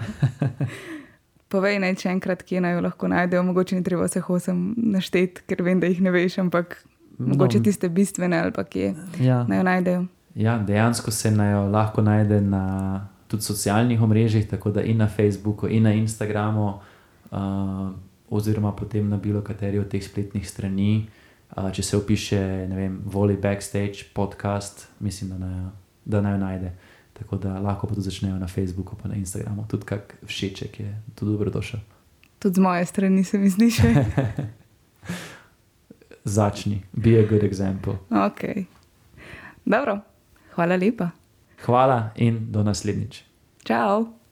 Povej 1.54 1.78
naj 1.78 1.94
če 2.02 2.10
enkrat, 2.10 2.42
kje 2.42 2.64
naj 2.64 2.72
jo 2.74 2.82
lahko 2.82 3.08
najdejo. 3.10 3.44
Mogoče 3.46 3.78
ni 3.78 3.86
treba 3.86 4.08
vseh 4.08 4.26
osem 4.34 4.72
našteti, 4.74 5.44
ker 5.46 5.62
vem, 5.62 5.78
da 5.78 5.86
jih 5.86 6.00
ne 6.02 6.10
veš, 6.10 6.40
ampak 6.42 6.80
no, 7.18 7.28
mogoče 7.30 7.62
tiste 7.62 7.90
bistvene 7.94 8.40
ali 8.42 8.50
pa 8.54 8.64
kje 8.66 8.90
ja. 9.22 9.44
naj 9.46 9.60
jo 9.60 9.66
najdejo. 9.70 10.06
Ja, 10.34 10.56
dejansko 10.58 11.14
se 11.14 11.30
naj 11.30 11.52
jo 11.52 11.66
lahko 11.70 12.02
najde 12.02 12.40
na 12.42 12.64
tudi 13.30 13.46
socialnih 13.46 14.02
omrežjih, 14.02 14.48
tako 14.50 14.70
da 14.74 14.82
in 14.82 14.98
na 14.98 15.06
Facebooku, 15.08 15.70
in 15.70 15.86
na 15.86 15.92
Instagramu 15.94 16.66
uh, 17.30 17.90
oziroma 18.30 18.72
potem 18.72 19.08
na 19.08 19.16
bilo 19.16 19.42
kateri 19.42 19.78
od 19.78 19.88
teh 19.88 20.02
spletnih 20.02 20.48
strani. 20.48 21.06
Uh, 21.54 21.70
če 21.70 21.82
se 21.82 21.96
opiše, 21.96 22.40
ne 22.68 22.76
vem, 22.76 22.98
Voli 23.06 23.36
Backstage 23.36 24.10
podcast, 24.14 24.88
mislim, 24.98 25.30
da 25.30 25.38
naj, 25.38 25.62
da 26.04 26.20
naj 26.20 26.38
najde. 26.38 26.74
Tako 27.14 27.36
da 27.36 27.58
lahko 27.58 27.86
pa 27.86 27.94
tudi 27.94 28.10
začnejo 28.10 28.38
na 28.38 28.46
Facebooku, 28.46 28.96
pa 28.96 29.08
na 29.08 29.14
Instagramu, 29.14 29.66
tudi 29.68 29.86
kak 29.86 30.16
všeček 30.26 30.80
je 30.80 31.02
tudi 31.14 31.32
dobrodošel. 31.32 31.80
Tudi 32.38 32.54
z 32.54 32.58
moje 32.58 32.86
strani 32.86 33.24
se 33.24 33.38
mi 33.38 33.48
zdi 33.48 33.70
še. 33.70 33.94
Začni, 36.24 36.82
be 36.92 37.18
a 37.20 37.26
good 37.28 37.44
example. 37.44 38.00
Ok. 38.10 38.66
Dobro, 39.64 39.98
hvala 40.56 40.76
lepa. 40.76 41.10
Hvala 41.64 42.10
in 42.16 42.52
do 42.52 42.62
naslednjič. 42.62 43.24
Ciao. 43.64 44.23